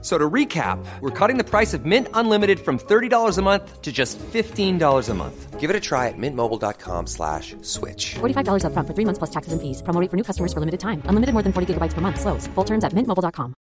So 0.00 0.16
to 0.16 0.30
recap, 0.30 0.78
we're 1.00 1.10
cutting 1.10 1.38
the 1.38 1.44
price 1.44 1.74
of 1.74 1.84
Mint 1.84 2.06
Unlimited 2.14 2.60
from 2.60 2.78
$30 2.78 3.36
a 3.36 3.42
month 3.42 3.82
to 3.82 3.90
just 3.90 4.16
$15 4.18 5.08
a 5.08 5.14
month. 5.14 5.58
Give 5.58 5.70
it 5.70 5.74
a 5.74 5.80
try 5.80 6.06
at 6.06 6.14
mintmobile.com 6.16 7.08
slash 7.08 7.56
switch. 7.62 8.14
$45 8.20 8.62
upfront 8.62 8.86
for 8.86 8.94
three 8.94 9.04
months 9.04 9.18
plus 9.18 9.30
taxes 9.30 9.52
and 9.52 9.60
fees. 9.60 9.82
Promo 9.82 10.00
rate 10.00 10.08
for 10.08 10.16
new 10.16 10.22
customers 10.22 10.52
for 10.52 10.60
limited 10.60 10.78
time. 10.78 11.02
Unlimited 11.10 11.32
more 11.34 11.42
than 11.42 11.52
40 11.52 11.74
gigabytes 11.74 11.94
per 11.94 12.00
month. 12.00 12.20
Slows. 12.20 12.46
Full 12.54 12.64
terms 12.64 12.84
at 12.84 12.94
mintmobile.com. 12.94 13.54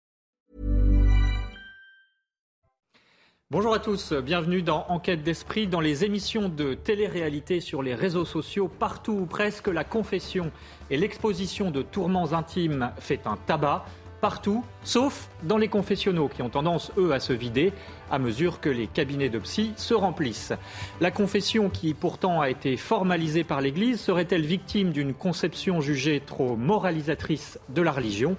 Bonjour 3.48 3.74
à 3.74 3.78
tous, 3.78 4.12
bienvenue 4.12 4.60
dans 4.60 4.86
Enquête 4.88 5.22
d'esprit, 5.22 5.68
dans 5.68 5.78
les 5.80 6.04
émissions 6.04 6.48
de 6.48 6.74
télé-réalité 6.74 7.60
sur 7.60 7.80
les 7.80 7.94
réseaux 7.94 8.24
sociaux, 8.24 8.66
partout 8.66 9.12
ou 9.12 9.26
presque, 9.26 9.68
la 9.68 9.84
confession 9.84 10.50
et 10.90 10.96
l'exposition 10.96 11.70
de 11.70 11.82
tourments 11.82 12.32
intimes 12.32 12.90
fait 12.98 13.24
un 13.24 13.36
tabac 13.46 13.84
partout, 14.26 14.64
sauf 14.82 15.28
dans 15.44 15.56
les 15.56 15.68
confessionnaux 15.68 16.26
qui 16.26 16.42
ont 16.42 16.48
tendance, 16.48 16.90
eux, 16.98 17.12
à 17.12 17.20
se 17.20 17.32
vider 17.32 17.72
à 18.10 18.18
mesure 18.18 18.58
que 18.58 18.68
les 18.68 18.88
cabinets 18.88 19.28
de 19.28 19.38
psy 19.38 19.72
se 19.76 19.94
remplissent. 19.94 20.52
La 21.00 21.12
confession, 21.12 21.70
qui 21.70 21.94
pourtant 21.94 22.40
a 22.40 22.50
été 22.50 22.76
formalisée 22.76 23.44
par 23.44 23.60
l'Église, 23.60 24.00
serait-elle 24.00 24.44
victime 24.44 24.90
d'une 24.90 25.14
conception 25.14 25.80
jugée 25.80 26.18
trop 26.18 26.56
moralisatrice 26.56 27.60
de 27.68 27.82
la 27.82 27.92
religion? 27.92 28.36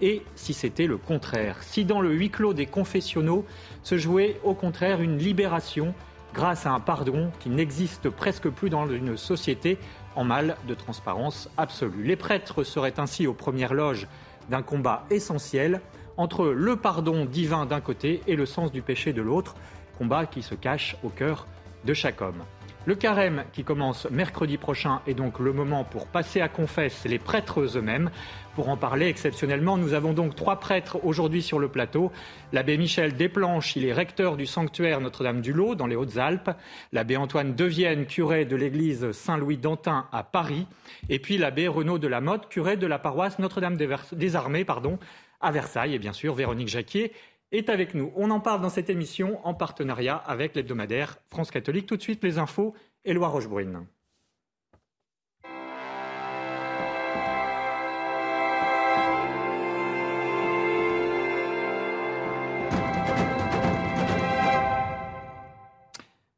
Et 0.00 0.22
si 0.34 0.54
c'était 0.54 0.88
le 0.88 0.96
contraire, 0.96 1.62
si 1.62 1.84
dans 1.84 2.00
le 2.00 2.12
huis 2.12 2.30
clos 2.30 2.52
des 2.52 2.66
confessionnaux 2.66 3.44
se 3.84 3.96
jouait 3.96 4.40
au 4.42 4.54
contraire 4.54 5.00
une 5.02 5.18
libération 5.18 5.94
grâce 6.34 6.66
à 6.66 6.72
un 6.72 6.80
pardon 6.80 7.30
qui 7.38 7.48
n'existe 7.48 8.10
presque 8.10 8.48
plus 8.48 8.70
dans 8.70 8.90
une 8.90 9.16
société 9.16 9.78
en 10.16 10.24
mal 10.24 10.56
de 10.66 10.74
transparence 10.74 11.48
absolue? 11.56 12.02
Les 12.02 12.16
prêtres 12.16 12.64
seraient 12.64 12.98
ainsi 12.98 13.28
aux 13.28 13.34
premières 13.34 13.74
loges 13.74 14.08
d'un 14.48 14.62
combat 14.62 15.04
essentiel 15.10 15.80
entre 16.16 16.46
le 16.46 16.76
pardon 16.76 17.24
divin 17.24 17.66
d'un 17.66 17.80
côté 17.80 18.22
et 18.26 18.36
le 18.36 18.46
sens 18.46 18.72
du 18.72 18.82
péché 18.82 19.12
de 19.12 19.22
l'autre, 19.22 19.54
combat 19.98 20.26
qui 20.26 20.42
se 20.42 20.54
cache 20.54 20.96
au 21.02 21.08
cœur 21.08 21.46
de 21.84 21.94
chaque 21.94 22.20
homme. 22.20 22.42
Le 22.88 22.94
carême 22.94 23.44
qui 23.52 23.64
commence 23.64 24.08
mercredi 24.10 24.56
prochain 24.56 25.02
est 25.06 25.12
donc 25.12 25.40
le 25.40 25.52
moment 25.52 25.84
pour 25.84 26.06
passer 26.06 26.40
à 26.40 26.48
confesse 26.48 27.04
les 27.04 27.18
prêtres 27.18 27.76
eux-mêmes. 27.76 28.10
Pour 28.54 28.70
en 28.70 28.78
parler 28.78 29.08
exceptionnellement, 29.08 29.76
nous 29.76 29.92
avons 29.92 30.14
donc 30.14 30.34
trois 30.34 30.58
prêtres 30.58 30.98
aujourd'hui 31.04 31.42
sur 31.42 31.58
le 31.58 31.68
plateau. 31.68 32.10
L'abbé 32.50 32.78
Michel 32.78 33.12
Desplanches, 33.12 33.76
il 33.76 33.84
est 33.84 33.92
recteur 33.92 34.38
du 34.38 34.46
sanctuaire 34.46 35.02
Notre-Dame-du-Lot 35.02 35.74
dans 35.74 35.86
les 35.86 35.96
Hautes-Alpes. 35.96 36.50
L'abbé 36.92 37.18
Antoine 37.18 37.54
Devienne, 37.54 38.06
curé 38.06 38.46
de 38.46 38.56
l'église 38.56 39.12
Saint-Louis 39.12 39.58
d'Antin 39.58 40.06
à 40.10 40.22
Paris. 40.22 40.66
Et 41.10 41.18
puis 41.18 41.36
l'abbé 41.36 41.68
Renaud 41.68 41.98
de 41.98 42.08
la 42.08 42.22
Motte, 42.22 42.48
curé 42.48 42.78
de 42.78 42.86
la 42.86 42.98
paroisse 42.98 43.38
Notre-Dame 43.38 43.76
des 43.76 44.34
Armées 44.34 44.64
pardon, 44.64 44.98
à 45.42 45.52
Versailles. 45.52 45.94
Et 45.94 45.98
bien 45.98 46.14
sûr, 46.14 46.32
Véronique 46.32 46.68
Jacquier 46.68 47.12
est 47.52 47.68
avec 47.68 47.94
nous. 47.94 48.12
On 48.16 48.30
en 48.30 48.40
parle 48.40 48.60
dans 48.60 48.68
cette 48.68 48.90
émission 48.90 49.40
en 49.46 49.54
partenariat 49.54 50.16
avec 50.16 50.54
l'hebdomadaire 50.54 51.18
France 51.28 51.50
Catholique. 51.50 51.86
Tout 51.86 51.96
de 51.96 52.02
suite, 52.02 52.22
les 52.22 52.38
infos, 52.38 52.74
Éloi 53.04 53.28
Rochebrune. 53.28 53.86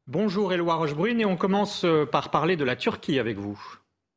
Bonjour 0.07 0.51
Éloi 0.51 0.75
Rochebrune 0.75 1.21
et 1.21 1.25
on 1.25 1.37
commence 1.37 1.85
euh, 1.85 2.05
par 2.05 2.31
parler 2.31 2.57
de 2.57 2.65
la 2.65 2.75
Turquie 2.75 3.17
avec 3.17 3.37
vous. 3.37 3.57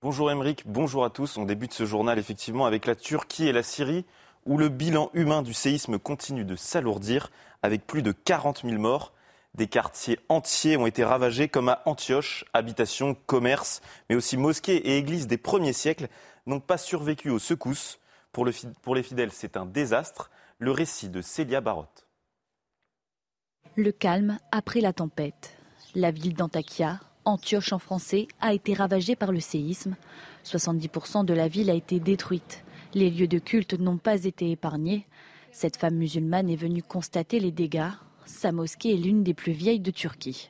Bonjour 0.03 0.28
Émeric, 0.28 0.65
bonjour 0.66 1.05
à 1.05 1.11
tous. 1.11 1.38
On 1.38 1.44
débute 1.44 1.72
ce 1.72 1.87
journal 1.87 2.19
effectivement 2.19 2.66
avec 2.66 2.84
la 2.84 2.97
Turquie 2.97 3.47
et 3.47 3.53
la 3.53 3.62
Syrie 3.62 4.05
où 4.47 4.59
le 4.59 4.69
bilan 4.69 5.10
humain 5.15 5.43
du 5.43 5.55
séisme 5.55 5.99
continue 5.99 6.44
de 6.44 6.56
s'alourdir 6.56 7.31
avec 7.62 7.87
plus 7.87 8.03
de 8.03 8.12
40 8.12 8.62
000 8.65 8.81
morts. 8.81 9.12
Des 9.55 9.69
quartiers 9.69 10.19
entiers 10.28 10.77
ont 10.77 10.87
été 10.87 11.05
ravagés 11.05 11.49
comme 11.49 11.69
à 11.69 11.82
Antioche, 11.87 12.44
habitations, 12.53 13.16
commerces, 13.27 13.81
mais 14.09 14.16
aussi 14.16 14.37
mosquées 14.37 14.77
et 14.77 14.99
églises 14.99 15.27
des 15.27 15.38
premiers 15.38 15.72
siècles 15.72 16.09
n'ont 16.47 16.60
pas 16.60 16.78
survécu 16.78 17.31
aux 17.31 17.38
secousses. 17.38 17.99
Pour, 18.32 18.44
les 18.44 19.03
fidèles, 19.03 19.31
c'est 19.32 19.56
un 19.56 19.65
désastre. 19.65 20.31
Le 20.59 20.72
récit 20.72 21.09
de 21.09 21.22
Célia 21.22 21.61
Barotte. 21.61 22.06
Le 23.76 23.93
calme 23.93 24.38
après 24.50 24.81
la 24.81 24.93
tempête. 24.93 25.56
La 25.94 26.11
ville 26.11 26.34
d'Antakya, 26.34 27.00
Antioche 27.25 27.72
en 27.72 27.78
français, 27.78 28.26
a 28.41 28.53
été 28.53 28.75
ravagée 28.75 29.15
par 29.15 29.31
le 29.31 29.41
séisme. 29.41 29.94
70% 30.44 31.25
de 31.25 31.34
la 31.34 31.47
ville 31.47 31.71
a 31.71 31.75
été 31.75 32.00
détruite. 32.00 32.63
Les 32.94 33.10
lieux 33.10 33.27
de 33.27 33.38
culte 33.38 33.75
n'ont 33.75 33.99
pas 33.99 34.25
été 34.25 34.50
épargnés. 34.53 35.06
Cette 35.50 35.77
femme 35.77 35.97
musulmane 35.97 36.49
est 36.49 36.56
venue 36.56 36.82
constater 36.82 37.41
les 37.41 37.50
dégâts. 37.50 37.91
Sa 38.25 38.53
mosquée 38.53 38.94
est 38.94 38.99
l'une 38.99 39.25
des 39.25 39.34
plus 39.34 39.53
vieilles 39.53 39.81
de 39.81 39.91
Turquie. 39.91 40.49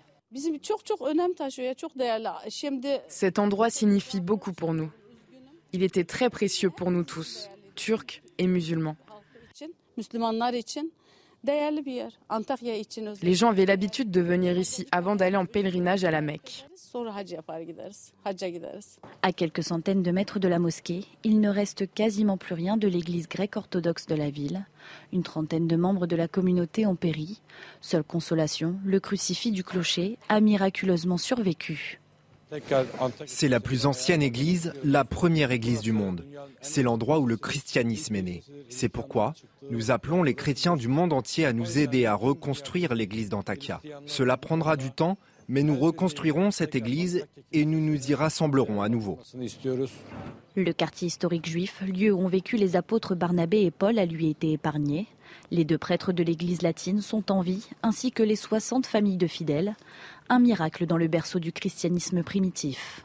Cet 3.09 3.39
endroit 3.39 3.71
signifie 3.71 4.21
beaucoup 4.21 4.53
pour 4.53 4.75
nous. 4.75 4.91
Il 5.73 5.83
était 5.83 6.05
très 6.05 6.29
précieux 6.29 6.71
pour 6.71 6.91
nous 6.91 7.05
tous, 7.05 7.49
Turcs 7.75 8.23
et 8.39 8.47
musulmans. 8.47 8.97
Les 13.23 13.35
gens 13.35 13.51
avaient 13.51 13.67
l'habitude 13.67 14.11
de 14.11 14.21
venir 14.21 14.57
ici 14.57 14.87
avant 14.93 15.15
d'aller 15.15 15.37
en 15.37 15.45
pèlerinage 15.45 16.05
à 16.05 16.11
la 16.11 16.23
Mecque. 16.23 16.67
À 19.23 19.33
quelques 19.33 19.63
centaines 19.63 20.03
de 20.03 20.11
mètres 20.11 20.39
de 20.39 20.49
la 20.49 20.59
mosquée, 20.59 21.05
il 21.23 21.41
ne 21.41 21.49
reste 21.51 21.93
quasiment 21.93 22.39
plus 22.39 22.55
rien 22.55 22.77
de 22.77 22.89
l'église 22.89 23.29
grecque 23.29 23.57
orthodoxe 23.57 24.07
de 24.07 24.15
la 24.15 24.31
ville. 24.31 24.65
Une 25.13 25.23
trentaine 25.23 25.67
de 25.67 25.77
membres 25.77 26.07
de 26.07 26.17
la 26.17 26.29
communauté 26.29 26.87
ont 26.87 26.97
péri. 26.97 27.43
Seule 27.81 28.05
consolation, 28.05 28.77
le 28.85 29.01
crucifix 29.01 29.51
du 29.51 29.65
clocher 29.65 30.19
a 30.29 30.41
miraculeusement 30.41 31.19
survécu. 31.19 32.01
C'est 33.27 33.49
la 33.49 33.61
plus 33.61 33.87
ancienne 33.87 34.23
église, 34.23 34.73
la 34.85 35.05
première 35.05 35.51
église 35.51 35.81
du 35.81 35.93
monde. 35.93 36.25
C'est 36.61 36.83
l'endroit 36.83 37.19
où 37.19 37.27
le 37.27 37.37
christianisme 37.37 38.15
est 38.17 38.23
né. 38.23 38.43
C'est 38.69 38.89
pourquoi 38.89 39.35
nous 39.71 39.91
appelons 39.91 40.23
les 40.23 40.35
chrétiens 40.35 40.77
du 40.77 40.89
monde 40.89 41.13
entier 41.13 41.47
à 41.47 41.53
nous 41.53 41.79
aider 41.79 42.07
à 42.07 42.15
reconstruire 42.15 42.95
l'église 42.95 43.29
d'Antakya. 43.29 43.81
Cela 44.07 44.37
prendra 44.37 44.77
du 44.77 44.91
temps, 44.91 45.19
mais 45.49 45.63
nous 45.63 45.79
reconstruirons 45.79 46.51
cette 46.51 46.75
église 46.75 47.27
et 47.53 47.65
nous 47.65 47.81
nous 47.81 48.11
y 48.11 48.15
rassemblerons 48.15 48.83
à 48.83 48.89
nouveau. 48.89 49.19
Le 50.57 50.73
quartier 50.73 51.09
historique 51.09 51.49
juif, 51.49 51.83
lieu 51.83 52.13
où 52.13 52.21
ont 52.21 52.29
vécu 52.29 52.57
les 52.57 52.77
apôtres 52.77 53.15
Barnabé 53.15 53.63
et 53.63 53.71
Paul, 53.71 53.99
a 53.99 54.07
lui 54.07 54.31
été 54.31 54.53
épargné. 54.53 55.07
Les 55.51 55.65
deux 55.65 55.79
prêtres 55.79 56.13
de 56.13 56.23
l'église 56.23 56.63
latine 56.63 57.01
sont 57.01 57.31
en 57.31 57.41
vie, 57.41 57.69
ainsi 57.83 58.13
que 58.13 58.23
les 58.23 58.37
60 58.37 58.87
familles 58.87 59.17
de 59.17 59.27
fidèles. 59.27 59.75
Un 60.31 60.39
miracle 60.39 60.87
dans 60.87 60.97
le 60.97 61.07
berceau 61.07 61.39
du 61.39 61.53
christianisme 61.53 62.23
primitif. 62.23 63.05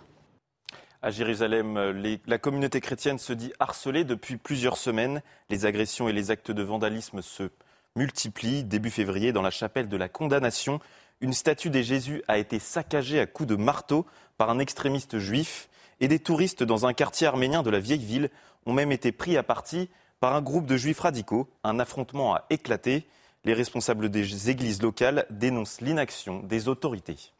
À 1.01 1.11
Jérusalem, 1.11 1.77
la 2.25 2.37
communauté 2.37 2.79
chrétienne 2.79 3.19
se 3.19 3.33
dit 3.33 3.51
harcelée 3.59 4.05
depuis 4.05 4.37
plusieurs 4.37 4.77
semaines. 4.77 5.21
Les 5.49 5.65
agressions 5.65 6.07
et 6.07 6.13
les 6.13 6.31
actes 6.31 6.51
de 6.51 6.63
vandalisme 6.63 7.21
se 7.21 7.49
multiplient. 7.97 8.63
Début 8.63 8.89
février, 8.89 9.33
dans 9.33 9.41
la 9.41 9.51
chapelle 9.51 9.89
de 9.89 9.97
la 9.97 10.07
condamnation, 10.07 10.79
une 11.19 11.33
statue 11.33 11.69
des 11.69 11.83
Jésus 11.83 12.23
a 12.29 12.37
été 12.37 12.57
saccagée 12.57 13.19
à 13.19 13.25
coups 13.25 13.49
de 13.49 13.55
marteau 13.55 14.05
par 14.37 14.49
un 14.49 14.59
extrémiste 14.59 15.19
juif. 15.19 15.69
Et 15.99 16.07
des 16.07 16.19
touristes 16.19 16.63
dans 16.63 16.85
un 16.85 16.93
quartier 16.93 17.27
arménien 17.27 17.63
de 17.63 17.69
la 17.69 17.79
vieille 17.79 18.05
ville 18.05 18.29
ont 18.65 18.73
même 18.73 18.93
été 18.93 19.11
pris 19.11 19.35
à 19.35 19.43
partie 19.43 19.89
par 20.21 20.35
un 20.35 20.41
groupe 20.41 20.65
de 20.65 20.77
juifs 20.77 21.01
radicaux. 21.01 21.49
Un 21.65 21.79
affrontement 21.79 22.33
a 22.35 22.45
éclaté. 22.49 23.07
Les 23.45 23.53
responsables 23.53 24.09
des 24.09 24.49
églises 24.49 24.81
locales 24.81 25.25
dénoncent 25.29 25.81
l'inaction 25.81 26.41
des 26.43 26.67
autorités. 26.67 27.31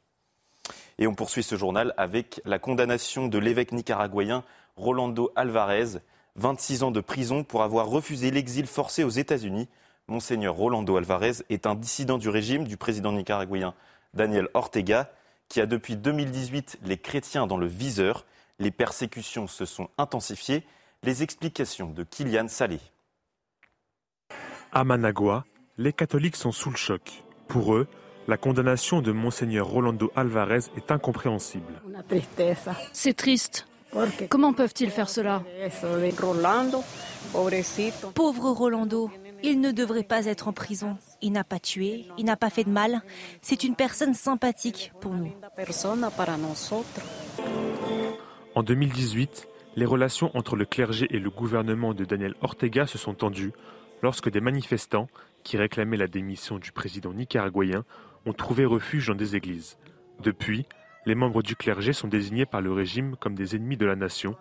Et 0.98 1.08
on 1.08 1.16
poursuit 1.16 1.44
ce 1.44 1.56
journal 1.56 1.94
avec 1.98 2.42
la 2.46 2.60
condamnation 2.60 3.28
de 3.28 3.38
l'évêque 3.38 3.72
nicaraguayen 3.72 4.44
Rolando 4.76 5.32
Alvarez, 5.36 6.00
26 6.36 6.84
ans 6.84 6.92
de 6.92 7.02
prison 7.02 7.44
pour 7.44 7.64
avoir 7.64 7.88
refusé 7.88 8.32
l'exil 8.32 8.66
forcé 8.66 9.04
aux 9.04 9.10
États-Unis. 9.10 9.68
Monseigneur 10.08 10.56
Rolando 10.56 10.96
Alvarez 10.96 11.44
est 11.50 11.68
un 11.68 11.76
dissident 11.76 12.18
du 12.18 12.30
régime 12.30 12.66
du 12.66 12.78
président 12.78 13.12
nicaraguayen 13.12 13.74
Daniel 14.14 14.48
Ortega, 14.54 15.12
qui 15.50 15.62
a 15.62 15.66
depuis 15.66 15.96
2018 15.96 16.80
les 16.84 16.98
chrétiens 16.98 17.46
dans 17.46 17.58
le 17.58 17.68
viseur. 17.68 18.26
Les 18.58 18.72
persécutions 18.72 19.48
se 19.48 19.66
sont 19.66 19.90
intensifiées. 19.98 20.64
Les 21.04 21.24
explications 21.24 21.92
de 21.92 22.04
Kylian 22.04 22.48
Salé. 22.48 22.80
À 24.72 24.84
Managua, 24.84 25.46
les 25.80 25.94
catholiques 25.94 26.36
sont 26.36 26.52
sous 26.52 26.70
le 26.70 26.76
choc. 26.76 27.24
Pour 27.48 27.74
eux, 27.74 27.88
la 28.28 28.36
condamnation 28.38 29.02
de 29.02 29.14
monseigneur 29.14 29.66
Rolando 29.66 30.12
Alvarez 30.16 30.66
est 30.76 30.92
incompréhensible. 30.92 31.82
C'est 32.94 33.16
triste. 33.16 33.66
Comment 34.28 34.54
peuvent-ils 34.54 34.92
faire 34.92 35.10
cela? 35.10 35.42
Pauvre 38.14 38.52
Rolando, 38.52 39.10
Il 39.42 39.62
ne 39.62 39.72
devrait 39.72 40.04
pas 40.04 40.26
être 40.26 40.50
en 40.50 40.54
prison. 40.54 40.98
Il 41.22 41.32
n'a 41.32 41.46
pas 41.46 41.60
tué, 41.60 42.06
il 42.18 42.26
n'a 42.26 42.36
pas 42.36 42.50
fait 42.50 42.66
de 42.66 42.70
mal. 42.70 43.02
C'est 43.42 43.64
une 43.64 43.76
personne 43.76 44.14
sympathique 44.14 44.92
pour 45.00 45.14
nous. 45.14 45.32
En 48.54 48.64
2018, 48.64 49.48
les 49.78 49.86
relations 49.86 50.30
entre 50.36 50.58
le 50.58 50.66
clergé 50.66 51.08
et 51.10 51.20
le 51.20 51.30
gouvernement 51.30 51.94
de 51.94 52.04
Daniel 52.04 52.36
Ortega 52.42 52.86
se 52.86 52.98
sont 52.98 53.14
tendues 53.14 53.54
lorsque 54.02 54.30
des 54.30 54.42
manifestants, 54.42 55.08
qui 55.44 55.58
réclamaient 55.58 55.98
la 55.98 56.08
démission 56.08 56.60
du 56.60 56.72
président 56.72 57.14
nicaraguayen, 57.14 57.86
ont 58.26 58.34
trouvé 58.34 58.66
refuge 58.66 59.08
dans 59.08 59.16
des 59.16 59.36
églises. 59.36 59.78
Depuis, 60.22 60.66
les 61.06 61.16
membres 61.16 61.42
du 61.42 61.56
clergé 61.56 61.94
sont 61.94 62.08
désignés 62.08 62.46
par 62.46 62.62
le 62.62 62.72
régime 62.72 63.16
comme 63.16 63.36
des 63.36 63.56
ennemis 63.56 63.78
de 63.78 63.86
la 63.86 63.96
nation. 63.96 64.36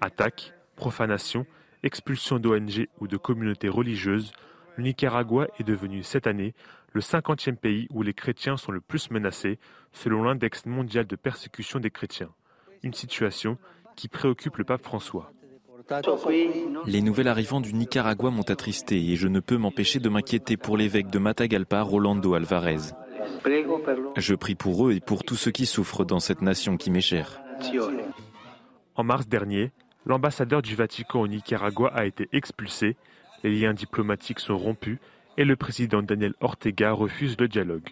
Attaques, 0.00 0.52
profanation, 0.76 1.46
expulsion 1.82 2.38
d'ONG 2.38 2.88
ou 3.00 3.08
de 3.08 3.16
communautés 3.16 3.68
religieuses, 3.68 4.32
le 4.76 4.84
Nicaragua 4.84 5.48
est 5.58 5.64
devenu 5.64 6.02
cette 6.02 6.26
année 6.26 6.54
le 6.92 7.00
cinquantième 7.00 7.56
pays 7.56 7.88
où 7.90 8.02
les 8.02 8.14
chrétiens 8.14 8.56
sont 8.56 8.72
le 8.72 8.80
plus 8.80 9.10
menacés, 9.10 9.58
selon 9.92 10.22
l'index 10.22 10.66
mondial 10.66 11.06
de 11.06 11.16
persécution 11.16 11.80
des 11.80 11.90
chrétiens. 11.90 12.30
Une 12.82 12.94
situation 12.94 13.58
qui 13.96 14.08
préoccupe 14.08 14.58
le 14.58 14.64
pape 14.64 14.82
François. 14.82 15.32
Les 16.86 17.02
nouvelles 17.02 17.28
arrivant 17.28 17.60
du 17.60 17.74
Nicaragua 17.74 18.30
m'ont 18.30 18.42
attristé 18.42 18.96
et 19.10 19.16
je 19.16 19.28
ne 19.28 19.40
peux 19.40 19.56
m'empêcher 19.56 19.98
de 19.98 20.08
m'inquiéter 20.08 20.56
pour 20.56 20.76
l'évêque 20.76 21.10
de 21.10 21.18
Matagalpa, 21.18 21.82
Rolando 21.82 22.34
Alvarez. 22.34 22.92
Je 24.16 24.34
prie 24.34 24.54
pour 24.54 24.88
eux 24.88 24.92
et 24.92 25.00
pour 25.00 25.24
tous 25.24 25.36
ceux 25.36 25.50
qui 25.50 25.66
souffrent 25.66 26.04
dans 26.04 26.20
cette 26.20 26.42
nation 26.42 26.76
qui 26.76 26.90
m'est 26.90 27.00
chère. 27.00 27.42
En 28.94 29.04
mars 29.04 29.26
dernier, 29.26 29.72
l'ambassadeur 30.04 30.62
du 30.62 30.74
Vatican 30.74 31.20
au 31.20 31.28
Nicaragua 31.28 31.88
a 31.94 32.04
été 32.04 32.28
expulsé, 32.32 32.96
les 33.42 33.58
liens 33.58 33.74
diplomatiques 33.74 34.40
sont 34.40 34.58
rompus 34.58 34.98
et 35.36 35.44
le 35.44 35.56
président 35.56 36.02
Daniel 36.02 36.34
Ortega 36.40 36.92
refuse 36.92 37.36
le 37.38 37.48
dialogue. 37.48 37.88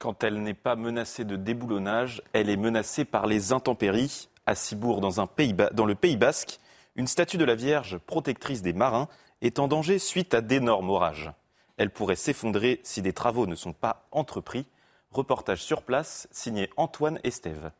Quand 0.00 0.22
elle 0.22 0.42
n'est 0.42 0.54
pas 0.54 0.76
menacée 0.76 1.24
de 1.24 1.36
déboulonnage, 1.36 2.22
elle 2.32 2.50
est 2.50 2.56
menacée 2.56 3.04
par 3.04 3.26
les 3.26 3.52
intempéries. 3.52 4.28
À 4.46 4.54
Cibourg, 4.54 5.00
dans, 5.00 5.22
un 5.22 5.26
pays 5.26 5.54
dans 5.72 5.86
le 5.86 5.94
Pays 5.94 6.18
basque, 6.18 6.60
une 6.96 7.06
statue 7.06 7.38
de 7.38 7.44
la 7.44 7.54
Vierge 7.54 7.98
protectrice 7.98 8.62
des 8.62 8.72
marins 8.72 9.08
est 9.42 9.58
en 9.58 9.68
danger 9.68 9.98
suite 9.98 10.34
à 10.34 10.40
d'énormes 10.40 10.90
orages. 10.90 11.32
Elle 11.76 11.90
pourrait 11.90 12.16
s'effondrer 12.16 12.80
si 12.84 13.02
des 13.02 13.12
travaux 13.12 13.46
ne 13.46 13.56
sont 13.56 13.72
pas 13.72 14.06
entrepris. 14.12 14.66
Reportage 15.10 15.62
sur 15.62 15.82
place 15.82 16.28
signé 16.30 16.70
Antoine 16.76 17.18
Estève. 17.24 17.72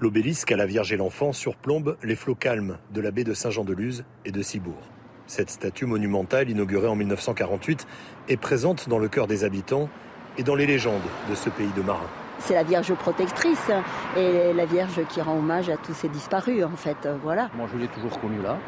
L'obélisque 0.00 0.52
à 0.52 0.56
la 0.56 0.66
Vierge 0.66 0.92
et 0.92 0.96
l'Enfant 0.96 1.32
surplombe 1.32 1.96
les 2.02 2.16
flots 2.16 2.34
calmes 2.34 2.78
de 2.90 3.00
la 3.00 3.10
baie 3.10 3.24
de 3.24 3.34
Saint-Jean-de-Luz 3.34 4.04
et 4.24 4.32
de 4.32 4.42
Cibourg. 4.42 4.82
Cette 5.26 5.50
statue 5.50 5.86
monumentale, 5.86 6.50
inaugurée 6.50 6.88
en 6.88 6.96
1948, 6.96 7.86
est 8.28 8.36
présente 8.36 8.88
dans 8.88 8.98
le 8.98 9.08
cœur 9.08 9.26
des 9.26 9.44
habitants 9.44 9.88
et 10.36 10.42
dans 10.42 10.56
les 10.56 10.66
légendes 10.66 11.00
de 11.30 11.34
ce 11.34 11.48
pays 11.48 11.72
de 11.76 11.82
marins. 11.82 12.10
C'est 12.44 12.54
la 12.54 12.64
Vierge 12.64 12.92
protectrice 12.94 13.70
et 14.16 14.52
la 14.52 14.64
Vierge 14.66 15.00
qui 15.08 15.20
rend 15.20 15.38
hommage 15.38 15.70
à 15.70 15.76
tous 15.76 15.94
ces 15.94 16.08
disparus, 16.08 16.64
en 16.64 16.76
fait. 16.76 17.08
Voilà. 17.22 17.50
Moi, 17.54 17.68
je 17.72 17.78
l'ai 17.78 17.86
toujours 17.88 18.20
connue 18.20 18.42
là. 18.42 18.58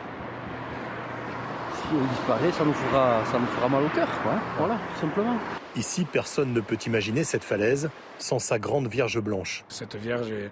Si 1.74 1.88
on 1.92 2.04
disparaît, 2.06 2.52
ça 2.52 2.64
nous 2.64 2.72
fera, 2.72 3.24
ça 3.26 3.38
nous 3.38 3.46
fera 3.46 3.68
mal 3.68 3.82
au 3.82 3.88
cœur, 3.88 4.08
quoi. 4.22 4.34
Voilà, 4.58 4.74
tout 4.74 5.00
simplement. 5.00 5.36
Ici, 5.76 6.04
personne 6.04 6.52
ne 6.52 6.60
peut 6.60 6.78
imaginer 6.86 7.24
cette 7.24 7.42
falaise 7.42 7.90
sans 8.18 8.38
sa 8.38 8.60
grande 8.60 8.86
Vierge 8.86 9.20
blanche. 9.20 9.64
Cette 9.68 9.96
Vierge 9.96 10.30
est 10.30 10.50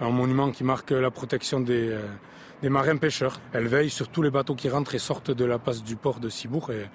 un 0.00 0.10
monument 0.10 0.50
qui 0.50 0.64
marque 0.64 0.90
la 0.90 1.12
protection 1.12 1.60
des, 1.60 1.90
euh, 1.90 2.00
des 2.60 2.70
marins 2.70 2.96
pêcheurs. 2.96 3.40
Elle 3.52 3.68
veille 3.68 3.88
sur 3.88 4.08
tous 4.08 4.20
les 4.20 4.30
bateaux 4.30 4.56
qui 4.56 4.68
rentrent 4.68 4.96
et 4.96 4.98
sortent 4.98 5.30
de 5.30 5.44
la 5.44 5.60
passe 5.60 5.84
du 5.84 5.94
port 5.94 6.18
de 6.18 6.28
Cibourg. 6.28 6.70
Et, 6.72 6.88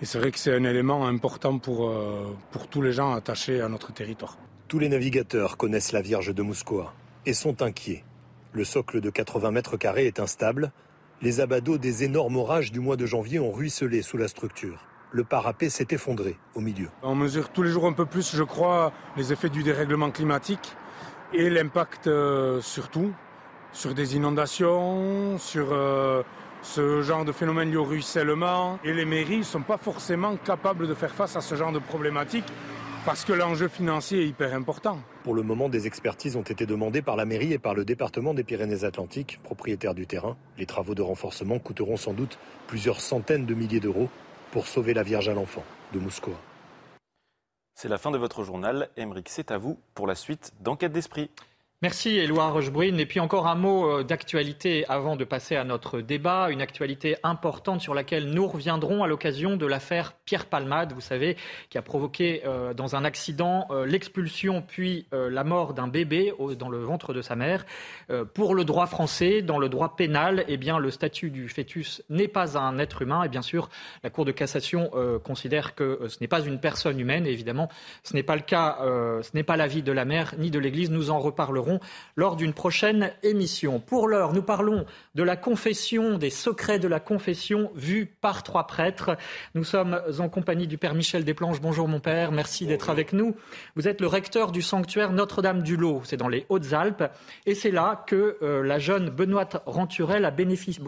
et 0.00 0.04
c'est 0.04 0.18
vrai 0.18 0.32
que 0.32 0.38
c'est 0.38 0.54
un 0.54 0.64
élément 0.64 1.06
important 1.06 1.58
pour, 1.58 1.88
euh, 1.88 2.36
pour 2.50 2.66
tous 2.66 2.82
les 2.82 2.92
gens 2.92 3.14
attachés 3.14 3.60
à 3.60 3.68
notre 3.68 3.92
territoire. 3.92 4.36
Tous 4.72 4.78
les 4.78 4.88
navigateurs 4.88 5.58
connaissent 5.58 5.92
la 5.92 6.00
Vierge 6.00 6.34
de 6.34 6.40
Mouscoa 6.40 6.94
et 7.26 7.34
sont 7.34 7.60
inquiets. 7.60 8.04
Le 8.54 8.64
socle 8.64 9.02
de 9.02 9.10
80 9.10 9.50
mètres 9.50 9.76
carrés 9.76 10.06
est 10.06 10.18
instable. 10.18 10.72
Les 11.20 11.40
abados 11.40 11.76
des 11.76 12.04
énormes 12.04 12.38
orages 12.38 12.72
du 12.72 12.80
mois 12.80 12.96
de 12.96 13.04
janvier 13.04 13.38
ont 13.38 13.52
ruisselé 13.52 14.00
sous 14.00 14.16
la 14.16 14.28
structure. 14.28 14.86
Le 15.10 15.24
parapet 15.24 15.68
s'est 15.68 15.88
effondré 15.90 16.38
au 16.54 16.62
milieu. 16.62 16.88
On 17.02 17.14
mesure 17.14 17.50
tous 17.50 17.62
les 17.62 17.68
jours 17.68 17.86
un 17.86 17.92
peu 17.92 18.06
plus, 18.06 18.34
je 18.34 18.42
crois, 18.42 18.94
les 19.18 19.30
effets 19.30 19.50
du 19.50 19.62
dérèglement 19.62 20.10
climatique 20.10 20.74
et 21.34 21.50
l'impact 21.50 22.06
euh, 22.06 22.62
surtout 22.62 23.12
sur 23.74 23.92
des 23.92 24.16
inondations, 24.16 25.36
sur 25.36 25.66
euh, 25.72 26.22
ce 26.62 27.02
genre 27.02 27.26
de 27.26 27.32
phénomène 27.32 27.68
lié 27.68 27.76
au 27.76 27.84
ruissellement. 27.84 28.78
Et 28.84 28.94
les 28.94 29.04
mairies 29.04 29.40
ne 29.40 29.42
sont 29.42 29.60
pas 29.60 29.76
forcément 29.76 30.34
capables 30.36 30.88
de 30.88 30.94
faire 30.94 31.14
face 31.14 31.36
à 31.36 31.42
ce 31.42 31.56
genre 31.56 31.72
de 31.72 31.78
problématiques 31.78 32.50
parce 33.04 33.24
que 33.24 33.32
l'enjeu 33.32 33.68
financier 33.68 34.22
est 34.22 34.28
hyper 34.28 34.54
important. 34.54 34.98
Pour 35.24 35.34
le 35.34 35.42
moment, 35.42 35.68
des 35.68 35.86
expertises 35.86 36.36
ont 36.36 36.42
été 36.42 36.66
demandées 36.66 37.02
par 37.02 37.16
la 37.16 37.24
mairie 37.24 37.52
et 37.52 37.58
par 37.58 37.74
le 37.74 37.84
département 37.84 38.34
des 38.34 38.44
Pyrénées-Atlantiques, 38.44 39.40
propriétaire 39.42 39.94
du 39.94 40.06
terrain. 40.06 40.36
Les 40.58 40.66
travaux 40.66 40.94
de 40.94 41.02
renforcement 41.02 41.58
coûteront 41.58 41.96
sans 41.96 42.12
doute 42.12 42.38
plusieurs 42.66 43.00
centaines 43.00 43.46
de 43.46 43.54
milliers 43.54 43.80
d'euros 43.80 44.08
pour 44.52 44.66
sauver 44.66 44.94
la 44.94 45.02
Vierge 45.02 45.28
à 45.28 45.34
l'enfant 45.34 45.64
de 45.92 45.98
Mouscoa. 45.98 46.36
C'est 47.74 47.88
la 47.88 47.98
fin 47.98 48.10
de 48.10 48.18
votre 48.18 48.44
journal. 48.44 48.90
Émeric, 48.96 49.28
c'est 49.28 49.50
à 49.50 49.58
vous 49.58 49.78
pour 49.94 50.06
la 50.06 50.14
suite 50.14 50.52
d'Enquête 50.60 50.92
d'Esprit. 50.92 51.30
Merci 51.82 52.10
Éloi 52.10 52.48
Rochebrune. 52.48 53.00
Et 53.00 53.06
puis 53.06 53.18
encore 53.18 53.48
un 53.48 53.56
mot 53.56 53.90
euh, 53.90 54.04
d'actualité 54.04 54.84
avant 54.88 55.16
de 55.16 55.24
passer 55.24 55.56
à 55.56 55.64
notre 55.64 56.00
débat. 56.00 56.48
Une 56.52 56.62
actualité 56.62 57.16
importante 57.24 57.80
sur 57.80 57.92
laquelle 57.92 58.30
nous 58.30 58.46
reviendrons 58.46 59.02
à 59.02 59.08
l'occasion 59.08 59.56
de 59.56 59.66
l'affaire 59.66 60.12
Pierre 60.24 60.46
Palmade, 60.46 60.92
vous 60.92 61.00
savez, 61.00 61.36
qui 61.70 61.78
a 61.78 61.82
provoqué 61.82 62.42
euh, 62.46 62.72
dans 62.72 62.94
un 62.94 63.04
accident 63.04 63.66
euh, 63.72 63.84
l'expulsion 63.84 64.62
puis 64.62 65.08
la 65.10 65.42
mort 65.42 65.74
d'un 65.74 65.88
bébé 65.88 66.32
dans 66.56 66.68
le 66.68 66.78
ventre 66.78 67.12
de 67.12 67.20
sa 67.20 67.34
mère. 67.34 67.66
pour 68.34 68.54
le 68.54 68.64
droit 68.64 68.86
français, 68.86 69.42
dans 69.42 69.58
le 69.58 69.68
droit 69.68 69.96
pénal, 69.96 70.44
eh 70.46 70.56
bien, 70.56 70.78
le 70.78 70.90
statut 70.90 71.30
du 71.30 71.48
fœtus 71.48 72.02
n'est 72.08 72.28
pas 72.28 72.56
un 72.56 72.78
être 72.78 73.02
humain. 73.02 73.24
Et 73.24 73.28
bien 73.28 73.42
sûr, 73.42 73.68
la 74.04 74.10
Cour 74.10 74.24
de 74.24 74.32
cassation 74.32 74.90
considère 75.24 75.74
que 75.74 76.00
ce 76.08 76.18
n'est 76.20 76.28
pas 76.28 76.40
une 76.40 76.60
personne 76.60 76.98
humaine. 77.00 77.26
Et 77.26 77.32
évidemment, 77.32 77.68
ce 78.04 78.14
n'est 78.14 78.22
pas 78.22 78.36
le 78.36 78.42
cas, 78.42 78.78
ce 78.80 79.30
n'est 79.34 79.42
pas 79.42 79.56
l'avis 79.56 79.82
de 79.82 79.92
la 79.92 80.04
mère 80.04 80.34
ni 80.38 80.50
de 80.50 80.58
l'Église. 80.58 80.90
Nous 80.90 81.10
en 81.10 81.18
reparlerons 81.18 81.71
lors 82.16 82.36
d'une 82.36 82.52
prochaine 82.52 83.12
émission. 83.22 83.80
Pour 83.80 84.08
l'heure, 84.08 84.32
nous 84.32 84.42
parlons 84.42 84.84
de 85.14 85.22
la 85.22 85.36
confession, 85.36 86.18
des 86.18 86.30
secrets 86.30 86.78
de 86.78 86.88
la 86.88 87.00
confession 87.00 87.70
vus 87.74 88.06
par 88.06 88.42
trois 88.42 88.66
prêtres. 88.66 89.16
Nous 89.54 89.64
sommes 89.64 90.00
en 90.18 90.28
compagnie 90.28 90.66
du 90.66 90.78
Père 90.78 90.94
Michel 90.94 91.24
Desplanches. 91.24 91.60
Bonjour 91.60 91.88
mon 91.88 92.00
Père, 92.00 92.32
merci 92.32 92.66
d'être 92.66 92.90
avec 92.90 93.12
nous. 93.12 93.36
Vous 93.76 93.88
êtes 93.88 94.00
le 94.00 94.06
recteur 94.06 94.52
du 94.52 94.62
sanctuaire 94.62 95.12
Notre-Dame 95.12 95.62
du 95.62 95.76
Lot, 95.76 96.02
c'est 96.04 96.16
dans 96.16 96.28
les 96.28 96.46
Hautes-Alpes. 96.48 97.04
Et 97.46 97.54
c'est 97.54 97.70
là 97.70 98.04
que 98.06 98.38
euh, 98.42 98.62
la 98.62 98.78
jeune 98.78 99.10
Benoît 99.10 99.48
Ranturel 99.66 100.24
a 100.24 100.30
bénéficié, 100.30 100.82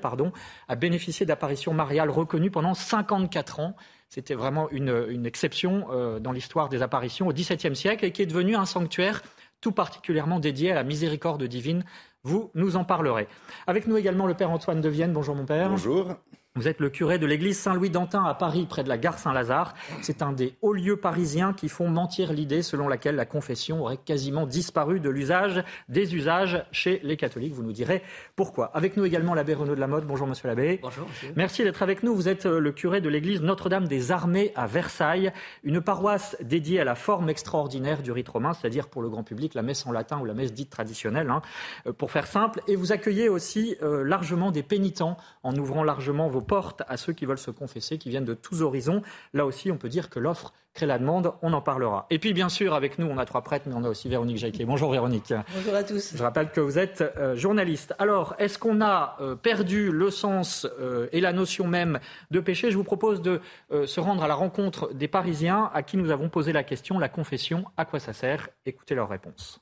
pardon, 0.00 0.32
a 0.68 0.74
bénéficié 0.74 1.26
d'apparitions 1.26 1.74
mariales 1.74 2.10
reconnues 2.10 2.50
pendant 2.50 2.74
54 2.74 3.60
ans. 3.60 3.76
C'était 4.08 4.34
vraiment 4.34 4.70
une, 4.70 5.26
exception 5.26 5.88
euh, 5.90 6.20
dans 6.20 6.32
l'histoire 6.32 6.68
des 6.68 6.82
apparitions 6.82 7.26
au 7.26 7.32
XVIIe 7.32 7.74
siècle 7.74 8.04
et 8.04 8.12
qui 8.12 8.22
est 8.22 8.26
devenu 8.26 8.54
un 8.54 8.66
sanctuaire 8.66 9.22
tout 9.60 9.72
particulièrement 9.72 10.40
dédié 10.40 10.72
à 10.72 10.74
la 10.74 10.84
miséricorde 10.84 11.42
divine. 11.44 11.84
Vous 12.22 12.50
nous 12.54 12.76
en 12.76 12.84
parlerez. 12.84 13.28
Avec 13.66 13.86
nous 13.86 13.96
également 13.96 14.26
le 14.26 14.34
Père 14.34 14.50
Antoine 14.50 14.80
de 14.80 14.88
Vienne. 14.88 15.12
Bonjour 15.12 15.34
mon 15.34 15.46
Père. 15.46 15.70
Bonjour. 15.70 16.16
Vous 16.56 16.68
êtes 16.68 16.80
le 16.80 16.88
curé 16.88 17.18
de 17.18 17.26
l'église 17.26 17.58
Saint-Louis-d'Antin 17.58 18.24
à 18.24 18.32
Paris, 18.32 18.64
près 18.66 18.82
de 18.82 18.88
la 18.88 18.96
gare 18.96 19.18
Saint-Lazare. 19.18 19.74
C'est 20.00 20.22
un 20.22 20.32
des 20.32 20.54
hauts 20.62 20.72
lieux 20.72 20.96
parisiens 20.96 21.52
qui 21.52 21.68
font 21.68 21.90
mentir 21.90 22.32
l'idée 22.32 22.62
selon 22.62 22.88
laquelle 22.88 23.14
la 23.14 23.26
confession 23.26 23.82
aurait 23.82 23.98
quasiment 23.98 24.46
disparu 24.46 24.98
de 24.98 25.10
l'usage, 25.10 25.62
des 25.90 26.14
usages 26.14 26.64
chez 26.72 26.98
les 27.02 27.18
catholiques. 27.18 27.52
Vous 27.52 27.62
nous 27.62 27.74
direz 27.74 28.02
pourquoi. 28.36 28.70
Avec 28.72 28.96
nous 28.96 29.04
également 29.04 29.34
l'abbé 29.34 29.52
Renaud 29.52 29.74
de 29.74 29.80
la 29.80 29.86
Mode. 29.86 30.06
Bonjour 30.06 30.26
monsieur 30.26 30.48
l'abbé. 30.48 30.80
Bonjour 30.80 31.06
monsieur. 31.06 31.30
Merci 31.36 31.62
d'être 31.62 31.82
avec 31.82 32.02
nous. 32.02 32.14
Vous 32.14 32.26
êtes 32.26 32.46
euh, 32.46 32.58
le 32.58 32.72
curé 32.72 33.02
de 33.02 33.10
l'église 33.10 33.42
Notre-Dame 33.42 33.86
des 33.86 34.10
Armées 34.10 34.52
à 34.56 34.66
Versailles, 34.66 35.32
une 35.62 35.82
paroisse 35.82 36.38
dédiée 36.40 36.80
à 36.80 36.84
la 36.84 36.94
forme 36.94 37.28
extraordinaire 37.28 38.00
du 38.00 38.12
rite 38.12 38.30
romain, 38.30 38.54
c'est-à-dire 38.54 38.88
pour 38.88 39.02
le 39.02 39.10
grand 39.10 39.24
public 39.24 39.52
la 39.52 39.62
messe 39.62 39.86
en 39.86 39.92
latin 39.92 40.20
ou 40.20 40.24
la 40.24 40.32
messe 40.32 40.54
dite 40.54 40.70
traditionnelle, 40.70 41.28
hein, 41.28 41.42
euh, 41.86 41.92
pour 41.92 42.10
faire 42.10 42.26
simple. 42.26 42.62
Et 42.66 42.76
vous 42.76 42.92
accueillez 42.92 43.28
aussi 43.28 43.76
euh, 43.82 44.02
largement 44.02 44.50
des 44.52 44.62
pénitents 44.62 45.18
en 45.42 45.54
ouvrant 45.54 45.84
largement 45.84 46.28
vos 46.28 46.45
portes 46.46 46.82
à 46.88 46.96
ceux 46.96 47.12
qui 47.12 47.26
veulent 47.26 47.38
se 47.38 47.50
confesser, 47.50 47.98
qui 47.98 48.08
viennent 48.08 48.24
de 48.24 48.34
tous 48.34 48.62
horizons. 48.62 49.02
Là 49.34 49.44
aussi, 49.44 49.70
on 49.70 49.76
peut 49.76 49.88
dire 49.88 50.08
que 50.10 50.18
l'offre 50.18 50.52
crée 50.76 50.86
la 50.86 50.98
demande, 50.98 51.32
on 51.42 51.52
en 51.54 51.62
parlera. 51.62 52.06
Et 52.10 52.18
puis, 52.18 52.34
bien 52.34 52.48
sûr, 52.48 52.74
avec 52.74 52.98
nous, 52.98 53.06
on 53.06 53.18
a 53.18 53.24
trois 53.24 53.42
prêtres, 53.42 53.64
mais 53.66 53.74
on 53.74 53.82
a 53.82 53.88
aussi 53.88 54.08
Véronique 54.08 54.36
Jacquet. 54.36 54.64
Bonjour 54.66 54.92
Véronique. 54.92 55.32
Bonjour 55.54 55.74
à 55.74 55.82
tous. 55.82 56.14
Je 56.14 56.22
rappelle 56.22 56.50
que 56.50 56.60
vous 56.60 56.78
êtes 56.78 57.00
euh, 57.00 57.34
journaliste. 57.34 57.94
Alors, 57.98 58.34
est-ce 58.38 58.58
qu'on 58.58 58.82
a 58.82 59.16
euh, 59.20 59.34
perdu 59.34 59.90
le 59.90 60.10
sens 60.10 60.66
euh, 60.78 61.08
et 61.12 61.20
la 61.20 61.32
notion 61.32 61.66
même 61.66 61.98
de 62.30 62.40
péché? 62.40 62.70
Je 62.70 62.76
vous 62.76 62.84
propose 62.84 63.22
de 63.22 63.40
se 63.70 64.00
rendre 64.00 64.22
à 64.22 64.28
la 64.28 64.34
rencontre 64.34 64.92
des 64.92 65.08
Parisiens 65.08 65.70
à 65.72 65.82
qui 65.82 65.96
nous 65.96 66.10
avons 66.10 66.28
posé 66.28 66.52
la 66.52 66.62
question, 66.62 66.98
la 66.98 67.08
confession, 67.08 67.64
à 67.76 67.84
quoi 67.84 67.98
ça 67.98 68.12
sert? 68.12 68.50
Écoutez 68.66 68.94
leur 68.94 69.08
réponse. 69.08 69.60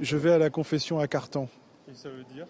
Je 0.00 0.16
vais 0.16 0.32
à 0.32 0.38
la 0.38 0.50
confession 0.50 0.98
à 0.98 1.06
Cartan. 1.06 1.48
Et 1.88 1.94
ça 1.94 2.08
veut 2.08 2.24
dire? 2.24 2.46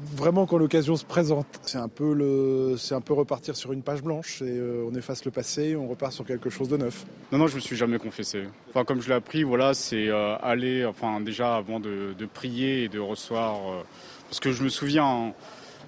Vraiment 0.00 0.46
quand 0.46 0.58
l'occasion 0.58 0.96
se 0.96 1.04
présente. 1.04 1.46
C'est 1.62 1.78
un 1.78 1.88
peu 1.88 2.12
le, 2.12 2.76
c'est 2.78 2.94
un 2.94 3.00
peu 3.00 3.12
repartir 3.12 3.56
sur 3.56 3.72
une 3.72 3.82
page 3.82 4.02
blanche 4.02 4.42
et 4.42 4.56
euh, 4.56 4.88
on 4.90 4.94
efface 4.94 5.24
le 5.24 5.30
passé, 5.30 5.76
on 5.76 5.88
repart 5.88 6.12
sur 6.12 6.24
quelque 6.24 6.50
chose 6.50 6.68
de 6.68 6.76
neuf. 6.76 7.04
Non, 7.32 7.38
non, 7.38 7.46
je 7.46 7.56
me 7.56 7.60
suis 7.60 7.76
jamais 7.76 7.98
confessé. 7.98 8.44
Enfin, 8.68 8.84
comme 8.84 9.00
je 9.00 9.08
l'ai 9.08 9.14
appris, 9.14 9.42
voilà, 9.42 9.74
c'est 9.74 10.08
euh, 10.08 10.36
aller, 10.38 10.84
enfin, 10.84 11.20
déjà 11.20 11.56
avant 11.56 11.80
de, 11.80 12.14
prier 12.32 12.84
et 12.84 12.88
de 12.88 12.98
recevoir, 12.98 13.56
euh, 13.56 13.82
parce 14.28 14.40
que 14.40 14.52
je 14.52 14.62
me 14.62 14.68
souviens, 14.68 15.34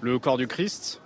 le 0.00 0.19
corps 0.19 0.38
du 0.38 0.47
Christ, 0.47 1.00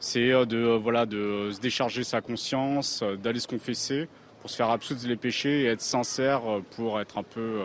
c'est 0.00 0.30
de, 0.46 0.78
voilà, 0.82 1.04
de 1.04 1.50
se 1.52 1.60
décharger 1.60 2.04
sa 2.04 2.20
conscience, 2.20 3.04
d'aller 3.22 3.40
se 3.40 3.48
confesser 3.48 4.08
pour 4.40 4.48
se 4.48 4.56
faire 4.56 4.70
absoudre 4.70 5.02
les 5.06 5.16
péchés 5.16 5.62
et 5.62 5.66
être 5.66 5.82
sincère 5.82 6.40
pour 6.74 6.98
être 6.98 7.18
un 7.18 7.22
peu, 7.22 7.60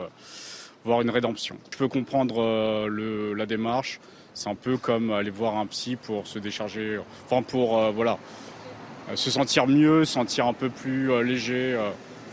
voir 0.83 0.99
une 1.01 1.09
rédemption. 1.09 1.55
Je 1.71 1.77
peux 1.77 1.87
comprendre 1.87 2.89
la 2.89 3.45
démarche. 3.45 4.01
C'est 4.35 4.49
un 4.49 4.55
peu 4.55 4.75
comme 4.75 5.11
aller 5.11 5.29
voir 5.29 5.55
un 5.55 5.65
psy 5.65 5.95
pour 5.95 6.27
se 6.27 6.39
décharger, 6.39 6.99
enfin 7.25 7.41
pour 7.41 7.79
euh, 7.79 7.91
voilà, 7.91 8.19
euh, 9.09 9.15
se 9.15 9.31
sentir 9.31 9.65
mieux, 9.65 10.03
sentir 10.03 10.45
un 10.45 10.53
peu 10.53 10.69
plus 10.69 11.09
euh, 11.09 11.23
léger 11.23 11.79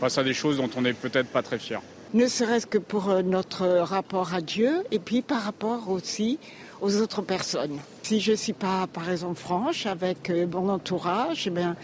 face 0.01 0.17
à 0.17 0.23
des 0.23 0.33
choses 0.33 0.57
dont 0.57 0.69
on 0.75 0.81
n'est 0.81 0.93
peut-être 0.93 1.29
pas 1.29 1.41
très 1.41 1.57
fier. 1.57 1.81
Ne 2.13 2.27
serait-ce 2.27 2.67
que 2.67 2.77
pour 2.77 3.07
notre 3.23 3.65
rapport 3.65 4.33
à 4.33 4.41
Dieu 4.41 4.83
et 4.91 4.99
puis 4.99 5.21
par 5.21 5.43
rapport 5.43 5.89
aussi 5.89 6.39
aux 6.81 6.97
autres 6.97 7.21
personnes. 7.21 7.79
Si 8.03 8.19
je 8.19 8.31
ne 8.31 8.35
suis 8.35 8.53
pas, 8.53 8.85
par 8.85 9.09
exemple, 9.09 9.39
franche 9.39 9.85
avec 9.85 10.29
mon 10.51 10.67
entourage, 10.69 11.47
eh 11.47 11.51
bien, 11.51 11.75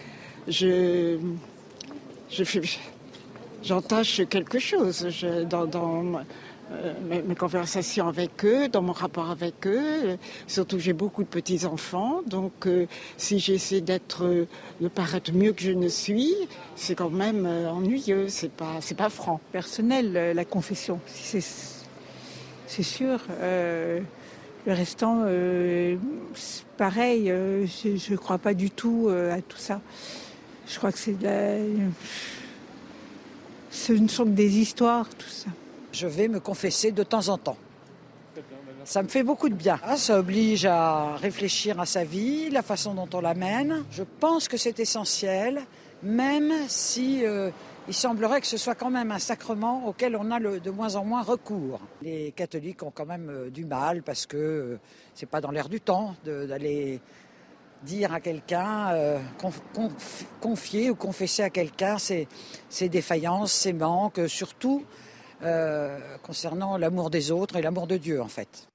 je, 0.46 1.16
j'entache 3.62 4.20
quelque 4.28 4.58
chose 4.58 5.08
dans, 5.48 5.64
dans 5.64 6.20
euh, 6.72 6.92
mes, 7.26 7.34
conversations 7.34 8.06
avec 8.06 8.44
eux, 8.44 8.68
dans 8.68 8.82
mon 8.82 8.92
rapport 8.92 9.30
avec 9.30 9.66
eux. 9.66 10.16
Surtout, 10.46 10.78
j'ai 10.78 10.92
beaucoup 10.92 11.24
de 11.24 11.28
petits-enfants, 11.28 12.22
donc 12.26 12.66
euh, 12.66 12.86
si 13.16 13.40
j'essaie 13.40 13.80
d'être, 13.80 14.24
euh, 14.24 14.46
de 14.80 14.86
paraître 14.86 15.32
mieux 15.32 15.52
que 15.52 15.62
je 15.62 15.72
ne 15.72 15.88
suis, 15.88 16.32
c'est 16.76 16.94
quand 16.94 17.10
même 17.10 17.44
ennuyeux, 17.46 18.28
c'est 18.28 18.52
pas, 18.52 18.76
c'est 18.80 18.94
pas 18.94 19.08
franc. 19.08 19.40
Personnel, 19.50 20.32
la 20.34 20.44
confession, 20.44 21.00
c'est, 21.06 21.42
c'est 22.66 22.82
sûr. 22.84 23.18
le 23.40 24.02
restant, 24.66 25.24
pareil, 26.76 27.26
je 27.28 28.12
ne 28.12 28.16
crois 28.16 28.38
pas 28.38 28.54
du 28.54 28.70
tout 28.70 29.08
à 29.08 29.40
tout 29.40 29.58
ça. 29.58 29.80
Je 30.68 30.76
crois 30.78 30.92
que 30.92 30.98
c'est 30.98 31.18
de 31.18 31.24
la... 31.24 31.56
Ce 33.72 33.92
ne 33.92 34.08
sont 34.08 34.24
que 34.24 34.30
des 34.30 34.58
histoires, 34.58 35.08
tout 35.08 35.28
ça 35.28 35.50
je 35.92 36.06
vais 36.06 36.28
me 36.28 36.40
confesser 36.40 36.92
de 36.92 37.02
temps 37.02 37.28
en 37.28 37.38
temps. 37.38 37.56
Ça 38.84 39.02
me 39.02 39.08
fait 39.08 39.22
beaucoup 39.22 39.48
de 39.48 39.54
bien. 39.54 39.78
Ah, 39.82 39.96
ça 39.96 40.18
oblige 40.18 40.64
à 40.64 41.16
réfléchir 41.16 41.78
à 41.80 41.86
sa 41.86 42.04
vie, 42.04 42.48
la 42.50 42.62
façon 42.62 42.94
dont 42.94 43.08
on 43.12 43.20
l'amène. 43.20 43.84
Je 43.90 44.02
pense 44.02 44.48
que 44.48 44.56
c'est 44.56 44.80
essentiel, 44.80 45.60
même 46.02 46.52
si 46.66 47.24
euh, 47.24 47.50
il 47.88 47.94
semblerait 47.94 48.40
que 48.40 48.46
ce 48.46 48.56
soit 48.56 48.74
quand 48.74 48.90
même 48.90 49.10
un 49.10 49.18
sacrement 49.18 49.86
auquel 49.86 50.16
on 50.16 50.30
a 50.30 50.40
de 50.40 50.70
moins 50.70 50.96
en 50.96 51.04
moins 51.04 51.22
recours. 51.22 51.80
Les 52.02 52.32
catholiques 52.32 52.82
ont 52.82 52.90
quand 52.90 53.06
même 53.06 53.28
euh, 53.28 53.50
du 53.50 53.64
mal 53.64 54.02
parce 54.02 54.26
que 54.26 54.36
euh, 54.36 54.80
c'est 55.14 55.28
pas 55.28 55.40
dans 55.40 55.50
l'air 55.50 55.68
du 55.68 55.80
temps 55.80 56.14
d'aller 56.24 57.00
dire 57.82 58.12
à 58.12 58.20
quelqu'un, 58.20 59.18
confier 60.40 60.90
ou 60.90 60.94
confesser 60.94 61.42
à 61.42 61.50
quelqu'un 61.50 61.96
ses, 61.98 62.28
défaillances, 62.88 63.52
ses 63.52 63.72
manques, 63.72 64.20
surtout 64.28 64.84
euh, 64.84 65.09
concernant 66.22 66.76
l'amour 66.76 67.10
des 67.10 67.30
autres 67.30 67.56
et 67.56 67.62
l'amour 67.62 67.86
de 67.86 67.96
Dieu, 67.96 68.20
en 68.20 68.28
fait. 68.28 68.68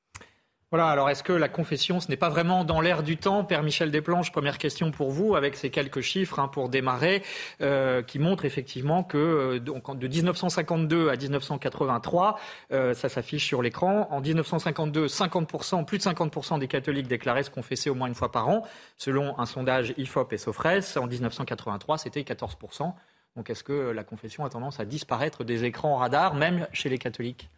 Voilà, 0.71 0.89
alors 0.89 1.09
est-ce 1.11 1.23
que 1.23 1.31
la 1.31 1.47
confession, 1.47 1.99
ce 1.99 2.09
n'est 2.09 2.17
pas 2.17 2.27
vraiment 2.29 2.65
dans 2.65 2.81
l'air 2.81 3.03
du 3.03 3.17
temps 3.17 3.45
Père 3.45 3.61
Michel 3.61 3.91
Desplanches, 3.91 4.31
première 4.31 4.57
question 4.57 4.91
pour 4.91 5.11
vous, 5.11 5.35
avec 5.35 5.55
ces 5.55 5.69
quelques 5.69 6.01
chiffres 6.01 6.39
hein, 6.39 6.47
pour 6.47 6.69
démarrer, 6.69 7.23
euh, 7.61 8.01
qui 8.01 8.17
montrent 8.17 8.45
effectivement 8.45 9.03
que 9.03 9.17
euh, 9.17 9.59
donc, 9.59 9.97
de 9.97 10.07
1952 10.07 11.09
à 11.09 11.15
1983, 11.15 12.39
ça 12.71 13.09
s'affiche 13.09 13.45
sur 13.45 13.61
l'écran, 13.61 14.07
en 14.11 14.19
1952, 14.19 15.05
50%, 15.05 15.85
plus 15.85 15.99
de 15.99 16.03
50% 16.03 16.59
des 16.59 16.67
catholiques 16.67 17.07
déclaraient 17.07 17.43
se 17.43 17.51
confesser 17.51 17.89
au 17.89 17.95
moins 17.95 18.07
une 18.07 18.15
fois 18.15 18.31
par 18.31 18.49
an, 18.49 18.63
selon 18.97 19.39
un 19.39 19.45
sondage 19.45 19.93
IFOP 19.97 20.33
et 20.33 20.37
Sofres. 20.37 20.97
En 20.97 21.07
1983, 21.07 21.99
c'était 21.99 22.21
14%. 22.21 22.91
Donc 23.35 23.49
est-ce 23.49 23.63
que 23.63 23.91
la 23.91 24.03
confession 24.03 24.45
a 24.45 24.49
tendance 24.49 24.79
à 24.79 24.85
disparaître 24.85 25.43
des 25.43 25.65
écrans 25.65 25.97
radars, 25.97 26.35
même 26.35 26.67
chez 26.71 26.89
les 26.89 26.97
catholiques? 26.97 27.49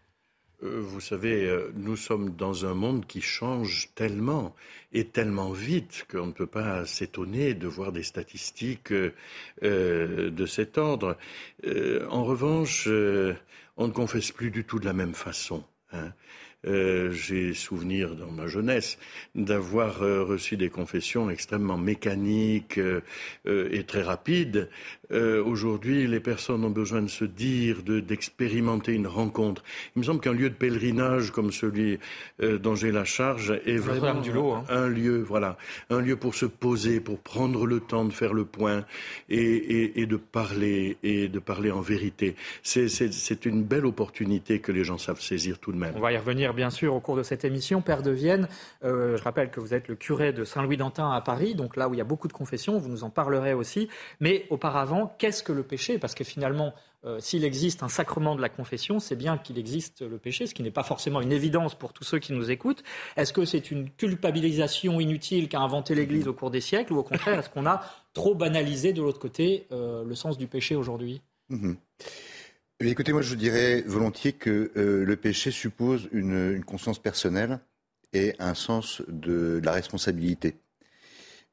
Euh, 0.63 0.81
vous 0.81 1.01
savez, 1.01 1.45
euh, 1.45 1.71
nous 1.75 1.95
sommes 1.95 2.31
dans 2.35 2.65
un 2.65 2.73
monde 2.73 3.05
qui 3.05 3.21
change 3.21 3.89
tellement 3.93 4.55
et 4.91 5.05
tellement 5.05 5.51
vite 5.51 6.05
qu'on 6.09 6.27
ne 6.27 6.31
peut 6.31 6.47
pas 6.47 6.85
s'étonner 6.87 7.53
de 7.53 7.67
voir 7.67 7.91
des 7.91 8.01
statistiques 8.01 8.91
euh, 8.91 9.11
de 9.61 10.45
cet 10.47 10.79
ordre. 10.79 11.15
en 11.63 12.23
revanche, 12.23 12.87
on 12.87 13.87
ne 13.87 13.91
confesse 13.91 14.31
plus 14.31 14.49
du 14.49 14.63
tout 14.63 14.79
de 14.79 14.85
la 14.85 14.93
même 14.93 15.13
façon. 15.13 15.63
Hein. 15.91 16.11
Euh, 16.65 17.11
j'ai 17.11 17.53
souvenir 17.53 18.15
dans 18.15 18.31
ma 18.31 18.47
jeunesse 18.47 18.97
d'avoir 19.35 20.01
euh, 20.01 20.23
reçu 20.23 20.57
des 20.57 20.69
confessions 20.69 21.29
extrêmement 21.29 21.77
mécaniques 21.77 22.79
euh, 22.79 23.01
et 23.45 23.83
très 23.83 24.01
rapides. 24.01 24.67
Aujourd'hui, 25.11 26.07
les 26.07 26.19
personnes 26.19 26.63
ont 26.65 26.69
besoin 26.69 27.01
de 27.01 27.07
se 27.07 27.25
dire, 27.25 27.83
d'expérimenter 27.83 28.93
une 28.93 29.07
rencontre. 29.07 29.63
Il 29.95 29.99
me 29.99 30.03
semble 30.03 30.19
qu'un 30.19 30.33
lieu 30.33 30.49
de 30.49 30.55
pèlerinage 30.55 31.31
comme 31.31 31.51
celui 31.51 31.99
dont 32.39 32.75
j'ai 32.75 32.91
la 32.91 33.05
charge 33.05 33.59
est 33.65 33.77
vraiment 33.77 34.55
hein. 34.55 34.63
un 34.69 34.87
lieu, 34.87 35.21
voilà, 35.21 35.57
un 35.89 36.01
lieu 36.01 36.15
pour 36.15 36.35
se 36.35 36.45
poser, 36.45 36.99
pour 36.99 37.19
prendre 37.19 37.65
le 37.65 37.79
temps 37.79 38.05
de 38.05 38.13
faire 38.13 38.33
le 38.33 38.45
point 38.45 38.85
et, 39.29 40.01
et 40.01 40.05
de 40.05 40.17
parler 40.17 40.97
et 41.03 41.27
de 41.27 41.39
parler 41.39 41.71
en 41.71 41.81
vérité. 41.81 42.35
C'est 42.63 43.45
une 43.45 43.63
belle 43.63 43.85
opportunité 43.85 44.59
que 44.59 44.71
les 44.71 44.83
gens 44.83 44.97
savent 44.97 45.21
saisir 45.21 45.59
tout 45.59 45.71
de 45.71 45.77
même. 45.77 45.93
On 45.95 46.01
va 46.01 46.11
y 46.11 46.17
revenir 46.17 46.53
bien 46.53 46.69
sûr 46.69 46.93
au 46.93 46.99
cours 46.99 47.15
de 47.15 47.23
cette 47.23 47.45
émission. 47.45 47.81
Père 47.81 48.01
de 48.01 48.11
Vienne, 48.11 48.47
euh, 48.83 49.17
je 49.17 49.23
rappelle 49.23 49.49
que 49.49 49.59
vous 49.59 49.73
êtes 49.73 49.87
le 49.87 49.95
curé 49.95 50.33
de 50.33 50.43
Saint-Louis-d'Antin 50.43 51.11
à 51.11 51.21
Paris, 51.21 51.55
donc 51.55 51.75
là 51.75 51.89
où 51.89 51.93
il 51.93 51.97
y 51.97 52.01
a 52.01 52.05
beaucoup 52.05 52.27
de 52.27 52.33
confessions, 52.33 52.77
vous 52.77 52.89
nous 52.89 53.03
en 53.03 53.09
parlerez 53.09 53.53
aussi. 53.53 53.89
Mais 54.19 54.45
auparavant, 54.49 54.96
qu'est-ce 55.05 55.43
que 55.43 55.51
le 55.51 55.61
péché? 55.61 55.99
Parce 55.99 56.15
que 56.15 56.23
finalement, 56.23 56.73
euh, 57.05 57.19
s'il 57.19 57.43
existe 57.43 57.83
un 57.83 57.89
sacrement 57.89 58.35
de 58.35 58.41
la 58.41 58.49
confession, 58.49 58.99
c'est 58.99 59.15
bien 59.15 59.37
qu'il 59.37 59.59
existe 59.59 60.01
le 60.01 60.17
péché, 60.17 60.47
ce 60.47 60.55
qui 60.55 60.63
n'est 60.63 60.71
pas 60.71 60.83
forcément 60.83 61.21
une 61.21 61.31
évidence 61.31 61.75
pour 61.75 61.93
tous 61.93 62.03
ceux 62.03 62.17
qui 62.17 62.33
nous 62.33 62.49
écoutent. 62.49 62.83
Est-ce 63.15 63.33
que 63.33 63.45
c'est 63.45 63.69
une 63.69 63.91
culpabilisation 63.91 64.99
inutile 64.99 65.47
qu'a 65.47 65.59
inventé 65.59 65.93
l'Église 65.93 66.27
au 66.27 66.33
cours 66.33 66.49
des 66.49 66.61
siècles, 66.61 66.93
ou 66.93 66.97
au 66.97 67.03
contraire, 67.03 67.37
est-ce 67.39 67.49
qu'on 67.49 67.67
a 67.67 67.83
trop 68.13 68.33
banalisé 68.33 68.93
de 68.93 69.01
l'autre 69.01 69.19
côté 69.19 69.67
euh, 69.71 70.03
le 70.03 70.15
sens 70.15 70.37
du 70.37 70.47
péché 70.47 70.75
aujourd'hui? 70.75 71.21
Mhm. 71.49 71.77
Écoutez, 72.79 73.11
moi 73.11 73.23
je 73.23 73.33
dirais 73.33 73.81
volontiers 73.87 74.33
que 74.33 74.71
euh, 74.77 75.03
le 75.03 75.15
péché 75.15 75.49
suppose 75.49 76.09
une, 76.11 76.63
conscience 76.63 76.99
personnelle 76.99 77.59
et 78.13 78.35
un 78.37 78.53
sens 78.53 79.01
de, 79.07 79.59
la 79.63 79.71
responsabilité. 79.71 80.57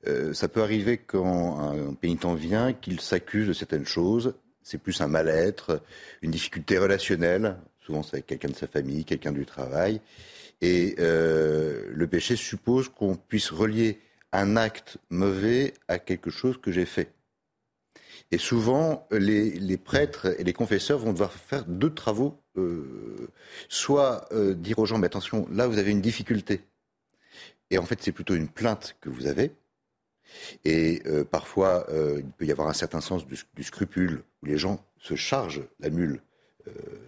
Euh, 0.07 0.35
ça 0.35 0.49
peut 0.49 0.63
arriver 0.63 0.99
quand 0.99 1.59
un, 1.61 1.95
pénitent 1.95 2.27
vient 2.27 2.73
qu'il 2.73 3.01
s'accuse 3.01 3.49
de 3.49 3.53
certaines 3.53 3.87
choses. 3.87 4.35
C'est 4.63 4.79
plus 4.79 5.01
un 5.01 5.09
mal-être, 5.09 5.83
une 6.23 6.31
difficulté 6.31 6.79
relationnelle. 6.79 7.57
Souvent 7.81 8.03
c'est 8.03 8.15
avec 8.15 8.27
quelqu'un 8.27 8.49
de 8.49 8.57
sa 8.57 8.67
famille, 8.67 9.05
quelqu'un 9.05 9.33
du 9.33 9.47
travail. 9.47 10.01
Et 10.61 10.97
euh, 10.99 11.85
le 11.91 12.07
péché 12.07 12.37
suppose 12.37 12.89
qu'on 12.89 13.17
puisse 13.17 13.51
relier 13.51 13.99
un 14.33 14.57
acte 14.57 14.99
mauvais 15.11 15.75
à 15.89 15.99
quelque 15.99 16.31
chose 16.31 16.59
que 16.61 16.73
j'ai 16.73 16.87
fait. 16.87 17.13
Et 18.31 18.39
souvent, 18.39 19.07
les, 19.11 19.77
prêtres 19.77 20.35
et 20.41 20.45
les 20.45 20.53
confesseurs 20.53 20.99
vont 20.99 21.13
devoir 21.13 21.33
faire 21.33 21.65
deux 21.67 21.93
travaux. 21.93 22.41
Euh, 22.57 23.29
soit 23.69 24.29
dire 24.57 24.79
aux 24.79 24.87
gens, 24.87 24.99
mais 24.99 25.07
attention, 25.07 25.47
là 25.53 25.67
vous 25.67 25.79
avez 25.79 25.91
une 25.91 26.01
difficulté. 26.01 26.63
Et 27.71 27.79
en 27.79 27.85
fait, 27.85 28.01
c'est 28.03 28.13
plutôt 28.13 28.35
une 28.35 28.49
plainte 28.49 28.97
que 29.01 29.09
vous 29.09 29.27
avez. 29.27 29.53
Et 30.65 31.03
euh, 31.07 31.25
parfois, 31.25 31.87
il 31.91 32.25
peut 32.37 32.45
y 32.47 32.53
avoir 32.53 32.69
un 32.69 32.75
certain 32.75 33.01
sens 33.01 33.25
du, 33.27 33.63
scrupule, 33.63 34.23
où 34.43 34.47
les 34.47 34.59
gens 34.59 34.85
se 34.99 35.15
chargent 35.15 35.65
la 35.81 35.91
mule. 35.91 36.21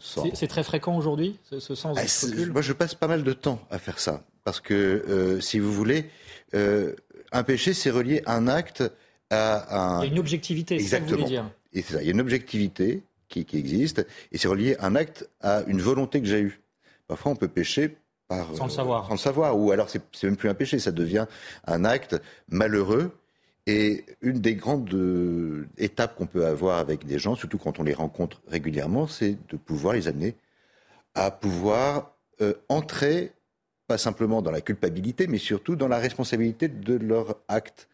c'est 0.00 0.46
très 0.48 0.62
fréquent 0.62 0.96
aujourd'hui, 0.96 1.38
ce, 1.42 1.58
sens 1.74 1.96
du 1.96 2.02
ah, 2.02 2.06
scrupule 2.06 2.52
Moi, 2.52 2.62
je 2.62 2.72
passe 2.72 2.94
pas 2.94 3.08
mal 3.08 3.24
de 3.24 3.32
temps 3.32 3.60
à 3.70 3.78
faire 3.78 3.98
ça. 3.98 4.24
Parce 4.44 4.60
que, 4.60 5.38
si 5.40 5.58
vous 5.58 5.72
voulez, 5.72 6.10
un 6.52 7.42
péché, 7.42 7.74
c'est 7.74 7.90
relié 7.90 8.22
à 8.26 8.36
un 8.36 8.48
acte 8.48 8.84
il 9.30 9.34
y 9.34 9.36
a 9.36 10.04
une 10.04 10.18
objectivité, 10.18 10.78
c'est 10.78 10.86
ça 10.86 11.00
que 11.00 11.04
vous 11.04 11.10
voulez 11.10 11.24
dire. 11.24 11.50
Et 11.72 11.82
c'est 11.82 11.94
ça, 11.94 12.02
il 12.02 12.06
y 12.06 12.08
a 12.08 12.12
une 12.12 12.20
objectivité 12.20 13.02
qui, 13.28 13.44
existe, 13.54 14.06
et 14.32 14.38
c'est 14.38 14.48
relié 14.48 14.76
un 14.78 14.94
acte 14.94 15.28
à 15.40 15.62
une 15.66 15.80
volonté 15.80 16.20
que 16.20 16.26
j'ai 16.26 16.40
eue. 16.40 16.60
Parfois, 17.08 17.32
on 17.32 17.36
peut 17.36 17.48
pécher 17.48 17.96
par, 18.28 18.54
sans 18.54 18.64
le 18.66 18.70
savoir. 18.70 19.06
sans 19.06 19.14
le 19.14 19.18
savoir, 19.18 19.58
ou 19.58 19.70
alors 19.70 19.88
c'est 19.90 20.22
même 20.24 20.36
plus 20.36 20.48
un 20.48 20.54
péché, 20.54 20.78
ça 20.78 20.92
devient 20.92 21.26
un 21.66 21.84
acte 21.84 22.16
malheureux. 22.48 23.12
Et 23.68 24.04
une 24.22 24.38
des 24.38 24.54
grandes 24.54 24.94
euh, 24.94 25.66
étapes 25.76 26.14
qu'on 26.14 26.26
peut 26.26 26.46
avoir 26.46 26.78
avec 26.78 27.04
des 27.04 27.18
gens, 27.18 27.34
surtout 27.34 27.58
quand 27.58 27.80
on 27.80 27.82
les 27.82 27.94
rencontre 27.94 28.40
régulièrement, 28.46 29.08
c'est 29.08 29.36
de 29.48 29.56
pouvoir 29.56 29.94
les 29.94 30.06
amener 30.06 30.36
à 31.16 31.32
pouvoir 31.32 32.12
euh, 32.40 32.52
entrer 32.68 33.32
pas 33.88 33.98
simplement 33.98 34.42
dans 34.42 34.50
la 34.50 34.60
culpabilité, 34.60 35.26
mais 35.26 35.38
surtout 35.38 35.74
dans 35.74 35.88
la 35.88 35.98
responsabilité 35.98 36.68
de 36.68 36.94
leur 36.94 37.36
acte. 37.48 37.88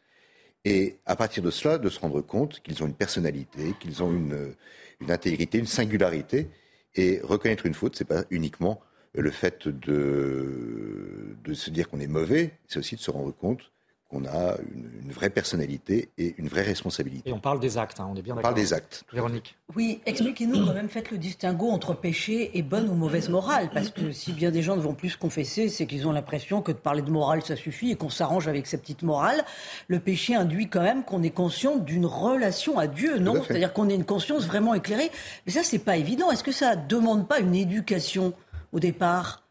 Et 0.64 0.98
à 1.06 1.16
partir 1.16 1.42
de 1.42 1.50
cela, 1.50 1.78
de 1.78 1.88
se 1.88 2.00
rendre 2.00 2.20
compte 2.20 2.60
qu'ils 2.60 2.82
ont 2.82 2.86
une 2.86 2.94
personnalité, 2.94 3.74
qu'ils 3.80 4.02
ont 4.02 4.12
une, 4.12 4.54
une, 5.00 5.10
intégrité, 5.10 5.58
une 5.58 5.66
singularité. 5.66 6.48
Et 6.94 7.20
reconnaître 7.22 7.66
une 7.66 7.74
faute, 7.74 7.96
c'est 7.96 8.04
pas 8.04 8.24
uniquement 8.30 8.80
le 9.14 9.30
fait 9.30 9.68
de, 9.68 11.36
de 11.44 11.54
se 11.54 11.70
dire 11.70 11.88
qu'on 11.88 12.00
est 12.00 12.06
mauvais, 12.06 12.52
c'est 12.66 12.78
aussi 12.78 12.96
de 12.96 13.00
se 13.00 13.10
rendre 13.10 13.32
compte 13.34 13.72
qu'on 14.12 14.26
a 14.26 14.56
une, 14.74 15.10
vraie 15.10 15.30
personnalité 15.30 16.10
et 16.18 16.34
une 16.38 16.48
vraie 16.48 16.62
responsabilité. 16.62 17.30
Et 17.30 17.32
on 17.32 17.40
parle 17.40 17.60
des 17.60 17.78
actes, 17.78 17.98
hein, 18.00 18.08
on 18.10 18.16
est 18.16 18.22
bien 18.22 18.34
d'accord. 18.34 18.50
On 18.50 18.54
parle 18.54 18.62
des 18.62 18.72
actes. 18.74 19.04
Véronique. 19.12 19.56
Oui, 19.74 20.00
expliquez-nous 20.04 20.66
quand 20.66 20.74
même, 20.74 20.88
faites 20.88 21.10
le 21.10 21.18
distinguo 21.18 21.70
entre 21.70 21.94
péché 21.94 22.50
et 22.54 22.62
bonne 22.62 22.88
ou 22.90 22.94
mauvaise 22.94 23.30
morale. 23.30 23.70
Parce 23.72 23.90
que 23.90 24.12
si 24.12 24.32
bien 24.32 24.50
des 24.50 24.62
gens 24.62 24.76
ne 24.76 24.82
vont 24.82 24.94
plus 24.94 25.10
se 25.10 25.18
confesser, 25.18 25.68
c'est 25.68 25.86
qu'ils 25.86 26.06
ont 26.06 26.12
l'impression 26.12 26.60
que 26.60 26.72
de 26.72 26.76
parler 26.76 27.02
de 27.02 27.10
morale, 27.10 27.42
ça 27.42 27.56
suffit 27.56 27.90
et 27.90 27.96
qu'on 27.96 28.10
s'arrange 28.10 28.48
avec 28.48 28.66
sa 28.66 28.76
petite 28.76 29.02
morale. 29.02 29.44
Le 29.88 29.98
péché 29.98 30.34
induit 30.34 30.68
quand 30.68 30.82
même 30.82 31.04
qu'on 31.04 31.22
est 31.22 31.30
conscient 31.30 31.76
d'une 31.76 32.06
relation 32.06 32.78
à 32.78 32.86
Dieu, 32.86 33.18
non 33.18 33.42
C'est-à-dire 33.42 33.72
qu'on 33.72 33.88
ait 33.88 33.94
une 33.94 34.04
conscience 34.04 34.46
vraiment 34.46 34.74
éclairée. 34.74 35.10
Mais 35.46 35.52
ça, 35.52 35.62
c'est 35.62 35.78
pas 35.78 35.96
évident. 35.96 36.30
Est-ce 36.30 36.44
que 36.44 36.52
ça 36.52 36.76
demande 36.76 37.26
pas 37.26 37.40
une 37.40 37.54
éducation 37.54 38.34
au 38.72 38.80
départ 38.80 39.46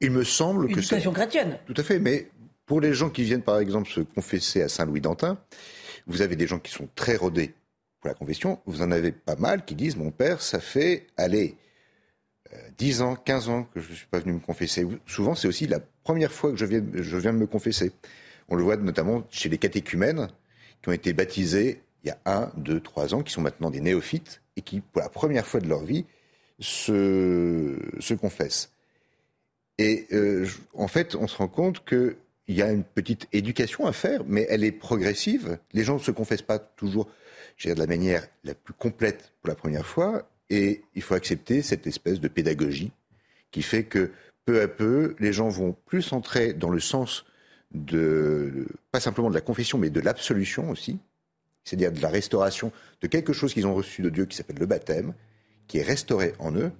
Il 0.00 0.12
me 0.12 0.24
semble 0.24 0.68
que 0.72 0.80
c'est. 0.80 1.00
Chrétienne. 1.12 1.58
Tout 1.66 1.74
à 1.76 1.82
fait, 1.82 1.98
mais 1.98 2.30
pour 2.64 2.80
les 2.80 2.94
gens 2.94 3.10
qui 3.10 3.22
viennent, 3.22 3.42
par 3.42 3.58
exemple, 3.58 3.88
se 3.88 4.00
confesser 4.00 4.62
à 4.62 4.68
Saint-Louis-d'Antin, 4.68 5.38
vous 6.06 6.22
avez 6.22 6.36
des 6.36 6.46
gens 6.46 6.58
qui 6.58 6.72
sont 6.72 6.88
très 6.94 7.16
rodés 7.16 7.54
pour 8.00 8.08
la 8.08 8.14
confession. 8.14 8.60
Vous 8.66 8.82
en 8.82 8.90
avez 8.90 9.12
pas 9.12 9.36
mal 9.36 9.64
qui 9.64 9.74
disent 9.74 9.96
Mon 9.96 10.10
père, 10.10 10.40
ça 10.40 10.60
fait, 10.60 11.06
allez, 11.16 11.56
10 12.78 13.00
euh, 13.00 13.04
ans, 13.04 13.16
15 13.16 13.48
ans 13.48 13.64
que 13.74 13.80
je 13.80 13.90
ne 13.90 13.94
suis 13.94 14.06
pas 14.06 14.20
venu 14.20 14.32
me 14.32 14.40
confesser. 14.40 14.86
Souvent, 15.06 15.34
c'est 15.34 15.48
aussi 15.48 15.66
la 15.66 15.80
première 16.04 16.32
fois 16.32 16.50
que 16.50 16.56
je 16.56 16.64
viens, 16.64 16.82
je 16.94 17.16
viens 17.16 17.32
de 17.32 17.38
me 17.38 17.46
confesser. 17.46 17.92
On 18.48 18.54
le 18.54 18.62
voit 18.62 18.76
notamment 18.76 19.24
chez 19.30 19.48
les 19.48 19.58
catéchumènes 19.58 20.28
qui 20.82 20.88
ont 20.88 20.92
été 20.92 21.12
baptisés 21.12 21.82
il 22.04 22.08
y 22.08 22.10
a 22.12 22.18
1, 22.24 22.52
2, 22.56 22.80
3 22.80 23.14
ans, 23.14 23.22
qui 23.22 23.32
sont 23.32 23.40
maintenant 23.40 23.70
des 23.70 23.80
néophytes 23.80 24.40
et 24.56 24.62
qui, 24.62 24.80
pour 24.80 25.02
la 25.02 25.08
première 25.08 25.44
fois 25.44 25.58
de 25.58 25.68
leur 25.68 25.82
vie, 25.82 26.04
se, 26.58 27.76
se 28.00 28.14
confessent. 28.14 28.70
Et 29.78 30.06
euh, 30.12 30.46
en 30.74 30.88
fait, 30.88 31.14
on 31.14 31.26
se 31.26 31.36
rend 31.36 31.48
compte 31.48 31.84
que 31.84 32.16
il 32.48 32.54
y 32.54 32.62
a 32.62 32.70
une 32.70 32.84
petite 32.84 33.26
éducation 33.32 33.86
à 33.86 33.92
faire, 33.92 34.22
mais 34.24 34.46
elle 34.48 34.62
est 34.62 34.72
progressive. 34.72 35.58
Les 35.72 35.82
gens 35.82 35.94
ne 35.94 36.00
se 36.00 36.12
confessent 36.12 36.42
pas 36.42 36.60
toujours 36.60 37.08
de 37.64 37.72
la 37.72 37.86
manière 37.86 38.26
la 38.44 38.54
plus 38.54 38.74
complète 38.74 39.32
pour 39.40 39.48
la 39.48 39.56
première 39.56 39.86
fois, 39.86 40.28
et 40.50 40.82
il 40.94 41.02
faut 41.02 41.14
accepter 41.14 41.62
cette 41.62 41.86
espèce 41.86 42.20
de 42.20 42.28
pédagogie 42.28 42.92
qui 43.50 43.62
fait 43.62 43.84
que 43.84 44.12
peu 44.44 44.60
à 44.60 44.68
peu, 44.68 45.16
les 45.18 45.32
gens 45.32 45.48
vont 45.48 45.74
plus 45.86 46.12
entrer 46.12 46.52
dans 46.52 46.70
le 46.70 46.78
sens 46.78 47.24
de, 47.72 48.66
pas 48.92 49.00
simplement 49.00 49.28
de 49.28 49.34
la 49.34 49.40
confession, 49.40 49.78
mais 49.78 49.90
de 49.90 50.00
l'absolution 50.00 50.70
aussi, 50.70 50.98
c'est-à-dire 51.64 51.90
de 51.90 52.00
la 52.00 52.08
restauration 52.08 52.70
de 53.00 53.06
quelque 53.08 53.32
chose 53.32 53.52
qu'ils 53.52 53.66
ont 53.66 53.74
reçu 53.74 54.02
de 54.02 54.10
Dieu 54.10 54.26
qui 54.26 54.36
s'appelle 54.36 54.58
le 54.58 54.66
baptême, 54.66 55.14
qui 55.68 55.78
est 55.78 55.82
restauré 55.82 56.34
en 56.38 56.54
eux, 56.54 56.72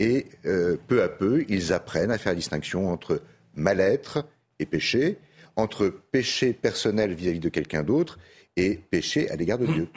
et 0.00 0.26
euh, 0.46 0.76
peu 0.88 1.02
à 1.02 1.08
peu, 1.08 1.44
ils 1.48 1.72
apprennent 1.72 2.10
à 2.10 2.18
faire 2.18 2.32
la 2.32 2.36
distinction 2.36 2.90
entre 2.90 3.22
mal-être, 3.54 4.26
et 4.58 4.66
péché, 4.66 5.18
entre 5.56 5.88
péché 5.88 6.52
personnel 6.52 7.14
vis-à-vis 7.14 7.40
de 7.40 7.48
quelqu'un 7.48 7.82
d'autre 7.82 8.18
et 8.56 8.80
péché 8.90 9.30
à 9.30 9.36
l'égard 9.36 9.58
de 9.58 9.66
Dieu. 9.66 9.88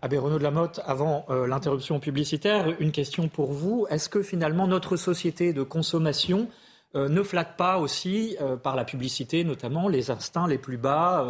Abbé 0.00 0.18
Renaud 0.18 0.38
de 0.38 0.42
la 0.42 0.50
Motte, 0.50 0.80
avant 0.84 1.26
euh, 1.30 1.46
l'interruption 1.46 2.00
publicitaire, 2.00 2.74
une 2.80 2.92
question 2.92 3.28
pour 3.28 3.52
vous. 3.52 3.86
Est-ce 3.90 4.08
que 4.08 4.22
finalement 4.22 4.66
notre 4.66 4.96
société 4.96 5.52
de 5.52 5.62
consommation 5.62 6.48
euh, 6.94 7.08
ne 7.08 7.22
flatte 7.22 7.56
pas 7.56 7.78
aussi, 7.78 8.36
euh, 8.40 8.56
par 8.56 8.76
la 8.76 8.84
publicité 8.84 9.44
notamment, 9.44 9.88
les 9.88 10.10
instincts 10.10 10.46
les 10.46 10.58
plus 10.58 10.76
bas 10.76 11.26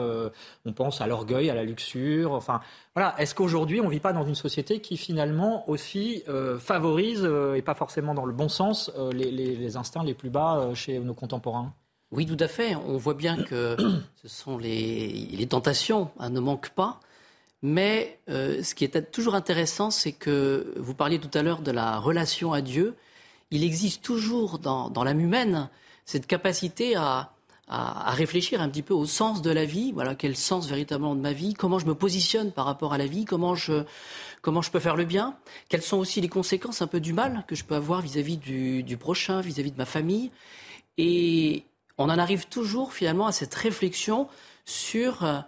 On 0.65 0.73
pense 0.73 1.01
à 1.01 1.07
l'orgueil, 1.07 1.51
à 1.51 1.55
la 1.55 1.65
luxure. 1.65 2.33
Enfin, 2.33 2.61
voilà. 2.95 3.15
Est-ce 3.19 3.35
qu'aujourd'hui 3.35 3.81
on 3.81 3.87
ne 3.87 3.91
vit 3.91 4.01
pas 4.01 4.13
dans 4.13 4.25
une 4.25 4.35
société 4.35 4.81
qui 4.81 4.97
finalement 4.97 5.69
aussi 5.69 6.25
favorise, 6.59 7.29
et 7.57 7.63
pas 7.63 7.75
forcément 7.75 8.15
dans 8.15 8.25
le 8.25 8.33
bon 8.33 8.49
sens, 8.49 8.91
les 9.13 9.77
instincts 9.77 10.05
les 10.05 10.15
plus 10.15 10.31
bas 10.31 10.71
chez 10.75 10.99
nos 10.99 11.15
contemporains? 11.15 11.73
Oui, 12.13 12.27
tout 12.27 12.37
à 12.39 12.49
fait. 12.49 12.77
On 12.77 12.99
voit 12.99 13.15
bien 13.15 13.43
que 13.43 13.77
ce 14.23 14.29
sont 14.29 14.59
les, 14.59 15.47
tentations 15.49 16.11
hein, 16.19 16.31
ne 16.31 16.41
manquent 16.41 16.71
pas. 16.71 17.01
Mais 17.63 18.19
euh, 18.29 18.63
ce 18.63 18.75
qui 18.75 18.85
est 18.85 19.11
toujours 19.11 19.35
intéressant, 19.35 19.91
c'est 19.91 20.13
que 20.13 20.75
vous 20.77 20.95
parliez 20.95 21.19
tout 21.19 21.31
à 21.37 21.43
l'heure 21.43 21.63
de 21.63 21.71
la 21.71 21.99
relation 21.99 22.53
à 22.53 22.61
Dieu. 22.61 22.95
Il 23.53 23.65
existe 23.65 24.03
toujours 24.03 24.59
dans, 24.59 25.05
l'âme 25.05 25.21
humaine 25.21 25.69
cette 26.05 26.27
capacité 26.27 26.97
à, 26.97 27.31
réfléchir 27.69 28.61
un 28.61 28.69
petit 28.69 28.83
peu 28.83 28.93
au 28.93 29.07
sens 29.07 29.41
de 29.41 29.51
la 29.51 29.65
vie. 29.65 29.93
Voilà, 29.93 30.15
quel 30.15 30.37
sens 30.37 30.67
véritablement 30.67 31.15
de 31.15 31.21
ma 31.21 31.33
vie 31.33 31.55
Comment 31.55 31.79
je 31.79 31.87
me 31.87 31.95
positionne 31.95 32.53
par 32.53 32.67
rapport 32.67 32.93
à 32.93 32.99
la 32.99 33.07
vie 33.07 33.25
Comment 33.25 33.55
je, 33.55 33.85
peux 34.43 34.81
faire 34.81 34.97
le 34.97 35.05
bien 35.05 35.37
Quelles 35.71 35.83
sont 35.83 35.97
aussi 35.97 36.21
les 36.21 36.29
conséquences 36.29 36.83
un 36.83 36.87
peu 36.87 37.01
du 37.01 37.15
mal 37.15 37.45
que 37.47 37.55
je 37.55 37.65
peux 37.65 37.75
avoir 37.75 38.03
vis-à-vis 38.03 38.37
du, 38.37 38.97
prochain, 38.99 39.41
vis-à-vis 39.41 39.71
-vis 39.71 39.75
de 39.75 39.79
ma 39.79 39.87
famille 39.87 40.31
et, 40.99 41.65
on 41.99 42.05
en 42.05 42.19
arrive 42.19 42.47
toujours 42.49 42.93
finalement 42.93 43.27
à 43.27 43.33
cette 43.33 43.55
réflexion 43.55 44.29
sur 44.65 45.45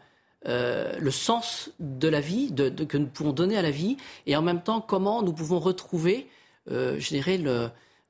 euh, 0.46 0.92
le 0.98 1.10
sens 1.10 1.70
de 1.80 2.08
la 2.08 2.20
vie, 2.20 2.54
que 2.54 2.96
nous 2.96 3.06
pouvons 3.06 3.32
donner 3.32 3.56
à 3.56 3.62
la 3.62 3.70
vie, 3.70 3.96
et 4.26 4.36
en 4.36 4.42
même 4.42 4.62
temps 4.62 4.80
comment 4.80 5.22
nous 5.22 5.32
pouvons 5.32 5.58
retrouver, 5.58 6.28
euh, 6.70 6.98
je 6.98 7.08
dirais, 7.08 7.38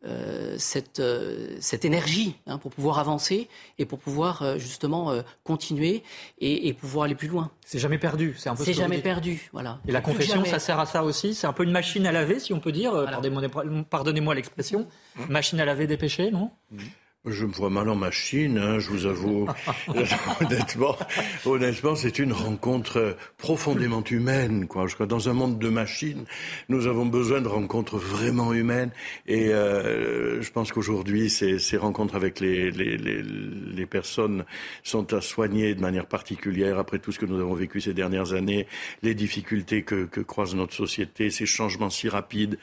euh, 0.06 0.56
cette, 0.58 1.84
énergie 1.84 2.36
hein, 2.46 2.58
pour 2.58 2.70
pouvoir 2.72 2.98
avancer 2.98 3.48
et 3.78 3.86
pour 3.86 3.98
pouvoir 3.98 4.58
justement 4.58 5.12
continuer 5.42 6.02
et, 6.38 6.72
pouvoir 6.72 7.04
aller 7.04 7.14
plus 7.14 7.28
loin. 7.28 7.50
C'est 7.64 7.78
jamais 7.78 7.98
perdu, 7.98 8.34
c'est 8.38 8.48
un 8.48 8.56
peu. 8.56 8.64
C'est 8.64 8.72
jamais 8.72 8.98
perdu, 8.98 9.48
voilà. 9.52 9.80
Et 9.86 9.92
la 9.92 10.00
confession, 10.00 10.44
ça 10.44 10.58
sert 10.58 10.78
à 10.78 10.86
ça 10.86 11.04
aussi. 11.04 11.34
C'est 11.34 11.46
un 11.46 11.52
peu 11.52 11.64
une 11.64 11.72
machine 11.72 12.06
à 12.06 12.12
laver, 12.12 12.38
si 12.38 12.52
on 12.52 12.60
peut 12.60 12.72
dire. 12.72 12.92
Pardonnez-moi 13.90 14.34
l'expression. 14.34 14.86
Machine 15.28 15.60
à 15.60 15.64
laver 15.64 15.86
des 15.86 15.96
péchés, 15.96 16.30
non? 16.30 16.50
Je 17.26 17.46
me 17.46 17.52
vois 17.52 17.70
mal 17.70 17.88
en 17.88 17.94
machine, 17.94 18.58
hein, 18.58 18.78
je 18.78 18.90
vous 18.90 19.06
avoue. 19.06 19.46
honnêtement, 20.40 20.96
honnêtement, 21.46 21.94
c'est 21.94 22.18
une 22.18 22.32
rencontre 22.32 23.16
profondément 23.38 24.04
humaine. 24.04 24.66
Quoi. 24.66 24.86
Je 24.86 24.94
crois 24.94 25.06
dans 25.06 25.28
un 25.28 25.32
monde 25.32 25.58
de 25.58 25.68
machines, 25.68 26.24
nous 26.68 26.86
avons 26.86 27.06
besoin 27.06 27.40
de 27.40 27.48
rencontres 27.48 27.96
vraiment 27.96 28.52
humaines. 28.52 28.90
Et 29.26 29.48
euh, 29.48 30.42
je 30.42 30.50
pense 30.50 30.72
qu'aujourd'hui, 30.72 31.30
ces, 31.30 31.58
ces, 31.58 31.76
rencontres 31.76 32.14
avec 32.14 32.40
les, 32.40 32.70
les, 32.70 32.96
les, 32.96 33.22
les, 33.22 33.86
personnes 33.86 34.44
sont 34.82 35.12
à 35.14 35.20
soigner 35.20 35.74
de 35.74 35.80
manière 35.80 36.06
particulière 36.06 36.78
après 36.78 36.98
tout 36.98 37.12
ce 37.12 37.18
que 37.18 37.26
nous 37.26 37.40
avons 37.40 37.54
vécu 37.54 37.80
ces 37.80 37.94
dernières 37.94 38.32
années, 38.32 38.66
les 39.02 39.14
difficultés 39.14 39.82
que, 39.82 40.04
que 40.04 40.20
croise 40.20 40.54
notre 40.54 40.74
société, 40.74 41.30
ces 41.30 41.46
changements 41.46 41.90
si 41.90 42.08
rapides. 42.08 42.58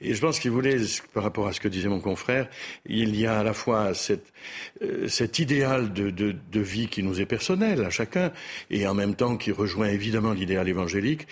Et 0.00 0.14
je 0.14 0.20
pense 0.20 0.38
qu'il 0.38 0.50
voulait, 0.50 0.76
par 1.14 1.22
rapport 1.22 1.46
à 1.46 1.52
ce 1.52 1.60
que 1.60 1.68
disait 1.68 1.88
mon 1.88 2.00
confrère, 2.00 2.48
il 2.86 3.18
y 3.18 3.26
a 3.26 3.38
à 3.38 3.42
la 3.42 3.54
fois 3.54 3.94
euh, 4.10 5.08
cet 5.08 5.38
idéal 5.38 5.92
de, 5.92 6.60
vie 6.60 6.88
qui 6.88 7.02
nous 7.02 7.20
est 7.20 7.26
personnel 7.26 7.84
à 7.84 7.90
chacun, 7.90 8.32
et 8.70 8.86
en 8.86 8.94
même 8.94 9.14
temps 9.14 9.36
qui 9.36 9.52
rejoint 9.52 9.88
évidemment 9.88 10.32
l'idéal 10.32 10.68
évangélique, 10.68 11.26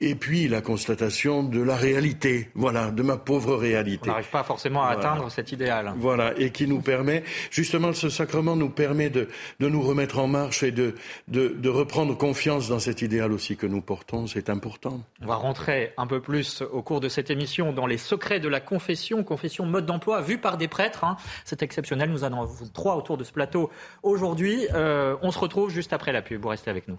et 0.00 0.14
puis 0.14 0.46
la 0.46 0.60
constatation 0.60 1.42
de 1.42 1.60
la 1.62 1.74
réalité, 1.74 2.50
voilà, 2.54 2.90
de 2.90 3.02
ma 3.02 3.16
pauvre 3.16 3.56
réalité. 3.56 4.02
On 4.04 4.12
n'arrive 4.12 4.28
pas 4.28 4.42
forcément 4.42 4.84
à 4.84 4.90
atteindre 4.90 5.30
cet 5.30 5.52
idéal. 5.52 5.94
Voilà, 5.96 6.38
et 6.38 6.50
qui 6.50 6.66
nous 6.66 6.82
permet, 6.82 7.24
justement, 7.50 7.92
ce 7.92 8.10
sacrement 8.10 8.56
nous 8.56 8.68
permet 8.68 9.08
de, 9.08 9.28
de 9.58 9.68
nous 9.68 9.80
remettre 9.80 10.18
en 10.18 10.26
marche 10.26 10.62
et 10.62 10.70
de, 10.70 10.94
de, 11.28 11.48
de 11.48 11.68
reprendre 11.68 12.16
confiance 12.16 12.68
dans 12.68 12.78
cet 12.78 13.00
idéal 13.00 13.32
aussi 13.32 13.56
que 13.56 13.66
nous 13.66 13.80
portons, 13.80 14.26
c'est 14.26 14.50
important. 14.50 15.00
On 15.22 15.26
va 15.26 15.36
rentrer 15.36 15.92
un 15.96 16.06
peu 16.06 16.20
plus 16.20 16.62
au 16.62 16.82
cours 16.82 17.00
de 17.00 17.08
cette 17.08 17.30
émission 17.30 17.72
dans 17.72 17.86
les 17.86 17.98
secrets 17.98 18.40
de 18.40 18.48
la 18.48 18.60
confession, 18.60 19.24
confession 19.24 19.64
mode 19.64 19.86
d'emploi 19.86 20.20
vue 20.20 20.38
par 20.38 20.58
des 20.58 20.68
prêtres. 20.68 21.04
Hein. 21.04 21.16
C'est 21.44 21.62
exceptionnel, 21.62 22.10
nous 22.10 22.24
en 22.24 22.26
avons 22.26 22.48
trois 22.74 22.96
autour 22.96 23.16
de 23.16 23.24
ce 23.24 23.32
plateau 23.32 23.70
aujourd'hui. 24.02 24.66
Euh, 24.74 25.16
on 25.22 25.30
se 25.30 25.38
retrouve 25.38 25.70
juste 25.70 25.92
après 25.94 26.12
la 26.12 26.20
pub, 26.20 26.42
vous 26.42 26.48
restez 26.48 26.70
avec 26.70 26.86
nous. 26.86 26.98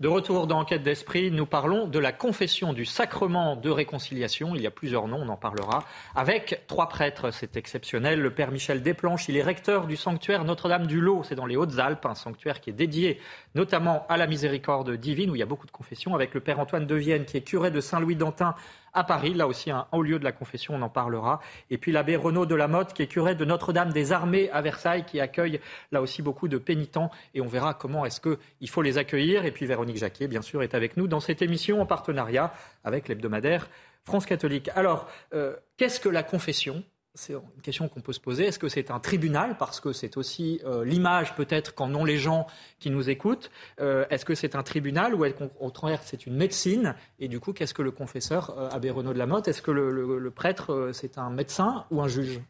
De 0.00 0.08
retour 0.08 0.48
dans 0.48 0.58
Enquête 0.58 0.82
d'Esprit, 0.82 1.30
nous 1.30 1.46
parlons 1.46 1.86
de 1.86 2.00
la 2.00 2.10
confession 2.10 2.72
du 2.72 2.84
sacrement 2.84 3.54
de 3.54 3.70
réconciliation. 3.70 4.56
Il 4.56 4.60
y 4.60 4.66
a 4.66 4.72
plusieurs 4.72 5.06
noms, 5.06 5.20
on 5.22 5.28
en 5.28 5.36
parlera. 5.36 5.84
Avec 6.16 6.64
trois 6.66 6.88
prêtres, 6.88 7.30
c'est 7.30 7.56
exceptionnel. 7.56 8.20
Le 8.20 8.34
père 8.34 8.50
Michel 8.50 8.82
Desplanches, 8.82 9.28
il 9.28 9.36
est 9.36 9.42
recteur 9.42 9.86
du 9.86 9.96
sanctuaire 9.96 10.44
Notre-Dame 10.44 10.88
du 10.88 11.00
Lot, 11.00 11.22
c'est 11.22 11.36
dans 11.36 11.46
les 11.46 11.54
Hautes-Alpes, 11.54 12.04
un 12.06 12.16
sanctuaire 12.16 12.60
qui 12.60 12.70
est 12.70 12.74
dédié 12.74 13.20
notamment 13.54 14.04
à 14.08 14.16
la 14.16 14.26
miséricorde 14.26 14.90
divine, 14.96 15.30
où 15.30 15.36
il 15.36 15.38
y 15.38 15.44
a 15.44 15.46
beaucoup 15.46 15.68
de 15.68 15.70
confessions. 15.70 16.12
Avec 16.12 16.34
le 16.34 16.40
père 16.40 16.58
Antoine 16.58 16.86
de 16.86 16.94
Vienne, 16.96 17.24
qui 17.24 17.36
est 17.36 17.42
curé 17.42 17.70
de 17.70 17.80
Saint-Louis-d'Antin 17.80 18.56
à 18.94 19.04
Paris, 19.04 19.34
là 19.34 19.46
aussi 19.46 19.70
un 19.70 19.86
haut 19.92 20.02
lieu 20.02 20.18
de 20.18 20.24
la 20.24 20.32
confession, 20.32 20.74
on 20.74 20.82
en 20.82 20.88
parlera. 20.88 21.40
Et 21.70 21.78
puis 21.78 21.92
l'abbé 21.92 22.16
Renaud 22.16 22.46
de 22.46 22.54
la 22.54 22.68
Motte, 22.68 22.92
qui 22.92 23.02
est 23.02 23.06
curé 23.06 23.34
de 23.34 23.44
Notre-Dame 23.44 23.92
des 23.92 24.12
Armées 24.12 24.50
à 24.50 24.62
Versailles, 24.62 25.04
qui 25.04 25.20
accueille 25.20 25.60
là 25.92 26.00
aussi 26.00 26.22
beaucoup 26.22 26.48
de 26.48 26.58
pénitents. 26.58 27.10
Et 27.34 27.40
on 27.40 27.46
verra 27.46 27.74
comment 27.74 28.06
est-ce 28.06 28.20
qu'il 28.20 28.70
faut 28.70 28.82
les 28.82 28.98
accueillir. 28.98 29.44
Et 29.44 29.50
puis 29.50 29.66
Véronique 29.66 29.96
Jacquet, 29.96 30.28
bien 30.28 30.42
sûr, 30.42 30.62
est 30.62 30.74
avec 30.74 30.96
nous 30.96 31.08
dans 31.08 31.20
cette 31.20 31.42
émission 31.42 31.80
en 31.80 31.86
partenariat 31.86 32.52
avec 32.84 33.08
l'hebdomadaire 33.08 33.68
France 34.04 34.26
catholique. 34.26 34.70
Alors, 34.74 35.08
euh, 35.32 35.56
qu'est-ce 35.76 35.98
que 35.98 36.08
la 36.08 36.22
confession? 36.22 36.84
C'est 37.14 37.32
une 37.32 37.62
question 37.62 37.88
qu'on 37.88 38.00
peut 38.00 38.12
se 38.12 38.20
poser. 38.20 38.46
Est-ce 38.46 38.58
que 38.58 38.68
c'est 38.68 38.90
un 38.90 38.98
tribunal 38.98 39.56
Parce 39.56 39.78
que 39.78 39.92
c'est 39.92 40.16
aussi 40.16 40.60
euh, 40.64 40.84
l'image 40.84 41.36
peut-être 41.36 41.74
qu'en 41.74 41.94
ont 41.94 42.04
les 42.04 42.18
gens 42.18 42.46
qui 42.80 42.90
nous 42.90 43.08
écoutent. 43.08 43.50
Euh, 43.80 44.04
est-ce 44.10 44.24
que 44.24 44.34
c'est 44.34 44.56
un 44.56 44.64
tribunal 44.64 45.14
ou 45.14 45.24
au 45.24 45.48
contraire 45.48 46.00
c'est 46.04 46.26
une 46.26 46.34
médecine? 46.34 46.96
Et 47.20 47.28
du 47.28 47.38
coup, 47.38 47.52
qu'est-ce 47.52 47.74
que 47.74 47.82
le 47.82 47.92
confesseur, 47.92 48.58
euh, 48.58 48.68
Abbé 48.70 48.90
Renaud 48.90 49.12
de 49.12 49.18
la 49.18 49.26
Motte 49.26 49.46
Est-ce 49.46 49.62
que 49.62 49.70
le, 49.70 50.30
prêtre, 50.30 50.90
c'est 50.92 51.16
un 51.16 51.30
médecin 51.30 51.84
ou 51.92 52.02
un 52.02 52.08
juge? 52.08 52.40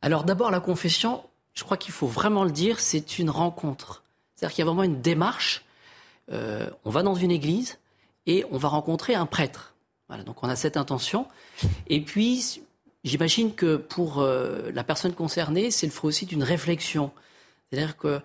Alors 0.00 0.24
d'abord, 0.24 0.50
la 0.50 0.60
confession, 0.60 1.22
je 1.52 1.62
crois 1.62 1.76
qu'il 1.76 1.92
faut 1.92 2.06
vraiment 2.06 2.44
le 2.44 2.52
dire, 2.52 2.80
c'est 2.80 3.18
une 3.18 3.28
rencontre. 3.28 4.02
C'est-à-dire 4.34 4.54
qu'il 4.54 4.64
y 4.64 4.66
a 4.66 4.70
vraiment 4.70 4.82
une 4.82 5.02
démarche. 5.02 5.64
on 6.30 6.90
va 6.90 7.02
dans 7.02 7.14
une 7.14 7.30
église 7.30 7.78
et 8.26 8.46
on 8.50 8.56
va 8.56 8.68
rencontrer 8.68 9.14
un 9.14 9.26
prêtre. 9.26 9.74
Voilà, 10.08 10.24
donc 10.24 10.42
on 10.42 10.48
a 10.48 10.56
cette 10.56 10.76
intention. 10.76 11.26
Et 11.88 12.00
puis, 12.00 12.62
J'imagine 13.04 13.54
que 13.54 13.76
pour 13.76 14.20
euh, 14.20 14.70
la 14.72 14.82
personne 14.82 15.12
concernée, 15.12 15.70
c'est 15.70 15.86
le 15.86 15.92
fruit 15.92 16.08
aussi 16.08 16.24
d'une 16.24 16.42
réflexion. 16.42 17.12
C'est-à-dire 17.70 17.98
que 17.98 18.20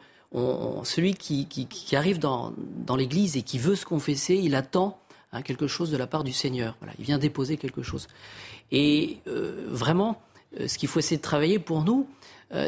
celui 0.84 1.16
qui, 1.16 1.48
arrive 1.94 2.20
dans, 2.20 2.54
l'Église 2.96 3.36
et 3.36 3.42
qui 3.42 3.58
veut 3.58 3.76
se 3.76 3.86
confesser, 3.86 4.36
il 4.36 4.56
attend 4.56 5.00
hein, 5.34 5.42
quelque 5.42 5.68
chose 5.68 5.92
de 5.92 5.98
la 5.98 6.08
part 6.08 6.24
du 6.24 6.32
Seigneur. 6.32 6.78
Il 6.98 7.06
vient 7.06 7.18
déposer 7.18 7.58
quelque 7.58 7.82
chose. 7.82 8.08
Et 8.72 9.18
euh, 9.28 9.66
vraiment, 9.68 10.22
euh, 10.60 10.68
ce 10.68 10.78
qu'il 10.78 10.88
faut 10.88 11.00
essayer 11.00 11.18
de 11.18 11.22
travailler 11.22 11.60
pour 11.60 11.84
nous, 11.84 12.08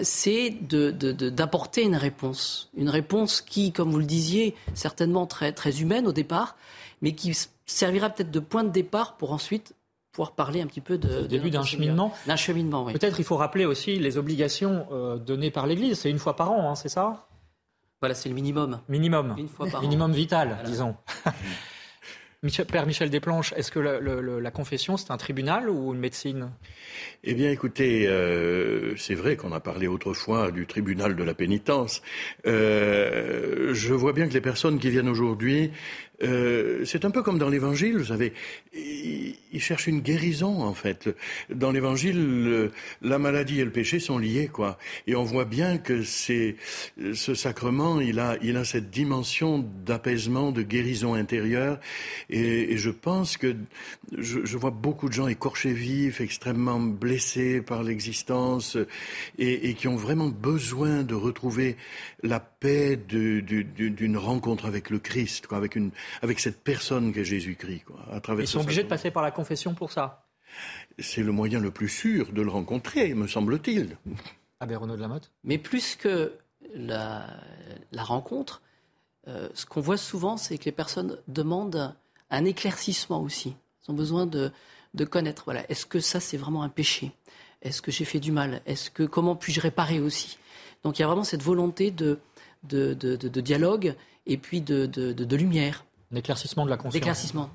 c'est 0.04 0.52
d'apporter 0.70 1.82
une 1.82 1.96
réponse. 1.96 2.70
Une 2.78 2.90
réponse 2.90 3.42
qui, 3.42 3.72
comme 3.72 3.90
vous 3.90 3.98
le 3.98 4.06
disiez, 4.06 4.54
certainement 4.76 5.26
très, 5.26 5.54
très 5.54 5.82
humaine 5.82 6.06
au 6.06 6.12
départ, 6.12 6.56
mais 7.02 7.16
qui 7.16 7.36
servira 7.66 8.12
peut-être 8.12 8.30
de 8.30 8.40
point 8.40 8.64
de 8.64 8.70
départ 8.70 9.18
pour 9.18 9.32
ensuite 9.32 9.74
pouvoir 10.12 10.36
parler 10.36 10.62
un 10.62 10.68
petit 10.68 10.82
peu 10.82 10.98
de... 10.98 11.26
début 11.26 11.50
d'un 11.50 11.64
cheminement. 11.64 12.14
D'un 12.28 12.36
cheminement, 12.36 12.86
oui. 12.86 12.94
Peut-être 12.94 13.20
il 13.20 13.26
faut 13.26 13.38
rappeler 13.38 13.66
aussi 13.66 13.98
les 13.98 14.18
obligations 14.18 14.88
euh, 14.92 15.18
données 15.18 15.52
par 15.52 15.68
l'Église. 15.68 16.00
C'est 16.00 16.10
une 16.10 16.20
fois 16.20 16.36
par 16.36 16.52
an, 16.52 16.70
hein, 16.70 16.76
c'est 16.76 16.90
ça? 16.90 17.28
Voilà, 18.02 18.16
c'est 18.16 18.30
le 18.30 18.36
minimum. 18.36 18.82
Minimum. 18.90 19.36
minimum 19.82 20.12
vital, 20.12 20.60
disons. 20.66 20.96
Père 22.68 22.88
Michel 22.88 23.12
Desplanches, 23.12 23.54
est-ce 23.56 23.72
que 23.72 23.80
la, 23.80 24.52
confession, 24.52 24.98
c'est 24.98 25.12
un 25.12 25.18
tribunal 25.18 25.70
ou 25.70 25.94
une 25.94 26.00
médecine? 26.00 26.50
Eh 27.24 27.36
bien, 27.36 27.52
écoutez, 27.52 28.08
euh, 28.08 28.96
c'est 28.98 29.14
vrai 29.14 29.36
qu'on 29.36 29.52
a 29.52 29.60
parlé 29.60 29.86
autrefois 29.86 30.50
du 30.50 30.66
tribunal 30.66 31.16
de 31.16 31.24
la 31.24 31.36
pénitence. 31.36 32.02
Euh, 32.48 33.76
je 33.76 33.94
vois 33.94 34.14
bien 34.14 34.28
que 34.28 34.34
les 34.34 34.42
personnes 34.42 34.80
qui 34.80 34.90
viennent 34.90 35.10
aujourd'hui 35.10 35.72
euh, 36.24 36.86
c'est 36.86 37.06
un 37.06 37.12
peu 37.12 37.24
comme 37.24 37.38
dans 37.38 37.50
l'Évangile, 37.50 37.98
vous 37.98 38.06
savez, 38.06 38.34
il, 38.74 39.60
cherche 39.60 39.88
une 39.88 40.02
guérison 40.02 40.64
en 40.64 40.74
fait. 40.74 41.10
Dans 41.54 41.72
l'Évangile, 41.72 42.72
la 43.02 43.20
maladie 43.20 43.60
et 43.60 43.66
le 43.66 43.72
péché 43.72 44.00
sont 44.00 44.18
liés, 44.18 44.50
quoi. 44.52 44.78
Et 45.06 45.16
on 45.16 45.24
voit 45.24 45.46
bien 45.46 45.78
que 45.78 46.04
c'est 46.04 46.56
ce 47.14 47.36
sacrement, 47.36 48.00
il 48.00 48.20
a, 48.20 48.38
il 48.42 48.58
a 48.58 48.66
cette 48.66 48.90
dimension 48.90 49.64
d'apaisement, 49.86 50.52
de 50.52 50.64
guérison 50.64 51.14
intérieure. 51.14 51.80
Et, 52.30 52.78
je 52.78 52.90
pense 52.90 53.38
que 53.38 53.56
je, 54.18 54.40
je, 54.44 54.58
vois 54.58 54.72
beaucoup 54.72 55.10
de 55.10 55.14
gens 55.14 55.28
écorchés 55.28 55.74
vifs, 55.74 56.22
extrêmement 56.22 56.80
blessés 56.80 57.62
par 57.62 57.84
l'existence, 57.84 58.78
et, 59.38 59.70
et, 59.70 59.74
qui 59.76 59.88
ont 59.88 59.96
vraiment 59.96 60.30
besoin 60.30 61.04
de 61.04 61.14
retrouver 61.14 61.78
la 62.24 62.40
paix 62.40 62.98
d'une 62.98 64.18
rencontre 64.18 64.66
avec 64.66 64.90
le 64.90 65.00
Christ, 65.00 65.48
quoi, 65.48 65.58
avec 65.58 65.76
une 65.76 65.92
avec 66.22 66.40
cette 66.40 66.64
personne 66.64 67.14
qu'est 67.14 67.26
Jésus-Christ. 67.26 67.86
À 68.12 68.20
travers 68.20 68.46
Ils 68.46 68.48
sont 68.48 68.62
obligés 68.62 68.84
de 68.84 68.88
passer 68.88 69.12
par 69.12 69.24
la 69.24 69.32
confession 69.32 69.74
pour 69.74 69.92
ça 69.92 70.28
C'est 71.00 71.24
le 71.24 71.32
moyen 71.32 71.60
le 71.60 71.72
plus 71.72 71.90
sûr 71.90 72.32
de 72.32 72.42
le 72.42 72.50
rencontrer, 72.50 73.14
me 73.14 73.28
semble-t-il. 73.28 73.98
Abbé 74.60 74.76
Renaud 74.76 74.96
de 74.96 75.02
la 75.02 75.08
Motte 75.08 75.32
Mais 75.44 75.58
plus 75.58 75.96
que 75.96 76.34
la, 76.74 77.26
rencontre, 77.98 78.62
euh, 79.28 79.50
ce 79.54 79.66
qu'on 79.66 79.82
voit 79.82 79.98
souvent, 79.98 80.38
c'est 80.38 80.58
que 80.58 80.66
les 80.66 80.72
personnes 80.72 81.18
demandent 81.28 81.96
un 82.30 82.46
éclaircissement 82.46 83.22
aussi. 83.22 83.56
Ils 83.84 83.92
ont 83.92 83.96
besoin 83.96 84.26
de, 84.26 84.52
connaître. 85.10 85.44
Voilà, 85.46 85.70
est-ce 85.70 85.86
que 85.86 86.00
ça, 86.00 86.20
c'est 86.20 86.38
vraiment 86.38 86.64
un 86.64 86.70
péché? 86.70 87.12
Est-ce 87.62 87.82
que 87.82 87.92
j'ai 87.92 88.06
fait 88.06 88.20
du 88.20 88.32
mal? 88.32 88.62
Est-ce 88.66 88.90
que 88.90 89.04
comment 89.04 89.36
puis-je 89.36 89.62
réparer 89.62 90.00
aussi? 90.00 90.38
Donc 90.84 90.98
il 90.98 91.02
y 91.02 91.06
a 91.06 91.08
vraiment 91.08 91.24
cette 91.24 91.44
volonté 91.44 91.92
de, 91.92 92.20
de, 92.64 92.94
de 92.94 93.42
dialogue 93.42 93.96
et 94.26 94.38
puis 94.38 94.62
de, 94.62 95.36
lumière. 95.36 95.86
L'éclaircissement 96.12 96.66
de 96.66 96.70
la 96.70 96.78
conscience. 96.78 96.94
L'éclaircissement. 96.96 97.50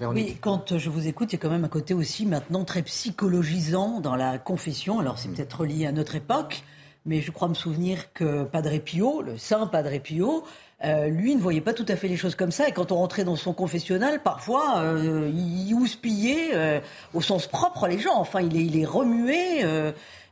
Oui, 0.00 0.36
quand 0.40 0.78
je 0.78 0.90
vous 0.90 1.08
écoute, 1.08 1.32
il 1.32 1.36
y 1.36 1.38
a 1.38 1.42
quand 1.42 1.50
même 1.50 1.64
un 1.64 1.68
côté 1.68 1.94
aussi 1.94 2.26
maintenant 2.26 2.64
très 2.64 2.82
psychologisant 2.82 4.00
dans 4.00 4.14
la 4.14 4.38
confession. 4.38 5.00
Alors 5.00 5.18
c'est 5.18 5.28
peut-être 5.28 5.60
relié 5.60 5.86
à 5.86 5.92
notre 5.92 6.14
époque, 6.14 6.62
mais 7.04 7.20
je 7.20 7.30
crois 7.30 7.48
me 7.48 7.54
souvenir 7.54 8.12
que 8.12 8.44
Padre 8.44 8.78
Pio, 8.78 9.22
le 9.22 9.38
saint 9.38 9.66
Padre 9.66 9.98
Pio, 9.98 10.44
euh, 10.84 11.08
lui 11.08 11.34
ne 11.34 11.40
voyait 11.40 11.60
pas 11.60 11.72
tout 11.72 11.86
à 11.88 11.96
fait 11.96 12.06
les 12.06 12.16
choses 12.16 12.36
comme 12.36 12.52
ça. 12.52 12.68
Et 12.68 12.72
quand 12.72 12.92
on 12.92 12.96
rentrait 12.96 13.24
dans 13.24 13.34
son 13.34 13.52
confessionnal, 13.52 14.22
parfois, 14.22 14.78
euh, 14.78 15.30
il 15.34 15.74
houspillait 15.74 16.50
euh, 16.54 16.80
au 17.14 17.20
sens 17.20 17.48
propre 17.48 17.88
les 17.88 17.98
gens. 17.98 18.16
Enfin, 18.16 18.40
il 18.40 18.56
est, 18.56 18.64
il 18.64 18.78
est 18.78 18.84
remué, 18.84 19.64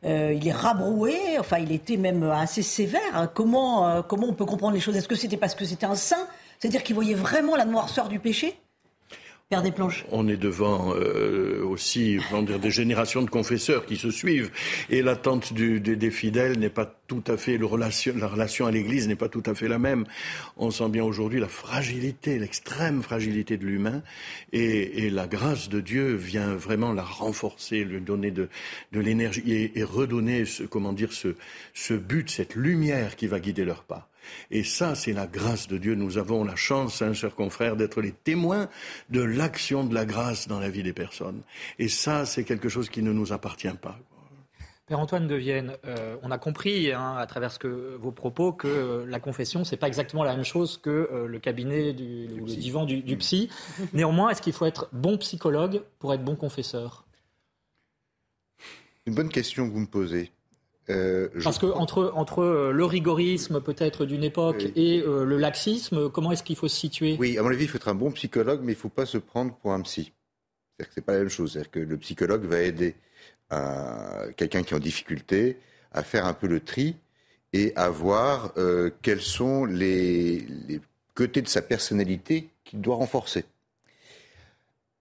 il 0.05 0.47
est 0.49 0.53
rabroué. 0.53 1.17
Enfin, 1.41 1.59
il 1.59 1.73
était 1.73 1.97
même 1.97 2.23
assez 2.23 2.63
sévère. 2.63 3.01
Hein. 3.15 3.29
Comment, 3.35 4.03
comment 4.03 4.29
on 4.29 4.35
peut 4.35 4.45
comprendre 4.45 4.75
les 4.75 4.81
choses? 4.81 4.97
Est-ce 4.97 5.09
que 5.09 5.17
c'était 5.17 5.37
parce 5.37 5.57
que 5.57 5.65
c'était 5.65 5.87
un 5.87 5.97
saint 5.97 6.29
c'est-à-dire 6.59 6.83
qu'il 6.83 6.95
voyait 6.95 7.15
vraiment 7.15 7.57
la 7.57 7.65
noirceur 7.65 8.09
du 8.09 8.19
péché 8.19 8.57
Père 9.49 9.63
des 9.63 9.71
planches. 9.71 10.05
On 10.11 10.27
est 10.27 10.37
devant 10.37 10.93
euh, 10.97 11.63
aussi 11.65 12.19
dire, 12.43 12.59
des 12.59 12.71
générations 12.73 13.23
de 13.23 13.31
confesseurs 13.31 13.87
qui 13.87 13.97
se 13.97 14.11
suivent 14.11 14.51
et 14.91 15.03
l'attente 15.03 15.53
des 15.53 16.11
fidèles 16.11 16.59
n'est 16.59 16.69
pas 16.69 16.85
tout 17.07 17.23
à 17.29 17.37
fait 17.37 17.57
la 17.57 17.67
relation 18.27 18.67
à 18.67 18.73
l'Église 18.73 19.07
n'est 19.07 19.15
pas 19.15 19.29
tout 19.29 19.45
à 19.47 19.55
fait 19.55 19.69
la 19.69 19.79
même. 19.79 20.05
On 20.57 20.73
sent 20.73 20.89
bien 20.89 21.05
aujourd'hui 21.05 21.39
la 21.39 21.47
fragilité, 21.47 22.41
l'extrême 22.41 23.05
fragilité 23.05 23.57
de 23.57 23.65
l'humain 23.65 24.03
et, 24.53 25.11
la 25.11 25.29
grâce 25.29 25.69
de 25.69 25.79
Dieu 25.79 26.15
vient 26.15 26.57
vraiment 26.57 26.93
la 26.93 27.05
renforcer, 27.05 27.85
lui 27.85 28.01
donner 28.01 28.33
de, 28.33 28.49
l'énergie 28.93 29.71
et, 29.73 29.85
redonner 29.85 30.45
ce, 30.45 30.65
comment 30.65 30.93
dire 30.93 31.13
ce, 31.13 31.37
ce 31.73 31.95
but, 31.95 32.29
cette 32.31 32.57
lumière 32.57 33.15
qui 33.15 33.29
va 33.29 33.39
guider 33.39 33.65
leurs 33.65 33.85
pas. 33.85 34.09
Et 34.51 34.65
ça, 34.65 34.95
c'est 34.95 35.13
la 35.13 35.27
grâce 35.27 35.69
de 35.69 35.79
Dieu. 35.79 35.95
Nous 35.95 36.19
avons 36.19 36.45
la 36.45 36.57
chance, 36.57 37.03
hein, 37.03 37.13
chers 37.13 37.35
confrères, 37.35 37.77
d'être 37.77 38.01
les 38.01 38.13
témoins 38.13 38.69
de 39.11 39.21
l'action 39.21 39.85
de 39.85 39.95
la 39.95 40.05
grâce 40.05 40.49
dans 40.49 40.61
la 40.61 40.69
vie 40.69 40.83
des 40.83 40.93
personnes. 40.93 41.43
Et 41.79 41.89
ça, 41.89 42.27
c'est 42.27 42.45
quelque 42.45 42.69
chose 42.69 42.89
qui 42.89 43.03
ne 43.03 43.13
nous 43.13 43.33
appartient 43.33 43.69
pas. 43.81 43.99
Père 44.87 45.01
Antoine 45.01 45.27
de 45.27 45.35
Vienne, 45.35 45.77
euh, 45.85 46.17
on 46.23 46.31
a 46.31 46.39
compris 46.39 46.93
hein, 46.93 47.17
à 47.19 47.27
travers 47.27 47.59
vos 47.99 48.13
propos 48.13 48.53
que 48.53 48.69
euh, 48.69 49.07
la 49.07 49.19
confession, 49.19 49.65
c'est 49.65 49.77
pas 49.77 49.89
exactement 49.89 50.23
la 50.23 50.37
même 50.37 50.45
chose 50.45 50.79
que 50.79 50.91
euh, 50.91 51.27
le 51.27 51.41
cabinet 51.41 51.93
du, 51.93 52.29
le 52.29 52.45
divan 52.45 52.85
du, 52.85 53.03
du 53.03 53.17
psy. 53.17 53.51
Néanmoins, 53.93 54.31
est-ce 54.31 54.41
qu'il 54.41 54.53
faut 54.53 54.65
être 54.65 54.89
bon 54.93 55.19
psychologue 55.19 55.83
pour 55.99 56.15
être 56.15 56.23
bon 56.23 56.37
confesseur? 56.37 57.05
Une 59.07 59.15
bonne 59.15 59.29
question 59.29 59.67
que 59.67 59.73
vous 59.73 59.81
me 59.81 59.87
posez. 59.87 60.31
Euh, 60.89 61.29
Parce 61.43 61.59
que 61.59 61.67
entre, 61.67 62.13
entre 62.15 62.41
euh, 62.41 62.73
le 62.73 62.85
rigorisme 62.85 63.61
peut-être 63.61 64.05
d'une 64.07 64.23
époque 64.23 64.67
et 64.77 65.01
euh, 65.01 65.25
le 65.25 65.37
laxisme, 65.37 66.09
comment 66.11 66.31
est-ce 66.31 66.45
qu'il 66.45 66.57
faut 66.57 66.69
se 66.69 66.77
situer? 66.77 67.17
Oui, 67.19 67.37
à 67.39 67.43
mon 67.43 67.49
avis, 67.49 67.65
il 67.65 67.69
faut 67.69 67.77
être 67.77 67.89
un 67.89 67.95
bon 67.95 68.13
psychologue, 68.13 68.61
mais 68.63 68.73
il 68.73 68.77
ne 68.77 68.81
faut 68.81 68.89
pas 68.89 69.07
se 69.07 69.19
prendre 69.19 69.55
pour 69.57 69.73
un 69.73 69.81
psy. 69.81 70.13
C'est-à-dire 70.79 70.89
que 70.89 70.95
c'est 70.95 71.05
pas 71.05 71.13
la 71.15 71.19
même 71.21 71.29
chose. 71.29 71.53
C'est-à-dire 71.53 71.71
que 71.71 71.81
le 71.81 71.97
psychologue 71.97 72.45
va 72.45 72.61
aider 72.63 72.95
quelqu'un 74.37 74.63
qui 74.65 74.75
est 74.75 74.77
en 74.77 74.81
difficulté 74.81 75.59
à 75.93 76.03
faire 76.03 76.27
un 76.27 76.35
peu 76.35 76.49
le 76.49 76.61
tri 76.61 76.97
et 77.53 77.73
à 77.77 77.89
voir 77.91 78.53
quels 79.03 79.23
sont 79.23 79.65
les, 79.65 80.41
les 80.69 80.81
côtés 81.15 81.43
de 81.43 81.49
sa 81.49 81.63
personnalité 81.63 82.49
qu'il 82.65 82.81
doit 82.81 82.97
renforcer. 82.97 83.45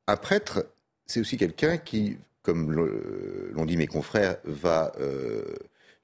Un 0.08 0.16
prêtre, 0.16 0.68
c'est 1.08 1.20
aussi 1.20 1.38
quelqu'un 1.38 1.78
qui, 1.78 2.18
comme 2.44 2.72
l'ont 2.72 3.66
dit 3.66 3.78
mes 3.78 3.88
confrères, 3.88 4.38
va 4.46 4.94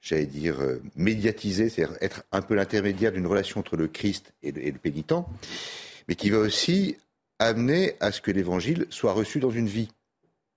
j'allais 0.02 0.26
dire, 0.26 0.60
euh, 0.60 0.82
médiatiser, 0.96 1.70
c'est-à-dire 1.70 1.96
être 2.02 2.24
un 2.32 2.42
peu 2.42 2.54
l'intermédiaire 2.54 3.12
d'une 3.12 3.26
relation 3.26 3.60
entre 3.60 3.76
le 3.76 3.86
Christ 3.86 4.34
et 4.42 4.50
le, 4.50 4.72
pénitent, 4.72 5.14
mais 6.08 6.16
qui 6.16 6.28
va 6.28 6.38
aussi 6.38 6.96
amener 7.38 7.94
à 8.00 8.12
ce 8.12 8.20
que 8.20 8.30
l'évangile 8.30 8.86
soit 8.90 9.12
reçu 9.12 9.38
dans 9.38 9.50
une 9.50 9.68
vie. 9.68 9.88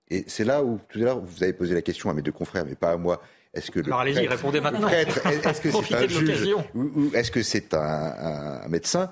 Et 0.09 0.25
c'est 0.27 0.43
là 0.43 0.63
où, 0.63 0.79
tout 0.89 0.99
à 0.99 1.03
l'heure, 1.03 1.19
vous 1.19 1.43
avez 1.43 1.53
posé 1.53 1.73
la 1.73 1.81
question 1.81 2.09
à 2.09 2.13
mes 2.13 2.21
deux 2.21 2.31
confrères, 2.31 2.65
mais 2.65 2.75
pas 2.75 2.91
à 2.91 2.97
moi. 2.97 3.21
Est-ce 3.53 3.71
que 3.71 3.79
Alors 3.79 4.01
allez-y, 4.01 4.27
répondez 4.27 4.59
maintenant. 4.59 4.89
est-ce 4.89 5.61
que 5.61 5.71
c'est 5.71 5.95
un 5.95 6.07
juge 6.07 6.55
ou, 6.73 7.11
est-ce 7.13 7.31
que 7.31 7.41
c'est 7.41 7.73
un, 7.73 8.67
médecin? 8.67 9.11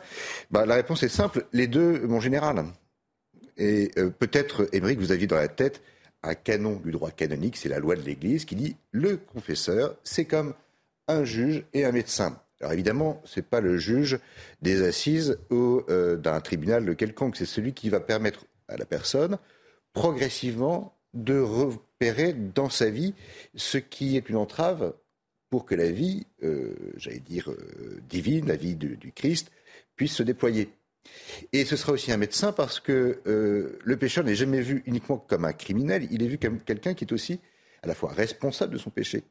Bah, 0.52 0.66
La 0.66 0.76
réponse 0.76 1.02
est 1.04 1.10
simple, 1.10 1.46
les 1.54 1.68
deux, 1.68 2.02
mon 2.08 2.20
général. 2.20 2.66
Et 3.58 3.92
euh, 3.98 4.10
peut-être, 4.10 4.68
Émeric, 4.74 5.00
vous 5.00 5.12
aviez 5.12 5.28
dans 5.28 5.36
la 5.36 5.48
tête 5.48 5.82
un 6.24 6.36
canon 6.36 6.80
du 6.84 6.92
droit 6.92 7.12
canonique, 7.12 7.58
c'est 7.58 7.70
la 7.70 7.80
loi 7.80 7.96
de 7.96 8.02
l'Église 8.02 8.46
qui 8.46 8.56
dit 8.56 8.76
le 8.92 9.18
confesseur, 9.18 9.96
c'est 10.04 10.26
comme 10.26 10.54
un 11.08 11.24
juge 11.24 11.66
et 11.74 11.86
un 11.86 11.92
médecin. 11.92 12.40
Alors 12.62 12.74
évidemment, 12.74 13.22
ce 13.26 13.40
n'est 13.40 13.46
pas 13.46 13.60
le 13.60 13.78
juge 13.78 14.20
des 14.62 14.84
assises 14.84 15.38
ou 15.50 15.82
euh, 15.90 16.16
d'un 16.16 16.40
tribunal 16.40 16.96
quelconque, 16.96 17.36
c'est 17.36 17.46
celui 17.46 17.74
qui 17.74 17.90
va 17.90 18.00
permettre 18.00 18.46
à 18.70 18.78
la 18.78 18.86
personne 18.86 19.38
progressivement 19.92 20.96
de 21.14 21.40
repérer 21.40 22.34
dans 22.34 22.70
sa 22.70 22.90
vie 22.90 23.14
ce 23.56 23.78
qui 23.78 24.18
est 24.18 24.30
une 24.30 24.38
entrave 24.38 24.94
pour 25.50 25.66
que 25.66 25.76
la 25.76 25.92
vie, 25.92 26.26
euh, 26.42 26.74
j'allais 26.98 27.20
dire 27.20 27.52
euh, 27.52 28.02
divine, 28.10 28.48
la 28.48 28.56
vie 28.56 28.76
du, 28.76 29.12
Christ, 29.14 29.52
puisse 29.96 30.14
se 30.14 30.24
déployer. 30.24 30.70
Et 31.52 31.66
ce 31.66 31.76
sera 31.76 31.92
aussi 31.92 32.12
un 32.12 32.18
médecin 32.18 32.52
parce 32.52 32.80
que 32.80 33.22
euh, 33.28 33.80
le 33.84 33.98
pécheur 33.98 34.24
n'est 34.24 34.36
jamais 34.36 34.62
vu 34.62 34.84
uniquement 34.86 35.18
comme 35.18 35.46
un 35.46 35.54
criminel, 35.54 36.08
il 36.12 36.24
est 36.24 36.28
vu 36.28 36.38
comme 36.38 36.60
quelqu'un 36.60 36.94
qui 36.94 37.06
est 37.06 37.14
aussi 37.14 37.40
à 37.82 37.88
la 37.88 37.96
fois 37.96 38.12
responsable 38.12 38.74
de 38.74 38.78
son 38.78 38.90
péché, 38.90 39.24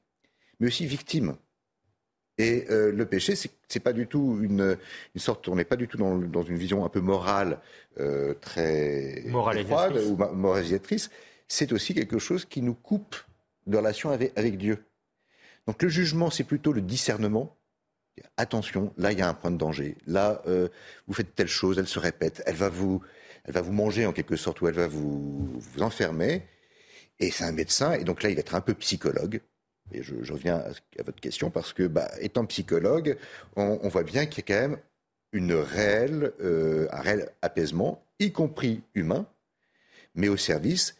mais 0.61 0.67
aussi 0.69 0.87
victime. 0.87 1.37
Et 2.39 2.67
le 2.69 3.05
péché, 3.05 3.35
c'est 3.37 3.81
pas 3.81 3.93
du 3.93 4.07
tout 4.07 4.39
une, 4.43 4.77
sorte, 5.17 5.49
on 5.49 5.55
n'est 5.55 5.67
pas 5.67 5.77
du 5.77 5.87
tout 5.87 5.99
dans, 5.99 6.43
une 6.43 6.57
vision 6.57 6.85
un 6.85 6.89
peu 6.89 7.01
morale, 7.01 7.61
très, 8.41 9.23
froide 9.29 9.99
ou 10.09 10.17
moralisatrice. 10.35 11.11
C'est 11.47 11.73
aussi 11.73 11.95
quelque 11.95 12.19
chose 12.19 12.47
qui 12.47 12.63
nous 12.63 12.75
coupe 12.75 13.17
de 13.67 13.77
relation 13.77 14.11
avec 14.11 14.57
Dieu. 14.57 14.83
Donc 15.67 15.83
le 15.83 15.89
jugement, 15.89 16.31
c'est 16.31 16.45
plutôt 16.45 16.73
le 16.73 16.81
discernement. 16.81 17.57
Attention, 18.37 18.93
là 18.97 19.13
il 19.13 19.19
y 19.19 19.23
a 19.23 19.29
un 19.29 19.35
point 19.35 19.51
de 19.51 19.57
danger. 19.57 19.97
Là, 20.07 20.43
euh, 20.47 20.69
vous 21.07 21.15
faites 21.15 21.35
telle 21.35 21.49
chose, 21.49 21.79
elle 21.79 21.87
se 21.87 21.99
répète, 21.99 22.43
elle 22.47 22.57
va 22.57 22.69
vous, 22.69 23.03
manger 23.71 24.07
en 24.07 24.13
quelque 24.13 24.37
sorte 24.37 24.61
ou 24.61 24.69
elle 24.69 24.75
va 24.75 24.87
vous, 24.87 25.61
enfermer. 25.81 26.47
Et 27.21 27.31
c'est 27.31 27.45
un 27.45 27.53
médecin, 27.53 27.93
et 27.93 28.05
donc 28.05 28.23
là 28.23 28.31
il 28.31 28.35
va 28.35 28.41
être 28.41 28.55
un 28.55 28.61
peu 28.61 28.75
psychologue. 28.75 29.41
Et 29.93 30.03
je, 30.03 30.33
reviens 30.33 30.57
à, 30.57 31.03
votre 31.03 31.21
question 31.21 31.51
parce 31.51 31.73
que, 31.73 31.87
bah, 31.87 32.11
étant 32.21 32.47
psychologue, 32.47 33.19
on, 33.57 33.89
voit 33.89 34.05
bien 34.05 34.27
qu'il 34.27 34.45
y 34.49 34.53
a 34.53 34.55
quand 34.55 34.69
même 34.69 34.79
euh, 36.41 36.89
un 36.91 37.01
réel 37.01 37.31
apaisement, 37.43 38.05
y 38.19 38.33
compris 38.33 38.83
humain, 38.95 39.27
mais 40.15 40.29
au 40.29 40.37
service 40.37 40.97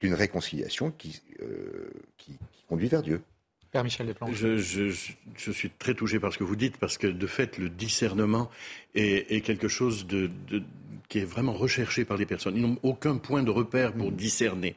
d'une 0.00 0.14
réconciliation 0.14 0.90
qui, 0.90 1.22
euh, 1.40 1.90
qui 2.16 2.38
conduit 2.68 2.88
vers 2.88 3.02
Dieu. 3.02 3.22
Père 3.72 3.84
Michel 3.84 4.14
Je, 4.32 4.58
je, 4.58 5.50
suis 5.50 5.70
très 5.70 5.94
touché 5.94 6.20
par 6.20 6.30
ce 6.32 6.38
que 6.38 6.44
vous 6.44 6.56
dites, 6.56 6.76
parce 6.76 6.98
que 6.98 7.06
de 7.06 7.26
fait, 7.26 7.56
le 7.56 7.70
discernement 7.70 8.50
est, 8.94 9.32
est 9.32 9.40
quelque 9.40 9.66
chose 9.68 10.06
de, 10.06 10.30
de, 10.48 10.62
qui 11.12 11.18
est 11.18 11.24
vraiment 11.24 11.52
recherché 11.52 12.06
par 12.06 12.18
les 12.18 12.24
personnes. 12.24 12.56
Ils 12.56 12.62
n'ont 12.62 12.78
aucun 12.82 13.16
point 13.16 13.42
de 13.42 13.50
repère 13.50 13.92
pour 13.92 14.10
mm. 14.10 14.16
discerner. 14.16 14.76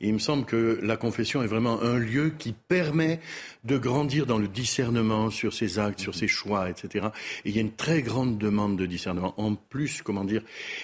Et 0.00 0.08
il 0.08 0.14
me 0.14 0.18
semble 0.18 0.44
que 0.44 0.80
la 0.82 0.96
confession 0.96 1.42
est 1.42 1.46
vraiment 1.46 1.82
un 1.82 1.98
lieu 1.98 2.32
qui 2.36 2.52
permet 2.52 3.20
de 3.64 3.78
grandir 3.78 4.26
dans 4.26 4.38
le 4.38 4.48
discernement 4.48 5.30
sur 5.30 5.52
ses 5.52 5.80
actes, 5.80 5.98
sur 6.00 6.14
ses 6.14 6.28
choix, 6.28 6.70
etc. 6.70 7.06
Et 7.44 7.50
il 7.50 7.54
y 7.54 7.58
a 7.58 7.62
une 7.62 7.74
très 7.74 8.02
grande 8.02 8.38
demande 8.38 8.76
de 8.76 8.86
discernement. 8.86 9.34
En 9.38 9.56
plus, 9.56 10.02
comment 10.02 10.24
dire, 10.24 10.42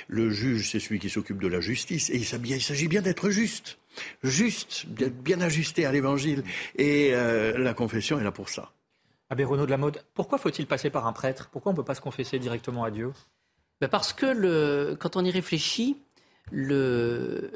le 0.09 0.31
juge, 0.31 0.71
c'est 0.71 0.81
celui 0.81 1.01
qui 1.01 1.11
s'occupe 1.11 1.41
de 1.41 1.49
la 1.49 1.61
justice, 1.61 2.11
et 2.11 2.17
il 2.17 2.25
s'agit 2.25 2.89
bien 2.89 3.03
d'être 3.03 3.31
juste 3.31 3.79
juste, 4.23 4.87
bien 4.87 5.41
ajusté 5.41 5.87
à 5.87 5.93
l'évangile. 5.93 6.45
Et 6.77 7.11
euh, 7.13 7.59
la 7.59 7.75
confession 7.75 8.19
est 8.19 8.25
là 8.25 8.33
pour 8.33 8.49
ça. 8.49 8.73
Abbé 9.31 9.45
Renaud 9.45 9.67
de 9.67 9.71
la 9.71 9.79
Mode, 9.79 10.05
pourquoi 10.15 10.39
faut-il 10.39 10.67
passer 10.67 10.91
par 10.91 11.07
un 11.07 11.13
prêtre? 11.13 11.49
Pourquoi 11.51 11.71
on 11.71 11.73
ne 11.73 11.77
peut 11.77 11.85
pas 11.85 11.95
se 11.95 12.01
confesser 12.01 12.39
directement 12.39 12.85
à 12.85 12.91
Dieu? 12.91 13.13
Ben 13.81 13.89
Parce 13.89 14.13
que 14.13 14.27
le, 14.27 14.97
quand 14.99 15.17
on 15.17 15.25
y 15.25 15.31
réfléchit, 15.31 15.97
le, 16.51 17.53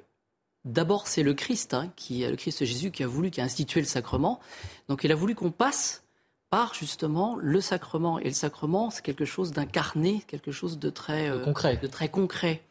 d'abord 0.64 1.06
c'est 1.06 1.22
le 1.22 1.34
Christ, 1.34 1.74
hein, 1.74 1.92
qui, 1.96 2.26
le 2.26 2.36
Christ 2.36 2.64
Jésus 2.64 2.90
qui 2.90 3.02
a 3.02 3.06
voulu, 3.06 3.30
qui 3.30 3.40
a 3.40 3.44
institué 3.44 3.80
le 3.80 3.86
sacrement. 3.86 4.40
Donc 4.88 5.04
il 5.04 5.12
a 5.12 5.14
voulu 5.14 5.34
qu'on 5.34 5.50
passe 5.50 6.02
par 6.50 6.74
justement 6.74 7.36
le 7.40 7.60
sacrement. 7.60 8.18
Et 8.18 8.24
le 8.24 8.32
sacrement, 8.32 8.90
c'est 8.90 9.02
quelque 9.02 9.24
chose 9.24 9.52
d'incarné, 9.52 10.22
quelque 10.26 10.52
chose 10.52 10.78
de 10.78 10.90
très, 10.90 11.28
euh, 11.30 11.44
concret. 11.44 11.76
de 11.76 11.86
très 11.86 12.08
concret. 12.08 12.62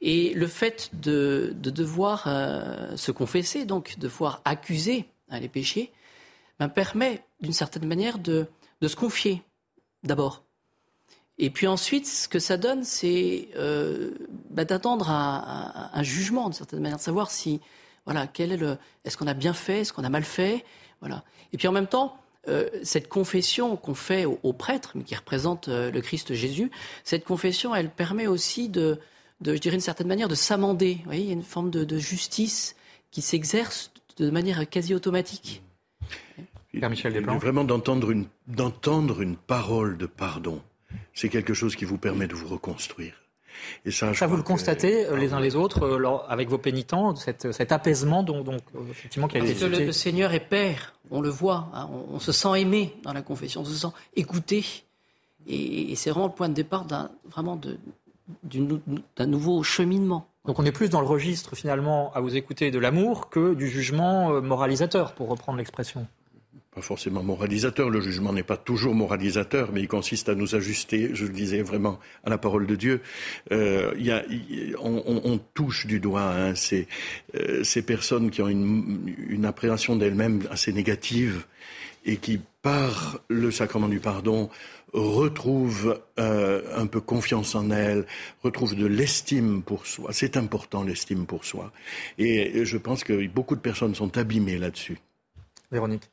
Et 0.00 0.34
le 0.34 0.48
fait 0.48 0.90
de, 0.94 1.54
devoir 1.56 2.24
euh, 2.26 2.96
se 2.96 3.12
confesser, 3.12 3.64
donc 3.64 3.94
de 3.96 4.02
devoir 4.02 4.42
accuser 4.44 5.06
hein, 5.30 5.38
les 5.38 5.48
péchés, 5.48 5.92
ben, 6.58 6.68
permet 6.68 7.22
d'une 7.40 7.52
certaine 7.52 7.86
manière 7.86 8.18
de, 8.18 8.48
se 8.82 8.96
confier 8.96 9.42
d'abord. 10.02 10.42
Et 11.38 11.50
puis 11.50 11.68
ensuite, 11.68 12.06
ce 12.06 12.28
que 12.28 12.40
ça 12.40 12.56
donne, 12.56 12.82
c'est 12.82 13.48
euh, 13.56 14.10
ben, 14.50 14.64
d'attendre 14.64 15.08
un, 15.08 16.02
jugement 16.02 16.44
d'une 16.44 16.52
certaine 16.52 16.80
manière, 16.80 16.98
de 16.98 17.02
savoir 17.02 17.30
si, 17.30 17.60
voilà, 18.04 18.26
quel 18.26 18.50
est 18.50 18.56
le, 18.56 18.76
est-ce 19.04 19.16
qu'on 19.16 19.28
a 19.28 19.34
bien 19.34 19.54
fait, 19.54 19.80
est-ce 19.80 19.92
qu'on 19.92 20.04
a 20.04 20.08
mal 20.08 20.24
fait, 20.24 20.64
voilà. 21.00 21.22
Et 21.52 21.58
puis 21.58 21.68
en 21.68 21.72
même 21.72 21.86
temps, 21.86 22.16
euh, 22.48 22.68
cette 22.82 23.08
confession 23.08 23.76
qu'on 23.76 23.94
fait 23.94 24.24
au, 24.24 24.52
prêtre, 24.52 24.92
mais 24.96 25.04
qui 25.04 25.14
représente 25.14 25.68
le 25.68 26.00
Christ 26.00 26.34
Jésus, 26.34 26.72
cette 27.04 27.24
confession, 27.24 27.72
elle 27.72 27.88
permet 27.88 28.26
aussi 28.26 28.68
de, 28.68 28.98
de, 29.42 29.54
je 29.54 29.60
dirais, 29.60 29.74
une 29.74 29.80
certaine 29.80 30.06
manière 30.06 30.28
de 30.28 30.34
s'amender. 30.34 30.94
Vous 30.98 31.04
voyez, 31.04 31.22
il 31.22 31.26
y 31.26 31.30
a 31.30 31.34
une 31.34 31.42
forme 31.42 31.70
de, 31.70 31.98
justice 31.98 32.76
qui 33.10 33.20
s'exerce 33.20 33.92
de 34.16 34.30
manière 34.30 34.68
quasi 34.68 34.94
automatique. 34.94 35.62
Michel 36.72 37.22
Vraiment 37.22 37.64
d'entendre 37.64 38.10
une, 38.10 38.26
d'entendre 38.46 39.20
une 39.20 39.36
parole 39.36 39.98
de 39.98 40.06
pardon, 40.06 40.62
c'est 41.12 41.28
quelque 41.28 41.52
chose 41.52 41.76
qui 41.76 41.84
vous 41.84 41.98
permet 41.98 42.26
de 42.26 42.34
vous 42.34 42.48
reconstruire. 42.48 43.14
Et 43.84 43.90
ça, 43.90 44.14
ça 44.14 44.26
vous 44.26 44.38
le 44.38 44.42
constatez 44.42 45.04
euh, 45.06 45.16
les 45.16 45.34
uns 45.34 45.40
les 45.40 45.56
autres 45.56 45.82
euh, 45.82 46.18
avec 46.28 46.48
vos 46.48 46.56
pénitents, 46.56 47.14
cet 47.14 47.70
apaisement 47.70 48.22
donc, 48.22 48.44
donc 48.44 48.62
euh, 48.74 48.80
effectivement 48.90 49.28
qui 49.28 49.36
a 49.36 49.44
été 49.44 49.68
le, 49.68 49.84
le, 49.84 49.92
Seigneur 49.92 50.32
est 50.32 50.40
Père, 50.40 50.94
on 51.10 51.20
le 51.20 51.28
voit, 51.28 51.68
hein, 51.74 51.88
on, 52.10 52.18
se 52.18 52.32
sent 52.32 52.60
aimé 52.60 52.94
dans 53.02 53.12
la 53.12 53.20
confession, 53.20 53.60
on 53.60 53.64
se 53.64 53.74
sent 53.74 53.92
écouté, 54.16 54.64
et, 55.46 55.92
et 55.92 55.96
c'est 55.96 56.10
vraiment 56.10 56.28
le 56.28 56.32
point 56.32 56.48
de 56.48 56.54
départ 56.54 56.86
d'un 56.86 57.10
vraiment 57.30 57.56
de, 57.56 57.76
d'un 58.44 59.26
nouveau 59.26 59.62
cheminement. 59.62 60.28
Donc 60.44 60.58
on 60.58 60.64
est 60.64 60.72
plus 60.72 60.90
dans 60.90 61.00
le 61.00 61.06
registre 61.06 61.54
finalement 61.54 62.12
à 62.14 62.20
vous 62.20 62.36
écouter 62.36 62.70
de 62.70 62.78
l'amour 62.78 63.30
que 63.30 63.54
du 63.54 63.68
jugement 63.68 64.32
euh, 64.32 64.40
moralisateur, 64.40 65.12
pour 65.12 65.28
reprendre 65.28 65.58
l'expression. 65.58 66.06
Pas 66.74 66.80
forcément 66.80 67.22
moralisateur, 67.22 67.90
le 67.90 68.00
jugement 68.00 68.32
n'est 68.32 68.42
pas 68.42 68.56
toujours 68.56 68.94
moralisateur, 68.94 69.70
mais 69.72 69.82
il 69.82 69.88
consiste 69.88 70.30
à 70.30 70.34
nous 70.34 70.54
ajuster, 70.54 71.10
je 71.12 71.26
le 71.26 71.32
disais 71.32 71.60
vraiment, 71.60 72.00
à 72.24 72.30
la 72.30 72.38
parole 72.38 72.66
de 72.66 72.74
Dieu. 72.76 73.02
Euh, 73.52 73.92
y 73.98 74.10
a, 74.10 74.24
on, 74.80 75.38
touche 75.52 75.86
du 75.86 76.00
doigt 76.00 76.32
hein, 76.34 76.54
ces, 76.54 76.88
euh, 77.34 77.62
ces, 77.62 77.82
personnes 77.82 78.30
qui 78.30 78.40
ont 78.40 78.48
une, 78.48 79.14
une 79.28 79.44
appréhension 79.44 79.96
d'elles-mêmes 79.96 80.44
assez 80.50 80.72
négative 80.72 81.44
et 82.06 82.16
qui, 82.16 82.40
par 82.62 83.18
le 83.28 83.50
sacrement 83.50 83.88
du 83.88 84.00
pardon, 84.00 84.48
retrouve 84.92 86.00
euh, 86.18 86.62
un 86.76 86.86
peu 86.86 87.00
confiance 87.00 87.54
en 87.54 87.70
elle, 87.70 88.06
retrouve 88.42 88.74
de 88.74 88.86
l'estime 88.86 89.62
pour 89.62 89.86
soi. 89.86 90.10
C'est 90.12 90.36
important 90.36 90.82
l'estime 90.82 91.26
pour 91.26 91.44
soi. 91.44 91.72
Et 92.18 92.64
je 92.64 92.76
pense 92.76 93.04
que 93.04 93.26
beaucoup 93.28 93.56
de 93.56 93.60
personnes 93.60 93.94
sont 93.94 94.18
abîmées 94.18 94.58
là-dessus. 94.58 94.98
Véronique. 95.70 96.10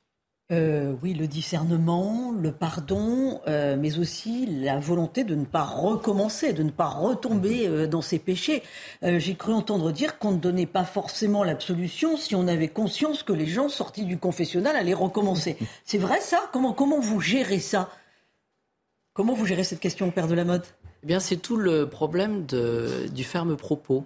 Euh, 0.52 0.96
oui, 1.04 1.14
le 1.14 1.28
discernement, 1.28 2.34
le 2.36 2.52
pardon, 2.52 3.40
euh, 3.48 3.78
mais 3.80 4.00
aussi 4.00 4.48
la 4.48 4.80
volonté 4.80 5.24
de 5.24 5.36
ne 5.36 5.46
pas 5.46 5.64
recommencer, 5.64 6.54
de 6.54 6.64
ne 6.64 6.72
pas 6.72 6.88
retomber 6.88 7.88
dans 7.88 8.02
ses 8.02 8.18
péchés. 8.18 8.64
J'ai 9.04 9.36
cru 9.36 9.54
entendre 9.54 9.92
dire 9.92 10.18
qu'on 10.18 10.32
ne 10.32 10.40
donnait 10.40 10.66
pas 10.66 10.86
forcément 10.86 11.44
l'absolution 11.44 12.18
si 12.18 12.34
on 12.34 12.48
avait 12.48 12.68
conscience 12.68 13.22
que 13.22 13.34
les 13.34 13.46
gens 13.46 13.70
sortis 13.70 14.06
du 14.06 14.18
confessionnal 14.18 14.76
allaient 14.76 14.94
recommencer. 14.96 15.56
C'est 15.86 16.00
vrai 16.00 16.20
ça? 16.20 16.50
Comment, 16.52 16.74
comment 16.74 17.00
vous 17.00 17.22
gérez 17.22 17.60
ça? 17.60 17.92
Comment 19.20 19.34
vous 19.34 19.46
gérez 19.46 19.66
cette 19.66 19.82
question, 19.82 20.12
Père 20.12 20.30
de 20.30 20.34
la 20.34 20.46
Mode 20.46 20.64
Eh 21.04 21.06
bien, 21.06 21.20
c'est 21.20 21.36
tout 21.36 21.58
le 21.58 21.90
problème 21.90 22.46
du 22.46 23.26
ferme 23.26 23.58
propos. 23.58 24.06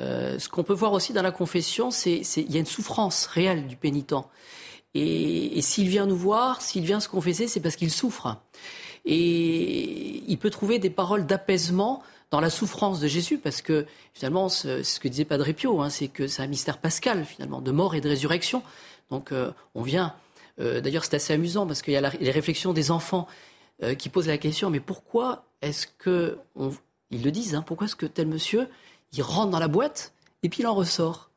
Euh, 0.00 0.38
ce 0.38 0.48
qu'on 0.48 0.62
peut 0.62 0.72
voir 0.72 0.94
aussi 0.94 1.12
dans 1.12 1.20
la 1.20 1.32
confession, 1.32 1.90
c'est 1.90 2.20
qu'il 2.20 2.50
y 2.50 2.56
a 2.56 2.60
une 2.60 2.64
souffrance 2.64 3.26
réelle 3.26 3.66
du 3.66 3.76
pénitent. 3.76 4.14
Et, 4.94 5.60
s'il 5.60 5.90
vient 5.90 6.06
nous 6.06 6.16
voir, 6.16 6.62
s'il 6.62 6.82
vient 6.82 6.98
se 6.98 7.10
confesser, 7.10 7.46
c'est 7.46 7.60
parce 7.60 7.76
qu'il 7.76 7.90
souffre. 7.90 8.38
Et 9.04 10.22
il 10.26 10.38
peut 10.38 10.48
trouver 10.48 10.78
des 10.78 10.88
paroles 10.88 11.26
d'apaisement 11.26 12.02
dans 12.30 12.40
la 12.40 12.48
souffrance 12.48 13.00
de 13.00 13.06
Jésus, 13.06 13.36
parce 13.36 13.60
que 13.60 13.84
finalement, 14.14 14.48
c'est 14.48 14.82
ce 14.82 14.98
que 14.98 15.08
disait 15.08 15.26
Padre 15.26 15.52
Pio, 15.52 15.82
hein, 15.82 15.90
c'est 15.90 16.08
que 16.08 16.26
c'est 16.26 16.40
un 16.40 16.46
mystère 16.46 16.78
pascal, 16.78 17.26
finalement, 17.26 17.60
de 17.60 17.70
mort 17.70 17.94
et 17.94 18.00
de 18.00 18.08
résurrection. 18.08 18.62
Donc 19.10 19.30
euh, 19.30 19.50
on 19.74 19.82
vient. 19.82 20.14
Euh, 20.58 20.80
d'ailleurs, 20.80 21.04
c'est 21.04 21.16
assez 21.16 21.34
amusant 21.34 21.66
parce 21.66 21.82
qu'il 21.82 21.92
y 21.92 21.98
a 21.98 22.10
les 22.18 22.30
réflexions 22.30 22.72
des 22.72 22.90
enfants 22.90 23.28
euh, 23.82 23.94
qui 23.94 24.08
posent 24.08 24.28
la 24.28 24.38
question, 24.38 24.70
mais 24.70 24.80
pourquoi 24.80 25.44
est-ce 25.62 25.86
que, 25.86 26.38
ils 27.10 27.22
le 27.22 27.30
disent, 27.30 27.54
hein, 27.54 27.62
pourquoi 27.62 27.86
est-ce 27.86 27.96
que 27.96 28.06
tel 28.06 28.26
monsieur, 28.26 28.68
il 29.12 29.22
rentre 29.22 29.50
dans 29.50 29.58
la 29.58 29.68
boîte 29.68 30.12
et 30.42 30.48
puis 30.48 30.62
il 30.62 30.66
en 30.66 30.74
ressort? 30.74 31.28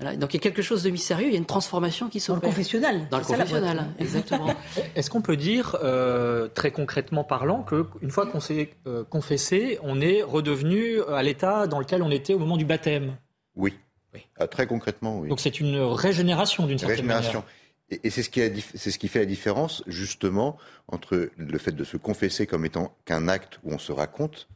Donc 0.00 0.34
il 0.34 0.36
y 0.36 0.36
a 0.36 0.40
quelque 0.40 0.60
chose 0.60 0.82
de 0.82 0.90
mystérieux, 0.90 1.28
il 1.28 1.32
y 1.32 1.36
a 1.36 1.38
une 1.38 1.46
transformation 1.46 2.08
qui 2.08 2.18
s'opère. 2.18 2.40
Dans 2.40 2.48
le 2.48 2.52
confessionnal. 2.52 3.08
Dans 3.10 3.18
le 3.18 3.24
confessionnal, 3.24 3.86
exactement. 3.98 4.52
Est-ce 4.96 5.08
qu'on 5.08 5.22
peut 5.22 5.36
dire, 5.36 5.76
euh, 5.82 6.48
très 6.48 6.72
concrètement 6.72 7.22
parlant, 7.22 7.62
qu'une 7.62 8.10
fois 8.10 8.26
qu'on 8.26 8.40
s'est 8.40 8.70
euh, 8.86 9.04
confessé, 9.04 9.78
on 9.82 10.00
est 10.00 10.22
redevenu 10.22 11.00
à 11.02 11.22
l'état 11.22 11.68
dans 11.68 11.78
lequel 11.78 12.02
on 12.02 12.10
était 12.10 12.34
au 12.34 12.40
moment 12.40 12.56
du 12.56 12.64
baptême? 12.64 13.16
Oui. 13.54 13.72
oui. 14.12 14.26
Ah, 14.36 14.48
très 14.48 14.66
concrètement, 14.66 15.20
oui. 15.20 15.28
Donc 15.28 15.38
c'est 15.38 15.60
une 15.60 15.78
régénération 15.78 16.66
d'une 16.66 16.78
certaine 16.78 16.96
régénération. 16.96 17.40
manière. 17.40 17.63
Et, 18.02 18.10
c'est 18.10 18.22
ce, 18.22 18.98
qui 18.98 19.08
fait 19.08 19.20
la 19.20 19.26
différence, 19.26 19.82
justement, 19.86 20.56
entre 20.88 21.30
le 21.36 21.58
fait 21.58 21.72
de 21.72 21.84
se 21.84 21.96
confesser 21.96 22.46
comme 22.46 22.64
étant 22.64 22.96
qu'un 23.04 23.28
acte 23.28 23.58
où 23.62 23.72
on 23.72 23.78
se 23.78 23.92
raconte 23.92 24.48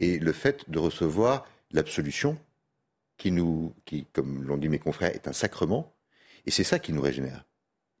et 0.00 0.18
le 0.18 0.32
fait 0.32 0.68
de 0.68 0.78
recevoir 0.78 1.46
l'absolution 1.70 2.38
qui 3.16 3.30
nous, 3.30 3.72
qui, 3.84 4.06
comme 4.12 4.44
l'ont 4.44 4.56
dit 4.56 4.68
mes 4.68 4.78
confrères, 4.78 5.14
est 5.14 5.28
un 5.28 5.32
sacrement, 5.32 5.94
et 6.46 6.50
c'est 6.50 6.64
ça 6.64 6.78
qui 6.78 6.92
nous 6.92 7.00
régénère. 7.00 7.44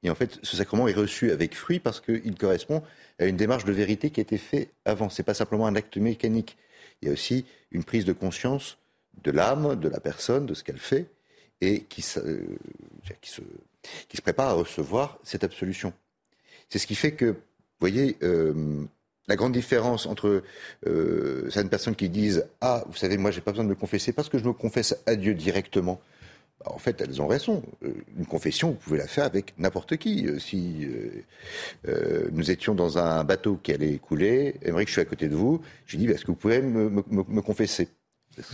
Et 0.02 0.10
en 0.10 0.14
fait, 0.14 0.40
ce 0.42 0.56
sacrement 0.56 0.88
est 0.88 0.94
reçu 0.94 1.30
avec 1.30 1.54
fruit 1.54 1.78
parce 1.78 2.00
qu'il 2.00 2.36
correspond 2.36 2.82
à 3.20 3.26
une 3.26 3.36
démarche 3.36 3.64
de 3.64 3.72
vérité 3.72 4.10
qui 4.10 4.20
a 4.20 4.22
été 4.22 4.36
faite 4.36 4.70
avant. 4.84 5.08
C'est 5.08 5.22
pas 5.22 5.34
simplement 5.34 5.66
un 5.66 5.76
acte 5.76 5.96
mécanique. 5.96 6.56
Il 7.00 7.06
y 7.06 7.08
a 7.08 7.12
aussi 7.12 7.46
une 7.70 7.84
prise 7.84 8.04
de 8.04 8.12
conscience 8.12 8.78
de 9.22 9.30
l'âme, 9.30 9.78
de 9.78 9.88
la 9.88 10.00
personne, 10.00 10.46
de 10.46 10.54
ce 10.54 10.64
qu'elle 10.64 10.78
fait, 10.78 11.06
et 11.60 11.82
qui, 11.84 12.04
euh, 12.16 12.44
qui, 13.20 13.30
se, 13.30 13.42
qui, 14.08 14.16
se, 14.16 14.22
prépare 14.22 14.48
à 14.48 14.52
recevoir 14.52 15.18
cette 15.22 15.44
absolution. 15.44 15.92
C'est 16.68 16.78
ce 16.78 16.86
qui 16.86 16.94
fait 16.94 17.12
que, 17.12 17.26
vous 17.26 17.36
voyez, 17.80 18.16
euh, 18.22 18.84
la 19.28 19.36
grande 19.36 19.52
différence 19.52 20.06
entre 20.06 20.42
euh, 20.86 21.50
certaines 21.50 21.70
personnes 21.70 21.96
qui 21.96 22.08
disent 22.08 22.46
Ah, 22.60 22.84
vous 22.86 22.96
savez, 22.96 23.16
moi, 23.16 23.30
j'ai 23.30 23.40
pas 23.40 23.52
besoin 23.52 23.64
de 23.64 23.70
me 23.70 23.74
confesser 23.74 24.12
parce 24.12 24.28
que 24.28 24.38
je 24.38 24.44
me 24.44 24.52
confesse 24.52 24.96
à 25.06 25.16
Dieu 25.16 25.34
directement. 25.34 26.00
Bah, 26.60 26.72
en 26.74 26.78
fait, 26.78 27.00
elles 27.00 27.20
ont 27.22 27.28
raison. 27.28 27.62
Euh, 27.84 27.92
une 28.18 28.26
confession, 28.26 28.70
vous 28.70 28.76
pouvez 28.76 28.98
la 28.98 29.06
faire 29.06 29.24
avec 29.24 29.54
n'importe 29.58 29.96
qui. 29.96 30.26
Euh, 30.26 30.38
si 30.38 30.86
nous 32.32 32.50
étions 32.50 32.74
dans 32.74 32.98
un 32.98 33.24
bateau 33.24 33.58
qui 33.62 33.72
allait 33.72 33.98
couler, 33.98 34.56
Émeric, 34.62 34.88
je 34.88 34.92
suis 34.92 35.00
à 35.00 35.04
côté 35.04 35.28
de 35.28 35.36
vous, 35.36 35.60
je 35.86 35.96
lui 35.96 36.06
dis 36.06 36.12
Est-ce 36.12 36.24
que 36.24 36.30
vous 36.30 36.36
pouvez 36.36 36.60
me 36.60 37.40
confesser? 37.40 37.88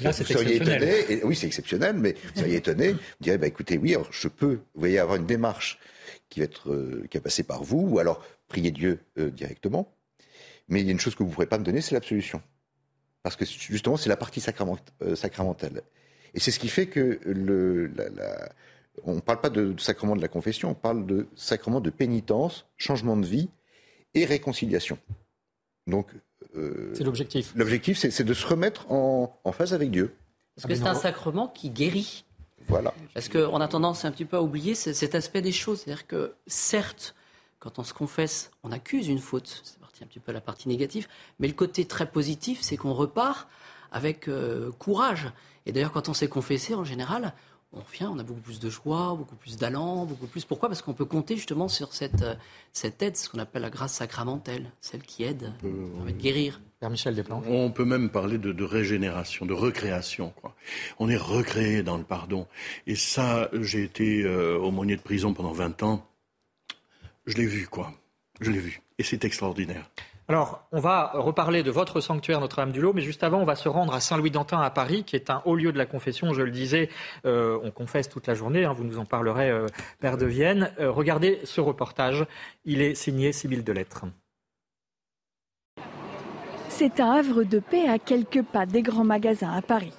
Là, 0.02 0.10
vous 0.10 0.24
seriez 0.24 0.56
étonné, 0.56 1.12
et, 1.12 1.24
oui, 1.24 1.36
c'est 1.36 1.46
exceptionnel, 1.46 1.96
mais 1.96 2.14
vous 2.34 2.40
seriez 2.40 2.56
étonné, 2.62 2.92
vous 2.92 2.98
direz, 3.20 3.38
bah, 3.38 3.46
écoutez, 3.46 3.78
oui, 3.78 3.94
alors 3.94 4.08
je 4.10 4.28
peux, 4.28 4.54
vous 4.74 4.80
voyez, 4.80 4.98
avoir 4.98 5.16
une 5.16 5.26
démarche 5.26 5.78
qui 6.28 6.40
va 6.40 6.44
être, 6.44 7.06
qui 7.08 7.16
va 7.16 7.22
passer 7.22 7.42
par 7.42 7.62
vous, 7.62 7.86
ou 7.88 7.98
alors 7.98 8.24
prier 8.48 8.70
Dieu 8.70 9.00
directement, 9.16 9.94
mais 10.68 10.80
il 10.80 10.86
y 10.86 10.88
a 10.88 10.92
une 10.92 11.00
chose 11.00 11.14
que 11.14 11.22
vous 11.22 11.30
ne 11.30 11.34
pourrez 11.34 11.46
pas 11.46 11.58
me 11.58 11.64
donner, 11.64 11.80
c'est 11.80 11.94
l'absolution. 11.94 12.42
Parce 13.22 13.36
que 13.36 13.44
justement, 13.44 13.96
c'est 13.96 14.08
la 14.08 14.16
partie 14.16 14.42
euh, 15.02 15.14
sacramentale. 15.16 15.82
Et 16.34 16.40
c'est 16.40 16.50
ce 16.50 16.58
qui 16.58 16.68
fait 16.68 16.86
que 16.86 17.20
le, 17.24 17.92
on 19.04 19.16
ne 19.16 19.20
parle 19.20 19.40
pas 19.40 19.50
de, 19.50 19.74
sacrement 19.78 20.16
de 20.16 20.22
la 20.22 20.28
confession, 20.28 20.70
on 20.70 20.74
parle 20.74 21.06
de 21.06 21.28
sacrement 21.34 21.80
de 21.80 21.90
pénitence, 21.90 22.66
changement 22.76 23.16
de 23.16 23.26
vie 23.26 23.50
et 24.14 24.24
réconciliation. 24.24 24.98
Donc, 25.86 26.14
euh, 26.14 26.18
c'est 26.54 27.04
l'objectif. 27.04 27.52
L'objectif, 27.54 27.98
c'est 27.98 28.24
de 28.24 28.34
se 28.34 28.46
remettre 28.46 28.90
en, 28.90 29.52
phase 29.52 29.74
avec 29.74 29.90
Dieu. 29.90 30.14
Parce 30.56 30.66
que 30.66 30.74
c'est 30.74 30.88
un 30.88 30.94
sacrement 30.94 31.48
qui 31.48 31.70
guérit. 31.70 32.24
Voilà. 32.68 32.92
Parce 33.14 33.28
qu'on 33.28 33.60
a 33.60 33.68
tendance 33.68 34.04
un 34.04 34.10
petit 34.10 34.24
peu 34.24 34.36
à 34.36 34.42
oublier 34.42 34.74
cet 34.74 35.14
aspect 35.14 35.42
des 35.42 35.52
choses. 35.52 35.80
C'est-à-dire 35.80 36.06
que, 36.06 36.34
certes, 36.46 37.14
quand 37.60 37.78
on 37.78 37.84
se 37.84 37.94
confesse, 37.94 38.50
on 38.62 38.72
accuse 38.72 39.08
une 39.08 39.20
faute 39.20 39.62
un 40.02 40.06
petit 40.06 40.20
peu 40.20 40.32
la 40.32 40.40
partie 40.40 40.68
négative. 40.68 41.08
Mais 41.38 41.48
le 41.48 41.54
côté 41.54 41.84
très 41.84 42.10
positif, 42.10 42.60
c'est 42.62 42.76
qu'on 42.76 42.92
repart 42.92 43.48
avec 43.90 44.28
euh, 44.28 44.70
courage. 44.78 45.30
Et 45.66 45.72
d'ailleurs, 45.72 45.92
quand 45.92 46.08
on 46.08 46.14
s'est 46.14 46.28
confessé, 46.28 46.74
en 46.74 46.84
général, 46.84 47.34
on 47.72 47.80
revient, 47.80 48.06
on 48.10 48.18
a 48.18 48.22
beaucoup 48.22 48.40
plus 48.40 48.60
de 48.60 48.70
joie, 48.70 49.14
beaucoup 49.14 49.36
plus 49.36 49.56
d'allant, 49.56 50.06
beaucoup 50.06 50.26
plus. 50.26 50.44
Pourquoi? 50.44 50.68
Parce 50.68 50.80
qu'on 50.80 50.94
peut 50.94 51.04
compter 51.04 51.36
justement 51.36 51.68
sur 51.68 51.92
cette, 51.92 52.22
euh, 52.22 52.34
cette 52.72 53.02
aide, 53.02 53.16
ce 53.16 53.28
qu'on 53.28 53.38
appelle 53.38 53.62
la 53.62 53.70
grâce 53.70 53.92
sacramentelle, 53.94 54.70
celle 54.80 55.02
qui 55.02 55.24
aide 55.24 55.52
à 56.06 56.12
guérir. 56.12 56.60
Père 56.80 56.90
Michel 56.90 57.14
Desplanches. 57.14 57.44
On 57.48 57.70
peut 57.70 57.84
même 57.84 58.08
parler 58.08 58.38
de, 58.38 58.64
régénération, 58.64 59.44
de 59.44 59.52
recréation. 59.52 60.32
Quoi. 60.40 60.54
On 60.98 61.08
est 61.08 61.16
recréé 61.16 61.82
dans 61.82 61.96
le 61.96 62.04
pardon. 62.04 62.46
Et 62.86 62.94
ça, 62.94 63.50
j'ai 63.52 63.82
été 63.82 64.22
euh, 64.22 64.56
aumônier 64.58 64.96
de 64.96 65.02
prison 65.02 65.34
pendant 65.34 65.52
20 65.52 65.82
ans. 65.82 66.06
Je 67.26 67.36
l'ai 67.36 67.46
vu, 67.46 67.66
quoi. 67.66 67.92
Je 68.40 68.50
l'ai 68.50 68.60
vu. 68.60 68.80
Et 68.98 69.02
c'est 69.02 69.24
extraordinaire. 69.24 69.90
Alors, 70.30 70.68
on 70.72 70.80
va 70.80 71.12
reparler 71.14 71.62
de 71.62 71.70
votre 71.70 72.02
sanctuaire 72.02 72.40
Notre-Dame-du-Lot, 72.40 72.92
mais 72.92 73.00
juste 73.00 73.24
avant, 73.24 73.38
on 73.38 73.46
va 73.46 73.56
se 73.56 73.66
rendre 73.66 73.94
à 73.94 74.00
Saint-Louis-d'Antin 74.00 74.60
à 74.60 74.68
Paris, 74.68 75.02
qui 75.04 75.16
est 75.16 75.30
un 75.30 75.40
haut 75.46 75.56
lieu 75.56 75.72
de 75.72 75.78
la 75.78 75.86
confession. 75.86 76.34
Je 76.34 76.42
le 76.42 76.50
disais, 76.50 76.90
euh, 77.24 77.58
on 77.62 77.70
confesse 77.70 78.10
toute 78.10 78.26
la 78.26 78.34
journée, 78.34 78.66
hein, 78.66 78.74
vous 78.74 78.84
nous 78.84 78.98
en 78.98 79.06
parlerez, 79.06 79.48
euh, 79.48 79.64
Père 80.00 80.18
de 80.18 80.26
Vienne. 80.26 80.70
Euh, 80.80 80.90
regardez 80.90 81.40
ce 81.44 81.62
reportage, 81.62 82.26
il 82.66 82.82
est 82.82 82.94
signé 82.94 83.32
Sibylle 83.32 83.64
de 83.64 83.72
Lettres. 83.72 84.04
C'est 86.68 87.00
un 87.00 87.12
havre 87.12 87.42
de 87.42 87.58
paix 87.58 87.88
à 87.88 87.98
quelques 87.98 88.42
pas 88.42 88.66
des 88.66 88.82
grands 88.82 89.04
magasins 89.04 89.54
à 89.54 89.62
Paris. 89.62 89.94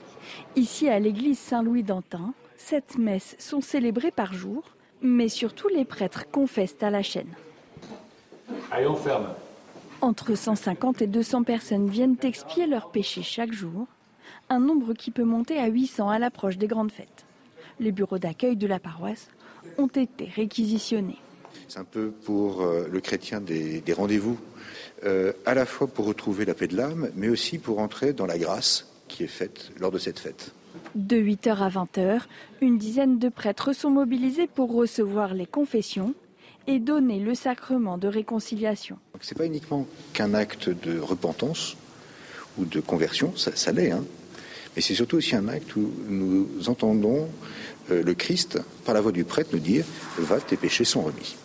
Ici, 0.55 0.89
à 0.89 0.99
l'église 0.99 1.39
Saint-Louis-d'Antin, 1.39 2.35
sept 2.55 2.99
messes 2.99 3.35
sont 3.39 3.61
célébrées 3.61 4.11
par 4.11 4.33
jour, 4.33 4.61
mais 5.01 5.27
surtout 5.27 5.69
les 5.69 5.85
prêtres 5.85 6.29
confessent 6.29 6.83
à 6.83 6.91
la 6.91 7.01
chaîne. 7.01 7.33
Allez, 8.69 8.85
on 8.85 8.95
ferme. 8.95 9.29
Entre 10.01 10.35
150 10.35 11.01
et 11.01 11.07
200 11.07 11.43
personnes 11.43 11.89
viennent 11.89 12.15
expier 12.23 12.67
leurs 12.67 12.89
péchés 12.89 13.21
chaque 13.21 13.51
jour, 13.51 13.85
un 14.49 14.59
nombre 14.59 14.93
qui 14.93 15.11
peut 15.11 15.25
monter 15.25 15.57
à 15.57 15.67
800 15.67 16.09
à 16.09 16.19
l'approche 16.19 16.57
des 16.57 16.67
grandes 16.67 16.91
fêtes. 16.91 17.25
Les 17.81 17.91
bureaux 17.91 18.17
d'accueil 18.17 18.55
de 18.55 18.65
la 18.65 18.79
paroisse 18.79 19.27
ont 19.77 19.87
été 19.87 20.25
réquisitionnés. 20.25 21.17
C'est 21.67 21.79
un 21.79 21.83
peu 21.83 22.11
pour 22.11 22.61
euh, 22.61 22.87
le 22.89 23.01
chrétien 23.01 23.41
des, 23.41 23.83
rendez-vous, 23.91 24.39
euh, 25.03 25.33
à 25.45 25.53
la 25.53 25.65
fois 25.65 25.87
pour 25.87 26.05
retrouver 26.05 26.45
la 26.45 26.53
paix 26.53 26.67
de 26.67 26.77
l'âme, 26.77 27.09
mais 27.15 27.27
aussi 27.27 27.57
pour 27.57 27.79
entrer 27.79 28.13
dans 28.13 28.25
la 28.25 28.37
grâce 28.37 28.87
qui 29.09 29.23
est 29.23 29.27
faite 29.27 29.71
lors 29.79 29.91
de 29.91 29.97
cette 29.97 30.19
fête. 30.19 30.53
De 30.95 31.17
8h 31.17 31.57
à 31.57 31.69
20h, 31.69 32.21
une 32.61 32.77
dizaine 32.77 33.19
de 33.19 33.27
prêtres 33.27 33.73
sont 33.73 33.89
mobilisés 33.89 34.47
pour 34.47 34.73
recevoir 34.73 35.33
les 35.33 35.45
confessions 35.45 36.13
et 36.69 36.77
donner 36.77 37.19
le 37.19 37.33
sacrement 37.33 37.97
de 37.97 38.07
réconciliation. 38.07 38.97
Ce 39.19 39.33
n'est 39.33 39.37
pas 39.39 39.47
uniquement 39.47 39.87
qu'un 40.13 40.35
acte 40.35 40.69
de 40.69 40.99
repentance 40.99 41.75
ou 42.59 42.65
de 42.65 42.79
conversion, 42.79 43.33
ça, 43.35 43.71
l'est, 43.71 43.89
hein. 43.89 44.05
mais 44.75 44.83
c'est 44.83 44.93
surtout 44.93 45.17
aussi 45.17 45.35
un 45.35 45.47
acte 45.47 45.75
où 45.75 45.91
nous 46.07 46.47
entendons 46.67 47.27
euh, 47.89 48.03
le 48.03 48.13
Christ, 48.13 48.59
par 48.85 48.93
la 48.93 49.01
voix 49.01 49.11
du 49.11 49.23
prêtre, 49.23 49.49
nous 49.51 49.59
dire 49.59 49.83
Va, 50.19 50.39
tes 50.39 50.57
péchés 50.57 50.85
sont 50.85 51.01
remis. 51.01 51.37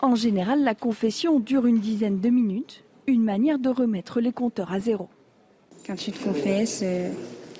En 0.00 0.14
général, 0.14 0.64
la 0.64 0.74
confession 0.74 1.40
dure 1.40 1.66
une 1.66 1.80
dizaine 1.80 2.20
de 2.20 2.30
minutes, 2.30 2.84
une 3.06 3.22
manière 3.22 3.58
de 3.58 3.68
remettre 3.68 4.20
les 4.20 4.32
compteurs 4.32 4.72
à 4.72 4.80
zéro. 4.80 5.10
Quand 5.86 5.96
tu 5.96 6.10
te 6.10 6.24
confesses, 6.24 6.80
euh, 6.82 7.10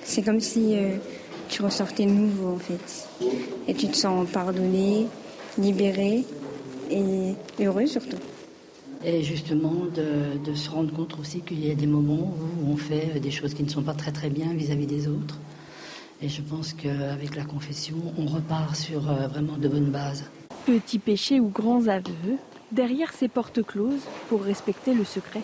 c'est 0.03 0.23
comme 0.23 0.39
si 0.39 0.75
euh, 0.75 0.97
tu 1.49 1.61
ressortais 1.61 2.07
nouveau 2.07 2.55
en 2.55 2.57
fait. 2.57 3.07
Et 3.67 3.75
tu 3.75 3.89
te 3.89 3.95
sens 3.95 4.27
pardonné, 4.27 5.05
libéré 5.59 6.25
et 6.89 7.35
heureux 7.59 7.87
surtout. 7.87 8.17
Et 9.03 9.21
justement, 9.21 9.85
de, 9.93 10.53
se 10.55 10.69
rendre 10.69 10.91
compte 10.91 11.15
aussi 11.19 11.41
qu'il 11.41 11.63
y 11.63 11.69
a 11.69 11.75
des 11.75 11.85
moments 11.85 12.33
où 12.63 12.71
on 12.71 12.77
fait 12.77 13.19
des 13.19 13.29
choses 13.29 13.53
qui 13.53 13.63
ne 13.63 13.69
sont 13.69 13.83
pas 13.83 13.93
très 13.93 14.11
très 14.11 14.29
bien 14.29 14.53
vis-à-vis 14.53 14.87
des 14.87 15.07
autres. 15.07 15.37
Et 16.21 16.29
je 16.29 16.41
pense 16.41 16.73
qu'avec 16.73 17.35
la 17.35 17.43
confession, 17.43 17.97
on 18.17 18.25
repart 18.25 18.75
sur 18.75 19.09
euh, 19.09 19.27
vraiment 19.27 19.57
de 19.57 19.67
bonnes 19.67 19.91
bases. 19.91 20.23
Petits 20.65 20.97
péchés 20.97 21.39
ou 21.39 21.49
grands 21.49 21.87
aveux, 21.87 22.37
derrière 22.71 23.13
ces 23.13 23.27
portes 23.27 23.61
closes, 23.61 24.07
pour 24.29 24.41
respecter 24.41 24.93
le 24.93 25.03
secret, 25.03 25.41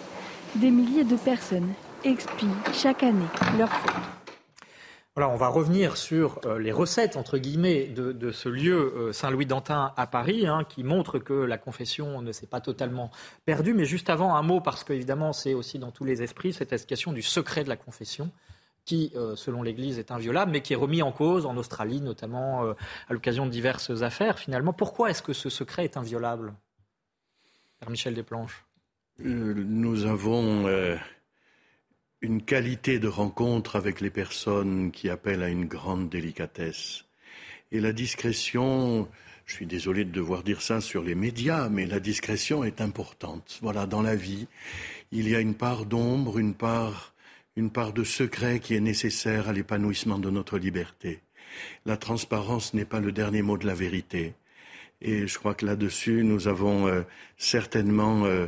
des 0.56 0.72
milliers 0.72 1.04
de 1.04 1.16
personnes 1.16 1.70
expient 2.04 2.48
chaque 2.74 3.04
année 3.04 3.20
leurs 3.60 3.72
fautes. 3.72 4.21
Voilà, 5.14 5.28
on 5.28 5.36
va 5.36 5.50
revenir 5.50 5.98
sur 5.98 6.40
euh, 6.46 6.58
les 6.58 6.72
recettes, 6.72 7.18
entre 7.18 7.38
guillemets, 7.38 7.88
de, 7.88 8.32
ce 8.32 8.48
lieu 8.48 8.94
euh, 8.96 9.12
Saint-Louis-d'Antin 9.12 9.94
à 9.98 10.08
Paris, 10.08 10.48
hein, 10.48 10.64
qui 10.64 10.86
montre 10.86 11.20
que 11.20 11.34
la 11.34 11.58
confession 11.58 12.22
ne 12.22 12.32
s'est 12.32 12.48
pas 12.48 12.62
totalement 12.62 13.12
perdue. 13.44 13.74
Mais 13.74 13.84
juste 13.84 14.10
avant, 14.10 14.36
un 14.36 14.42
mot, 14.42 14.62
parce 14.62 14.86
qu'évidemment, 14.86 15.34
c'est 15.34 15.54
aussi 15.54 15.80
dans 15.80 15.92
tous 15.92 16.06
les 16.06 16.24
esprits, 16.24 16.54
cette 16.54 16.88
question 16.88 17.12
du 17.12 17.22
secret 17.22 17.66
de 17.66 17.70
la 17.70 17.76
confession 17.76 18.32
qui, 18.86 19.12
euh, 19.18 19.36
selon 19.36 19.64
l'Église, 19.64 20.00
est 20.00 20.12
inviolable, 20.12 20.54
mais 20.54 20.62
qui 20.62 20.72
est 20.72 20.78
remis 20.78 21.02
en 21.02 21.12
cause 21.12 21.46
en 21.46 21.58
Australie, 21.58 22.00
notamment 22.00 22.64
à 22.64 23.14
l'occasion 23.14 23.46
de 23.46 23.52
diverses 23.52 24.04
affaires. 24.04 24.40
Finalement, 24.40 24.72
pourquoi 24.72 25.10
est-ce 25.10 25.22
que 25.22 25.34
ce 25.34 25.50
secret 25.50 25.84
est 25.84 25.98
inviolable 25.98 26.54
Père 27.82 27.90
Michel 27.90 28.14
Desplanches? 28.14 28.66
nous 29.20 30.06
avons 30.06 30.66
une 32.22 32.44
qualité 32.44 33.00
de 33.00 33.08
rencontre 33.08 33.76
avec 33.76 34.00
les 34.00 34.12
personnes 34.12 34.92
qui 34.92 35.10
appellent 35.10 35.42
à 35.42 35.50
une 35.50 35.66
grande 35.66 36.10
délicatesse. 36.10 37.06
Et 37.72 37.80
la 37.80 37.94
discrétion, 37.94 39.08
je 39.46 39.56
suis 39.56 39.66
désolé 39.66 40.06
de 40.06 40.12
devoir 40.12 40.44
dire 40.44 40.62
ça 40.62 40.82
sur 40.82 41.04
les 41.04 41.16
médias, 41.16 41.68
mais 41.70 41.88
la 41.88 42.00
discrétion 42.00 42.64
est 42.64 42.80
importante. 42.80 43.58
Voilà, 43.62 43.88
dans 43.88 44.04
la 44.04 44.16
vie, 44.16 44.48
il 45.12 45.28
y 45.28 45.36
a 45.36 45.40
une 45.40 45.56
part 45.56 45.86
d'ombre, 45.86 46.38
une 46.38 46.54
part, 46.54 47.16
une 47.56 47.72
part 47.72 47.92
de 47.92 48.04
secret 48.04 48.60
qui 48.60 48.76
est 48.76 48.82
nécessaire 48.82 49.50
à 49.50 49.54
l'épanouissement 49.54 50.20
de 50.20 50.30
notre 50.30 50.60
liberté. 50.60 51.22
La 51.86 51.98
transparence 51.98 52.76
n'est 52.76 52.86
pas 52.86 53.00
le 53.00 53.12
dernier 53.12 53.42
mot 53.42 53.58
de 53.58 53.66
la 53.66 53.74
vérité. 53.74 54.36
Et 55.02 55.26
je 55.26 55.40
crois 55.40 55.56
que 55.56 55.66
là-dessus, 55.66 56.24
nous 56.24 56.48
avons 56.48 56.88
euh, 56.88 57.02
certainement 57.36 58.26
euh, 58.26 58.48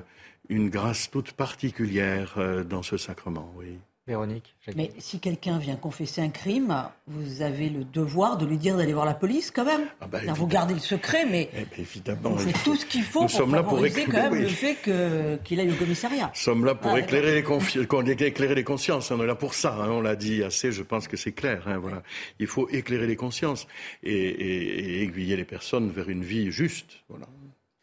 une 0.49 0.69
grâce 0.69 1.09
toute 1.09 1.31
particulière 1.33 2.35
euh, 2.37 2.63
dans 2.63 2.83
ce 2.83 2.97
sacrement, 2.97 3.51
oui. 3.57 3.77
Véronique. 4.05 4.53
Mais 4.75 4.91
si 4.99 5.21
quelqu'un 5.21 5.59
vient 5.59 5.77
confesser 5.77 6.19
un 6.19 6.27
crime, 6.27 6.75
vous 7.07 7.41
avez 7.41 7.69
le 7.69 7.85
devoir 7.85 8.37
de 8.37 8.45
lui 8.45 8.57
dire 8.57 8.75
d'aller 8.75 8.91
voir 8.91 9.05
la 9.05 9.13
police 9.13 9.49
quand 9.49 9.63
même. 9.63 9.85
Ah 10.01 10.07
bah, 10.07 10.19
vous 10.35 10.45
gardez 10.45 10.73
le 10.73 10.81
secret, 10.81 11.25
mais 11.25 11.49
eh 11.53 11.59
ben, 11.59 11.67
évidemment, 11.79 12.31
vous 12.31 12.39
faites 12.39 12.61
tout 12.65 12.75
ce 12.75 12.85
qu'il 12.85 13.03
faut 13.03 13.21
Nous 13.21 13.27
pour 13.27 13.37
sommes 13.37 13.55
là 13.55 13.63
pour 13.63 13.77
éclairer- 13.85 14.01
favoriser 14.11 14.11
quand 14.11 14.23
même 14.23 14.33
oui. 14.33 14.41
le 14.41 14.47
fait 14.49 15.39
qu'il 15.45 15.57
aille 15.61 15.71
au 15.71 15.75
commissariat. 15.75 16.25
Nous 16.35 16.41
sommes 16.41 16.65
là 16.65 16.75
pour 16.75 16.91
Ah, 16.91 16.99
éclairer, 16.99 17.33
les 17.33 17.43
confi- 17.43 17.87
qu'on- 17.87 18.05
éclairer 18.05 18.55
les 18.55 18.65
consciences. 18.65 19.09
On 19.09 19.23
est 19.23 19.25
là 19.25 19.35
pour 19.35 19.53
ça. 19.53 19.73
hein. 19.73 19.87
On 19.89 20.01
l'a 20.01 20.17
dit 20.17 20.43
assez. 20.43 20.73
Je 20.73 20.83
pense 20.83 21.07
que 21.07 21.15
c'est 21.15 21.31
clair. 21.31 21.63
hein, 21.65 21.77
voilà. 21.77 22.03
Il 22.39 22.47
faut 22.47 22.67
éclairer 22.67 23.07
les 23.07 23.15
consciences 23.15 23.67
et, 24.03 24.11
et- 24.13 24.97
et 24.97 25.03
aiguiller 25.03 25.37
les 25.37 25.45
personnes 25.45 25.89
vers 25.89 26.09
une 26.09 26.23
vie 26.25 26.51
juste. 26.51 26.87
Voilà. 27.07 27.27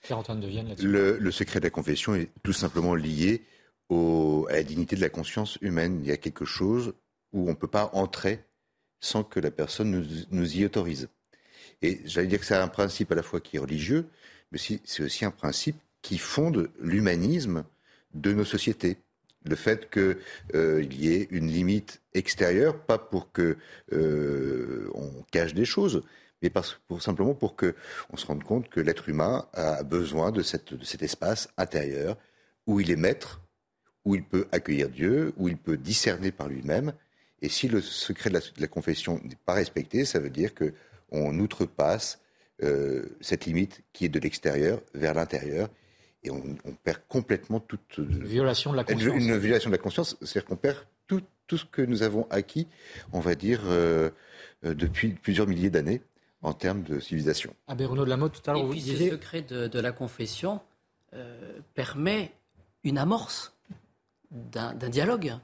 Le, 0.09 1.31
secret 1.31 1.61
de 1.61 1.65
la 1.65 1.71
confession 1.71 2.15
est 2.15 2.31
tout 2.43 2.53
simplement 2.53 2.95
lié 2.95 3.43
à 3.91 4.53
la 4.53 4.63
dignité 4.63 4.97
de 4.97 5.01
la 5.01 5.09
conscience 5.09 5.59
humaine. 5.61 6.01
Il 6.03 6.09
y 6.09 6.13
a 6.13 6.17
quelque 6.17 6.45
chose 6.45 6.95
où 7.33 7.47
on 7.47 7.51
ne 7.51 7.55
peut 7.55 7.69
pas 7.69 7.91
entrer 7.93 8.45
sans 9.01 9.25
que 9.25 9.41
la 9.41 9.51
personne 9.51 10.07
nous, 10.31 10.57
y 10.57 10.65
autorise. 10.65 11.09
Et 11.83 12.01
j'allais 12.05 12.29
dire 12.29 12.41
que 12.41 12.45
c'est 12.45 12.55
un 12.55 12.69
principe 12.69 13.11
à 13.13 13.15
la 13.15 13.23
fois 13.23 13.41
qui 13.41 13.57
est 13.57 13.61
religieux, 13.61 14.07
mais 14.53 14.59
c'est 14.59 15.03
aussi 15.03 15.25
un 15.25 15.31
principe 15.31 15.77
qui 16.03 16.19
fonde 16.19 16.71
l'humanisme 16.81 17.65
de 18.15 18.33
nos 18.33 18.45
sociétés. 18.45 18.99
Le 19.45 19.57
fait 19.57 19.91
qu'il 19.91 20.95
y 20.95 21.13
ait 21.13 21.29
une 21.31 21.47
limite 21.47 22.03
extérieure, 22.13 22.79
pas 22.79 22.99
pour 22.99 23.33
que 23.33 23.57
euh, 23.93 24.91
on 24.95 25.23
cache 25.31 25.55
des 25.55 25.65
choses, 25.65 26.03
mais 26.43 26.51
parce, 26.51 26.81
pour, 26.89 27.03
simplement 27.03 27.35
pour 27.35 27.57
que 27.57 27.75
on 28.11 28.17
se 28.17 28.27
rende 28.27 28.43
compte 28.45 28.69
que 28.69 28.81
l'être 28.81 29.09
humain 29.09 29.47
a 29.53 29.83
besoin 29.83 30.31
de, 30.31 30.43
cette, 30.43 30.75
de 30.75 30.85
cet 30.85 31.03
espace 31.03 31.49
intérieur 31.57 32.17
où 32.67 32.81
il 32.81 32.91
est 32.91 32.97
maître, 32.97 33.41
où 34.05 34.15
il 34.15 34.25
peut 34.25 34.47
accueillir 34.53 34.89
Dieu, 34.89 35.33
où 35.37 35.49
il 35.49 35.57
peut 35.57 35.77
discerner 35.77 36.31
par 36.31 36.49
lui-même. 36.49 36.93
Et 37.43 37.49
si 37.49 37.69
le 37.69 37.81
secret 37.81 38.31
de 38.31 38.35
la, 38.35 38.41
de 38.41 38.61
la 38.61 38.69
confession 38.69 39.21
n'est 39.25 39.37
pas 39.45 39.55
respecté, 39.55 40.05
ça 40.05 40.19
veut 40.19 40.31
dire 40.31 40.55
que 40.55 40.73
on 41.11 41.39
outrepasse 41.39 42.21
euh, 42.63 43.05
cette 43.21 43.47
limite 43.47 43.83
qui 43.93 44.05
est 44.05 44.09
de 44.09 44.21
l'extérieur 44.21 44.81
vers 44.95 45.15
l'intérieur, 45.15 45.69
et 46.23 46.31
on, 46.31 46.43
on 46.65 46.73
perd 46.73 47.01
complètement 47.09 47.61
toute 47.61 47.97
Une 47.97 48.25
violation 48.25 48.73
de 48.73 48.77
la 48.77 48.85
conscience. 48.85 49.15
une 49.15 49.39
violation 49.39 49.71
de 49.71 49.75
la 49.75 49.83
conscience, 49.83 50.17
c'est-à-dire 50.21 50.45
qu'on 50.45 50.57
perd 50.57 50.77
tout, 51.07 51.23
tout 51.47 51.57
ce 51.57 51.65
que 51.65 51.81
nous 51.81 52.03
avons 52.03 52.27
acquis, 52.31 52.69
on 53.13 53.21
va 53.21 53.35
dire, 53.35 53.63
euh, 53.65 54.11
euh, 54.65 54.75
depuis 54.75 55.09
plusieurs 55.09 55.47
milliers 55.47 55.71
d'années 55.71 56.03
en 56.43 56.53
termes 56.55 56.83
de 56.83 57.01
civilisation. 57.01 57.55
Abbé 57.67 57.85
Renaud 57.85 58.05
de 58.05 58.11
la 58.11 58.17
Motte, 58.17 58.41
tout 58.43 58.51
à 58.51 58.55
l'heure, 58.55 58.63
Et 58.63 58.65
vous 58.67 58.71
puis 58.73 58.81
ce 58.81 58.91
disiez. 58.91 59.11
secret 59.11 59.43
de, 59.43 59.67
de 59.69 59.81
la 59.81 59.93
confession 59.93 60.61
euh, 61.15 61.59
permet 61.75 62.33
une 62.85 62.99
amorce 62.99 63.53
d'un 64.31 64.73
dialogue 64.89 65.35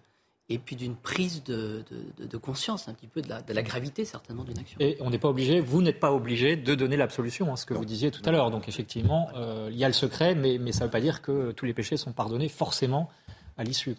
et 0.48 0.58
puis 0.58 0.76
d'une 0.76 0.94
prise 0.94 1.42
de, 1.42 1.82
de- 1.90 2.22
de- 2.22 2.26
de 2.28 2.36
conscience 2.36 2.86
un 2.88 2.94
petit 2.94 3.08
peu 3.08 3.20
de 3.20 3.28
la, 3.28 3.42
de 3.42 3.52
la 3.52 3.62
gravité 3.62 4.04
certainement 4.04 4.44
d'une 4.44 4.58
action. 4.58 4.78
Et 4.80 4.96
on 5.00 5.10
n'est 5.10 5.18
pas 5.18 5.28
obligé, 5.28 5.58
vous 5.60 5.82
n'êtes 5.82 5.98
pas 5.98 6.12
obligé 6.12 6.54
de 6.56 6.74
donner 6.76 6.96
l'absolution, 6.96 7.52
hein, 7.52 7.56
ce 7.56 7.66
que 7.66 7.74
vous 7.74 7.84
disiez 7.84 8.12
tout 8.12 8.22
à 8.24 8.30
l'heure. 8.30 8.50
Donc 8.52 8.68
effectivement, 8.68 9.28
euh, 9.34 9.68
il 9.72 9.76
y 9.76 9.84
a 9.84 9.88
le 9.88 9.92
secret, 9.92 10.36
mais, 10.36 10.58
mais 10.58 10.70
ça 10.70 10.80
ne 10.80 10.84
veut 10.84 10.92
pas 10.92 11.00
dire 11.00 11.20
que 11.20 11.50
tous 11.50 11.66
les 11.66 11.74
péchés 11.74 11.96
sont 11.96 12.12
pardonnés 12.12 12.48
forcément 12.48 13.10
à 13.58 13.64
l'issue. 13.64 13.94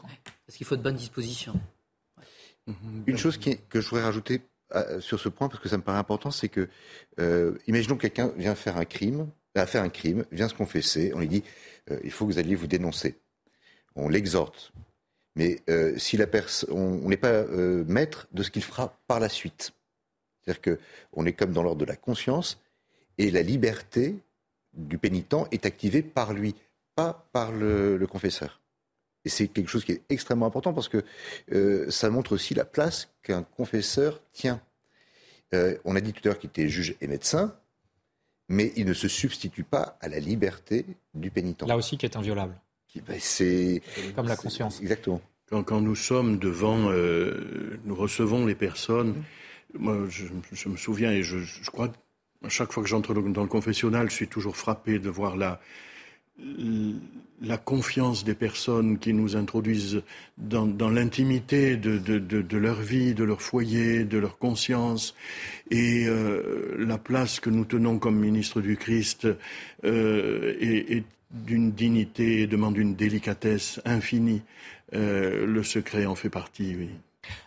Parce 0.46 0.56
qu'il 0.58 0.66
faut 0.66 0.78
de 0.78 0.82
bonnes 0.82 0.96
dispositions. 0.96 1.60
Une 3.06 3.18
chose 3.18 3.38
qui 3.38 3.50
est- 3.52 3.68
que 3.70 3.82
je 3.82 3.90
voudrais 3.90 4.06
rajouter 4.06 4.42
euh, 4.76 5.00
sur 5.00 5.20
ce 5.20 5.30
point, 5.30 5.48
parce 5.48 5.62
que 5.62 5.70
ça 5.70 5.78
me 5.78 5.84
paraît 5.84 5.98
important, 5.98 6.32
c'est 6.32 6.50
que, 6.50 6.68
euh, 7.20 7.58
imaginons 7.68 7.96
que 7.96 8.02
quelqu'un 8.02 8.32
vient 8.38 8.56
faire 8.56 8.78
un 8.78 8.86
crime, 8.86 9.30
va 9.56 9.66
faire 9.66 9.84
un 9.84 9.90
crime, 9.90 10.26
vient 10.32 10.48
se 10.48 10.54
confesser, 10.54 11.12
on 11.14 11.20
lui 11.20 11.28
dit, 11.28 11.44
euh, 11.92 12.00
il 12.04 12.12
faut 12.12 12.26
que 12.26 12.34
vous 12.34 12.40
alliez 12.40 12.56
vous 12.56 12.68
dénoncer. 12.68 13.20
On 13.96 14.10
l'exhorte. 14.10 14.72
Mais 15.36 15.62
euh, 15.70 15.98
si 15.98 16.18
la 16.18 16.26
on 16.70 17.10
n'est 17.10 17.18
pas 17.18 17.30
euh, 17.30 17.84
maître 17.88 18.28
de 18.32 18.44
ce 18.44 18.52
qu'il 18.52 18.64
fera 18.64 19.00
par 19.08 19.20
la 19.20 19.30
suite. 19.30 19.72
C'est-à-dire 20.42 20.78
qu'on 20.78 21.26
est 21.26 21.34
comme 21.34 21.52
dans 21.52 21.64
l'ordre 21.64 21.82
de 21.82 21.86
la 21.86 21.96
conscience, 21.96 22.62
et 23.18 23.32
la 23.32 23.42
liberté 23.42 24.16
du 24.74 24.98
pénitent 24.98 25.36
est 25.52 25.66
activée 25.66 26.04
par 26.04 26.34
lui, 26.34 26.56
pas 26.96 27.28
par 27.34 27.52
le 27.52 28.06
confesseur. 28.10 28.62
Et 29.28 29.30
c'est 29.30 29.50
quelque 29.50 29.68
chose 29.68 29.84
qui 29.84 29.92
est 29.92 30.04
extrêmement 30.08 30.46
important 30.46 30.74
parce 30.74 30.88
que 30.88 31.04
euh, 31.52 31.92
ça 31.92 32.10
montre 32.10 32.32
aussi 32.32 32.54
la 32.54 32.64
place 32.64 33.10
qu'un 33.24 33.44
confesseur 33.44 34.22
tient. 34.32 34.62
Euh, 35.54 35.78
on 35.84 35.98
a 35.98 36.00
dit 36.00 36.14
tout 36.14 36.22
à 36.24 36.30
l'heure 36.30 36.40
qu'il 36.40 36.50
était 36.50 36.70
juge 36.70 36.96
et 37.02 37.08
médecin, 37.08 37.54
mais 38.48 38.72
il 38.78 38.86
ne 38.86 38.94
se 38.94 39.10
substitue 39.10 39.66
pas 39.66 39.98
à 40.00 40.08
la 40.08 40.20
liberté 40.20 40.86
du 41.14 41.30
pénitent. 41.30 41.64
Là 41.64 41.76
aussi 41.76 41.98
qui 41.98 42.06
est 42.06 42.16
inviolable. 42.16 42.56
Qui- 42.88 43.02
ben, 43.02 43.18
c'est 43.20 43.82
Comme 44.16 44.30
la 44.30 44.38
conscience. 44.38 44.80
Exactement. 44.80 45.20
Quand, 45.50 45.62
quand 45.64 45.82
nous 45.82 45.98
sommes 45.98 46.40
devant, 46.40 46.90
euh, 46.90 47.78
nous 47.84 47.96
recevons 47.96 48.46
les 48.46 48.56
personnes. 48.56 49.14
Moi, 49.78 50.06
je, 50.08 50.24
je 50.54 50.70
me 50.70 50.78
souviens 50.78 51.12
et 51.12 51.22
je, 51.22 51.40
je 51.40 51.70
crois 51.70 51.92
à 52.46 52.48
chaque 52.48 52.72
fois 52.72 52.82
que 52.82 52.88
j'entre 52.88 53.14
dans 53.14 53.42
le 53.42 53.50
confessionnal, 53.50 54.10
je 54.10 54.16
suis 54.16 54.30
toujours 54.30 54.56
frappé 54.56 55.00
de 55.00 55.10
voir 55.10 55.36
la 55.36 55.60
la 57.42 57.58
confiance 57.58 58.24
des 58.24 58.34
personnes 58.34 58.98
qui 58.98 59.14
nous 59.14 59.36
introduisent 59.36 60.02
dans, 60.38 60.90
l'intimité 60.90 61.78
de, 61.78 62.58
leur 62.58 62.82
vie, 62.82 63.14
de 63.14 63.24
leur 63.24 63.42
foyer, 63.42 64.06
de 64.06 64.18
leur 64.18 64.38
conscience, 64.38 65.16
et 65.70 66.06
euh, 66.08 66.76
la 66.80 66.98
place 66.98 67.40
que 67.40 67.50
nous 67.50 67.66
tenons 67.66 68.00
comme 68.00 68.18
ministre 68.18 68.62
du 68.62 68.76
Christ 68.76 69.28
euh, 69.84 70.56
est, 70.60 70.98
est 70.98 71.04
d'une 71.32 71.72
dignité 71.72 72.42
et 72.42 72.48
demande 72.48 72.78
une 72.78 72.96
délicatesse 72.96 73.82
infinie. 73.86 74.42
Euh, 74.94 75.46
le 75.46 75.64
secret 75.64 76.06
en 76.06 76.16
fait 76.16 76.30
partie, 76.30 76.76
oui. 76.78 76.90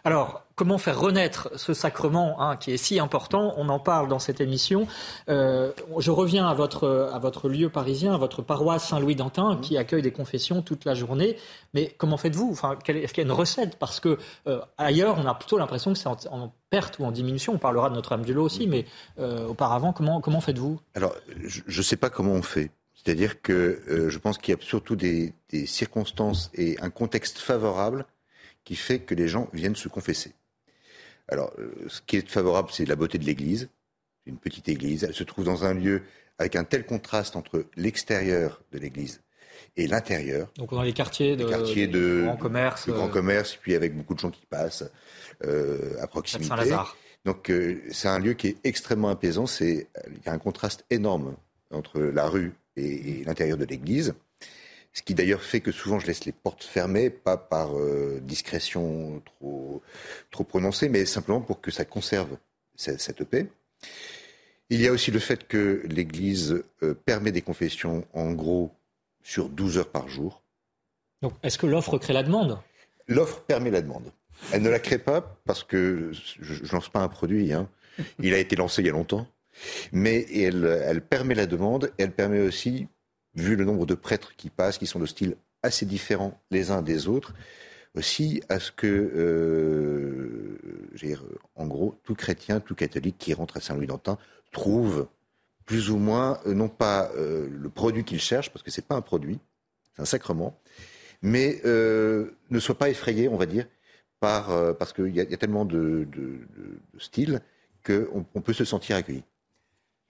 Alors, 0.04 0.42
comment 0.54 0.78
faire 0.78 0.98
renaître 0.98 1.50
ce 1.56 1.74
sacrement 1.74 2.40
hein, 2.40 2.56
qui 2.56 2.72
est 2.72 2.76
si 2.76 2.98
important? 2.98 3.54
On 3.56 3.68
en 3.68 3.78
parle 3.78 4.08
dans 4.08 4.18
cette 4.18 4.40
émission. 4.40 4.86
Euh, 5.28 5.72
je 5.98 6.10
reviens 6.10 6.46
à 6.48 6.54
votre, 6.54 7.10
à 7.12 7.18
votre 7.18 7.48
lieu 7.48 7.68
parisien, 7.68 8.14
à 8.14 8.18
votre 8.18 8.42
paroisse 8.42 8.88
Saint-Louis-d'Antin, 8.88 9.58
qui 9.60 9.76
accueille 9.76 10.02
des 10.02 10.12
confessions 10.12 10.62
toute 10.62 10.84
la 10.84 10.94
journée. 10.94 11.36
Mais 11.74 11.94
comment 11.98 12.16
faites-vous? 12.16 12.50
Enfin, 12.52 12.76
Est-ce 12.86 13.12
qu'il 13.12 13.22
y 13.22 13.26
a 13.26 13.30
une 13.30 13.32
recette? 13.32 13.76
Parce 13.78 14.00
que 14.00 14.18
euh, 14.46 14.60
ailleurs, 14.78 15.16
on 15.18 15.26
a 15.26 15.34
plutôt 15.34 15.58
l'impression 15.58 15.92
que 15.92 15.98
c'est 15.98 16.08
en, 16.08 16.16
en 16.30 16.52
perte 16.70 16.98
ou 16.98 17.04
en 17.04 17.10
diminution. 17.10 17.54
On 17.54 17.58
parlera 17.58 17.90
de 17.90 17.94
Notre-Dame-du-Lot 17.94 18.44
aussi, 18.44 18.66
mais 18.66 18.86
euh, 19.18 19.48
auparavant, 19.48 19.92
comment, 19.92 20.20
comment 20.20 20.40
faites-vous? 20.40 20.80
Alors, 20.94 21.14
je 21.46 21.62
ne 21.66 21.82
sais 21.82 21.96
pas 21.96 22.10
comment 22.10 22.32
on 22.32 22.42
fait. 22.42 22.70
C'est-à-dire 23.02 23.40
que 23.40 24.08
je 24.10 24.18
pense 24.18 24.36
qu'il 24.36 24.54
y 24.54 24.56
a 24.58 24.60
surtout 24.60 24.94
des, 24.94 25.32
des 25.48 25.64
circonstances 25.64 26.50
et 26.52 26.78
un 26.82 26.90
contexte 26.90 27.38
favorable 27.38 28.04
qui 28.70 28.76
fait 28.76 29.00
que 29.00 29.16
les 29.16 29.26
gens 29.26 29.48
viennent 29.52 29.74
se 29.74 29.88
confesser. 29.88 30.32
Alors, 31.26 31.52
euh, 31.58 31.72
ce 31.88 32.00
qui 32.06 32.18
est 32.18 32.28
favorable, 32.28 32.68
c'est 32.70 32.84
la 32.84 32.94
beauté 32.94 33.18
de 33.18 33.24
l'église. 33.24 33.68
C'est 34.22 34.30
une 34.30 34.38
petite 34.38 34.68
église. 34.68 35.02
Elle 35.02 35.12
se 35.12 35.24
trouve 35.24 35.44
dans 35.44 35.64
un 35.64 35.74
lieu 35.74 36.02
avec 36.38 36.54
un 36.54 36.62
tel 36.62 36.86
contraste 36.86 37.34
entre 37.34 37.66
l'extérieur 37.74 38.62
de 38.70 38.78
l'église 38.78 39.22
et 39.76 39.88
l'intérieur. 39.88 40.52
Donc, 40.56 40.70
dans 40.70 40.82
les 40.82 40.92
quartiers 40.92 41.34
de, 41.34 41.46
Les 41.46 41.50
quartiers 41.50 41.88
de 41.88 42.22
grand 42.26 42.36
commerce. 42.36 42.86
de 42.86 42.92
grand 42.92 43.08
euh, 43.08 43.12
commerce, 43.12 43.56
puis 43.56 43.74
avec 43.74 43.96
beaucoup 43.96 44.14
de 44.14 44.20
gens 44.20 44.30
qui 44.30 44.46
passent 44.46 44.84
euh, 45.44 46.00
à 46.00 46.06
proximité. 46.06 46.50
Saint-Lazare. 46.50 46.96
Donc 47.24 47.50
euh, 47.50 47.82
c'est 47.90 48.06
un 48.06 48.20
lieu 48.20 48.34
qui 48.34 48.46
est 48.46 48.56
extrêmement 48.62 49.08
apaisant. 49.08 49.46
C'est 49.46 49.88
il 50.06 50.24
y 50.24 50.28
a 50.28 50.32
un 50.32 50.38
contraste 50.38 50.84
énorme 50.90 51.34
entre 51.72 52.00
la 52.00 52.28
rue 52.28 52.52
et, 52.76 53.20
et 53.20 53.24
l'intérieur 53.24 53.58
de 53.58 53.64
l'église. 53.64 54.14
Ce 54.92 55.02
qui 55.02 55.14
d'ailleurs 55.14 55.42
fait 55.42 55.60
que 55.60 55.70
souvent 55.72 55.98
je 56.00 56.06
laisse 56.06 56.24
les 56.24 56.32
portes 56.32 56.64
fermées, 56.64 57.10
pas 57.10 57.36
par 57.36 57.78
euh, 57.78 58.20
discrétion 58.22 59.22
trop, 59.24 59.82
trop 60.30 60.44
prononcée, 60.44 60.88
mais 60.88 61.04
simplement 61.06 61.40
pour 61.40 61.60
que 61.60 61.70
ça 61.70 61.84
conserve 61.84 62.36
cette, 62.74 63.00
cette 63.00 63.24
paix. 63.24 63.46
Il 64.68 64.80
y 64.80 64.88
a 64.88 64.92
aussi 64.92 65.10
le 65.10 65.18
fait 65.18 65.46
que 65.46 65.82
l'Église 65.88 66.62
euh, 66.82 66.94
permet 66.94 67.32
des 67.32 67.42
confessions 67.42 68.04
en 68.14 68.32
gros 68.32 68.72
sur 69.22 69.48
12 69.48 69.78
heures 69.78 69.90
par 69.90 70.08
jour. 70.08 70.42
Donc, 71.22 71.34
est-ce 71.42 71.58
que 71.58 71.66
l'offre 71.66 71.98
crée 71.98 72.12
la 72.12 72.22
demande? 72.22 72.58
L'offre 73.06 73.40
permet 73.42 73.70
la 73.70 73.82
demande. 73.82 74.12
Elle 74.52 74.62
ne 74.62 74.70
la 74.70 74.78
crée 74.78 74.98
pas 74.98 75.20
parce 75.44 75.62
que 75.64 76.10
je 76.12 76.62
ne 76.64 76.72
lance 76.72 76.88
pas 76.88 77.00
un 77.00 77.08
produit. 77.08 77.52
hein. 77.52 77.68
Il 78.20 78.32
a 78.32 78.38
été 78.38 78.56
lancé 78.56 78.80
il 78.82 78.86
y 78.86 78.88
a 78.88 78.92
longtemps. 78.92 79.26
Mais 79.92 80.24
elle, 80.34 80.64
elle 80.84 81.02
permet 81.02 81.34
la 81.34 81.46
demande 81.46 81.92
et 81.98 82.04
elle 82.04 82.12
permet 82.12 82.40
aussi, 82.40 82.86
vu 83.34 83.56
le 83.56 83.64
nombre 83.64 83.86
de 83.86 83.94
prêtres 83.94 84.34
qui 84.36 84.50
passent, 84.50 84.78
qui 84.78 84.86
sont 84.86 84.98
de 84.98 85.06
styles 85.06 85.36
assez 85.62 85.86
différents 85.86 86.40
les 86.50 86.70
uns 86.70 86.82
des 86.82 87.08
autres, 87.08 87.34
aussi 87.94 88.42
à 88.48 88.60
ce 88.60 88.70
que, 88.72 88.86
euh, 88.86 90.58
en 91.56 91.66
gros, 91.66 91.98
tout 92.04 92.14
chrétien, 92.14 92.60
tout 92.60 92.74
catholique 92.74 93.16
qui 93.18 93.34
rentre 93.34 93.56
à 93.56 93.60
Saint-Louis-d'Antin 93.60 94.18
trouve 94.52 95.08
plus 95.66 95.90
ou 95.90 95.98
moins, 95.98 96.40
euh, 96.46 96.54
non 96.54 96.68
pas 96.68 97.10
euh, 97.16 97.48
le 97.48 97.68
produit 97.68 98.04
qu'il 98.04 98.20
cherche, 98.20 98.50
parce 98.50 98.62
que 98.62 98.70
c'est 98.70 98.86
pas 98.86 98.96
un 98.96 99.02
produit, 99.02 99.38
c'est 99.94 100.02
un 100.02 100.06
sacrement, 100.06 100.58
mais 101.22 101.60
euh, 101.64 102.32
ne 102.50 102.58
soit 102.58 102.78
pas 102.78 102.90
effrayé, 102.90 103.28
on 103.28 103.36
va 103.36 103.46
dire, 103.46 103.66
par, 104.20 104.76
parce 104.76 104.92
qu'il 104.92 105.14
y, 105.14 105.20
a- 105.20 105.36
tellement 105.38 105.64
de, 105.64 106.06
styles 106.98 107.40
qu'on 107.86 108.26
on 108.34 108.40
peut 108.42 108.52
se 108.52 108.66
sentir 108.66 108.96
accueilli. 108.96 109.24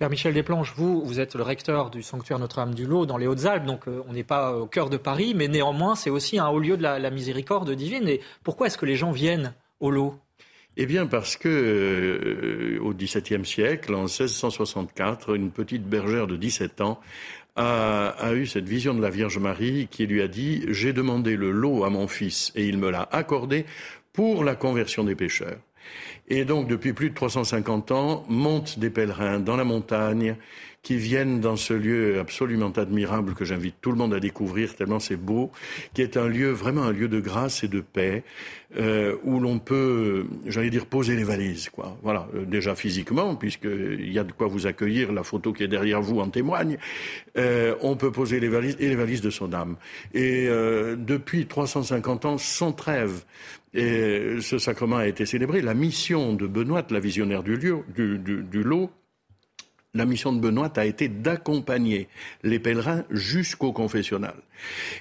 Père 0.01 0.09
Michel 0.09 0.33
Desplanches, 0.33 0.73
vous, 0.77 1.21
êtes 1.21 1.35
le 1.35 1.43
recteur 1.43 1.91
du 1.91 2.03
sanctuaire 2.03 2.39
Notre-Dame 2.39 2.75
du 2.75 2.87
Lot 2.87 3.05
dans 3.05 3.19
les 3.19 3.27
Hautes-Alpes, 3.27 3.67
donc 3.67 3.87
euh, 3.87 4.03
on 4.09 4.15
n'est 4.15 4.25
pas 4.25 4.57
au 4.57 4.65
cœur 4.65 4.89
de 4.89 4.97
Paris, 4.97 5.35
mais 5.37 5.47
néanmoins 5.47 5.95
c'est 5.95 6.09
aussi 6.09 6.39
un 6.39 6.49
haut 6.49 6.59
lieu 6.59 6.79
de 6.79 6.83
la, 6.83 7.11
miséricorde 7.11 7.71
divine. 7.73 8.09
Et 8.09 8.23
pourquoi 8.43 8.69
est-ce 8.69 8.79
que 8.79 8.87
les 8.87 8.97
gens 8.97 9.11
viennent 9.11 9.53
au 9.79 9.91
Lot? 9.91 10.15
Eh 10.79 10.87
bien, 10.87 11.05
parce 11.05 11.37
que 11.37 11.51
euh, 11.51 12.83
au 12.83 12.95
XVIIe 12.95 13.45
siècle, 13.45 13.95
en 13.95 14.05
1664, 14.05 15.35
une 15.35 15.51
petite 15.51 15.85
bergère 15.85 16.27
de 16.27 16.37
17 16.37 16.81
ans 16.81 16.99
a, 17.57 18.09
a, 18.09 18.33
eu 18.33 18.47
cette 18.47 18.67
vision 18.67 18.95
de 18.95 19.03
la 19.03 19.11
Vierge 19.11 19.37
Marie 19.37 19.87
qui 19.91 20.07
lui 20.07 20.23
a 20.23 20.29
dit 20.29 20.65
J'ai 20.69 20.95
demandé 20.95 21.37
le 21.37 21.51
lot 21.51 21.85
à 21.85 21.91
mon 21.91 22.09
fils 22.09 22.53
et 22.55 22.67
il 22.67 22.79
me 22.79 22.89
l'a 22.89 23.07
accordé 23.13 23.67
pour 24.15 24.45
la 24.45 24.55
conversion 24.55 25.05
des 25.05 25.15
pécheurs. 25.15 25.59
Et 26.29 26.45
donc, 26.45 26.69
depuis 26.69 26.93
plus 26.93 27.11
de 27.11 27.15
350 27.15 27.91
ans, 27.91 28.25
montent 28.29 28.79
des 28.79 28.91
pèlerins 28.91 29.41
dans 29.41 29.57
la 29.57 29.65
montagne 29.65 30.37
qui 30.83 30.97
viennent 30.97 31.41
dans 31.41 31.57
ce 31.57 31.75
lieu 31.75 32.19
absolument 32.19 32.71
admirable 32.71 33.35
que 33.35 33.45
j'invite 33.45 33.75
tout 33.83 33.91
le 33.91 33.99
monde 33.99 34.15
à 34.15 34.21
découvrir 34.21 34.75
tellement 34.75 34.99
c'est 34.99 35.17
beau, 35.17 35.51
qui 35.93 36.01
est 36.01 36.17
un 36.17 36.27
lieu 36.27 36.51
vraiment 36.51 36.85
un 36.85 36.93
lieu 36.93 37.09
de 37.09 37.21
grâce 37.21 37.65
et 37.65 37.69
de 37.69 37.81
paix 37.81 38.25
euh, 38.79 39.17
où 39.25 39.41
l'on 39.41 39.59
peut, 39.59 40.27
j'allais 40.47 40.71
dire, 40.71 40.87
poser 40.87 41.17
les 41.17 41.25
valises, 41.25 41.69
quoi. 41.69 41.99
Voilà, 42.03 42.29
euh, 42.35 42.47
déjà 42.47 42.75
physiquement 42.75 43.35
puisqu'il 43.35 44.11
y 44.11 44.19
a 44.19 44.25
de 44.25 44.33
quoi 44.33 44.47
vous 44.47 44.67
accueillir, 44.67 45.13
la 45.13 45.23
photo 45.23 45.53
qui 45.53 45.65
est 45.65 45.69
derrière 45.69 46.01
vous 46.01 46.19
en 46.19 46.31
témoigne. 46.31 46.79
Euh, 47.37 47.75
on 47.83 47.97
peut 47.97 48.11
poser 48.11 48.41
les 48.41 48.49
valises 48.49 48.77
et 48.81 48.89
les 48.89 48.97
valises 48.97 49.21
de 49.21 49.31
son 49.31 49.53
âme. 49.53 49.77
Et 50.15 50.49
depuis 50.97 51.47
350 51.47 52.25
ans, 52.25 52.39
sans 52.39 52.73
trêve, 52.73 53.25
et 53.73 54.37
ce 54.41 54.59
sacrement 54.59 54.97
a 54.97 55.07
été 55.07 55.27
célébré. 55.27 55.63
La 55.63 55.75
mission 55.75 56.35
de 56.35 56.47
Benoît, 56.47 56.85
la 56.91 57.01
visionnaire 57.01 57.43
du, 57.43 57.57
lieu, 57.57 57.85
du, 57.95 58.63
lot, 58.63 58.91
la 59.95 60.05
mission 60.05 60.33
de 60.33 60.41
Benoît 60.41 60.73
a 60.77 60.85
été 60.85 61.09
d'accompagner 61.09 62.09
les 62.43 62.59
pèlerins 62.59 63.05
jusqu'au 63.11 63.73
confessionnal. 63.73 64.35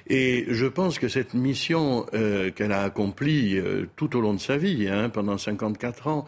Et 0.08 0.46
je 0.48 0.66
pense 0.66 0.98
que 0.98 1.08
cette 1.08 1.34
mission 1.34 2.06
euh, 2.14 2.50
qu'elle 2.50 2.72
a 2.72 2.82
accomplie 2.82 3.58
euh, 3.58 3.86
tout 3.96 4.16
au 4.16 4.20
long 4.20 4.34
de 4.34 4.40
sa 4.40 4.56
vie, 4.56 4.88
hein, 4.88 5.08
pendant 5.10 5.36
54 5.36 6.06
ans, 6.06 6.26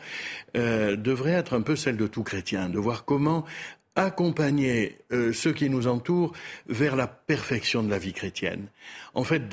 euh, 0.56 0.96
devrait 0.96 1.32
être 1.32 1.54
un 1.54 1.62
peu 1.62 1.76
celle 1.76 1.96
de 1.96 2.06
tout 2.06 2.22
chrétien, 2.24 2.68
de 2.68 2.78
voir 2.78 3.04
comment 3.04 3.44
accompagner 3.94 4.96
ceux 5.34 5.52
qui 5.52 5.68
nous 5.68 5.86
entourent 5.86 6.32
vers 6.66 6.96
la 6.96 7.06
perfection 7.06 7.82
de 7.82 7.90
la 7.90 7.98
vie 7.98 8.14
chrétienne. 8.14 8.68
En 9.12 9.22
fait, 9.22 9.50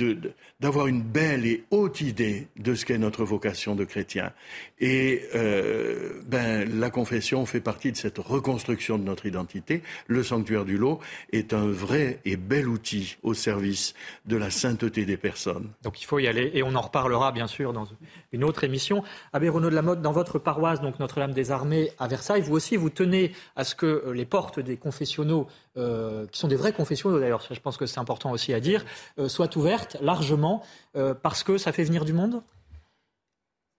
d'avoir 0.60 0.88
une 0.88 1.01
belle 1.01 1.45
et 1.45 1.64
haute 1.72 2.01
idée 2.01 2.47
de 2.57 2.76
ce 2.76 2.86
qu'est 2.86 2.97
notre 2.97 3.24
vocation 3.24 3.76
de 3.76 3.86
chrétien. 3.86 4.34
Et 4.80 5.23
euh, 5.36 6.21
ben, 6.25 6.80
la 6.80 6.89
confession 6.89 7.45
fait 7.45 7.59
partie 7.59 7.91
de 7.91 7.97
cette 7.97 8.17
reconstruction 8.17 8.97
de 8.97 9.03
notre 9.03 9.25
identité. 9.25 9.84
Le 10.07 10.23
sanctuaire 10.23 10.65
du 10.65 10.77
lot 10.77 10.99
est 11.32 11.53
un 11.53 11.67
vrai 11.67 12.19
et 12.25 12.38
bel 12.38 12.67
outil 12.67 13.17
au 13.23 13.34
service 13.34 13.93
de 14.25 14.38
la 14.38 14.49
sainteté 14.49 15.05
des 15.05 15.17
personnes. 15.17 15.69
Donc 15.84 16.01
il 16.01 16.05
faut 16.05 16.19
y 16.19 16.27
aller, 16.27 16.51
et 16.53 16.63
on 16.63 16.75
en 16.75 16.82
reparlera 16.82 17.32
bien 17.32 17.47
sûr 17.47 17.73
dans 17.73 17.88
une 18.32 18.43
autre 18.43 18.63
émission. 18.63 19.03
Abbé 19.34 19.49
Renaud 19.49 19.69
de 19.69 19.75
la 19.75 19.82
Motte, 19.82 20.01
dans 20.01 20.11
votre 20.11 20.39
paroisse, 20.39 20.82
donc 20.82 20.99
Notre-Dame 20.99 21.34
des 21.34 21.51
Armées 21.51 21.91
à 21.99 22.07
Versailles, 22.07 22.41
vous 22.41 22.55
aussi, 22.55 22.75
vous 22.77 22.89
tenez 22.89 23.34
à 23.55 23.63
ce 23.63 23.75
que 23.75 23.86
euh, 23.86 24.13
les 24.13 24.25
portes 24.25 24.59
des 24.59 24.77
confessionnaux, 24.77 25.47
euh, 25.77 26.25
qui 26.27 26.39
sont 26.39 26.47
des 26.47 26.55
vrais 26.55 26.73
confessionnaux 26.73 27.19
d'ailleurs, 27.19 27.43
je 27.49 27.59
pense 27.59 27.77
que 27.77 27.86
c'est 27.86 27.99
important 27.99 28.32
aussi 28.32 28.53
à 28.53 28.59
dire, 28.59 28.86
euh, 29.17 29.27
soient 29.27 29.55
ouvertes 29.57 29.97
largement 30.01 30.63
euh, 30.95 31.13
parce 31.13 31.43
que 31.43 31.57
ça 31.57 31.71
fait 31.71 31.84
venir 31.84 32.05
du 32.05 32.13
monde? 32.13 32.41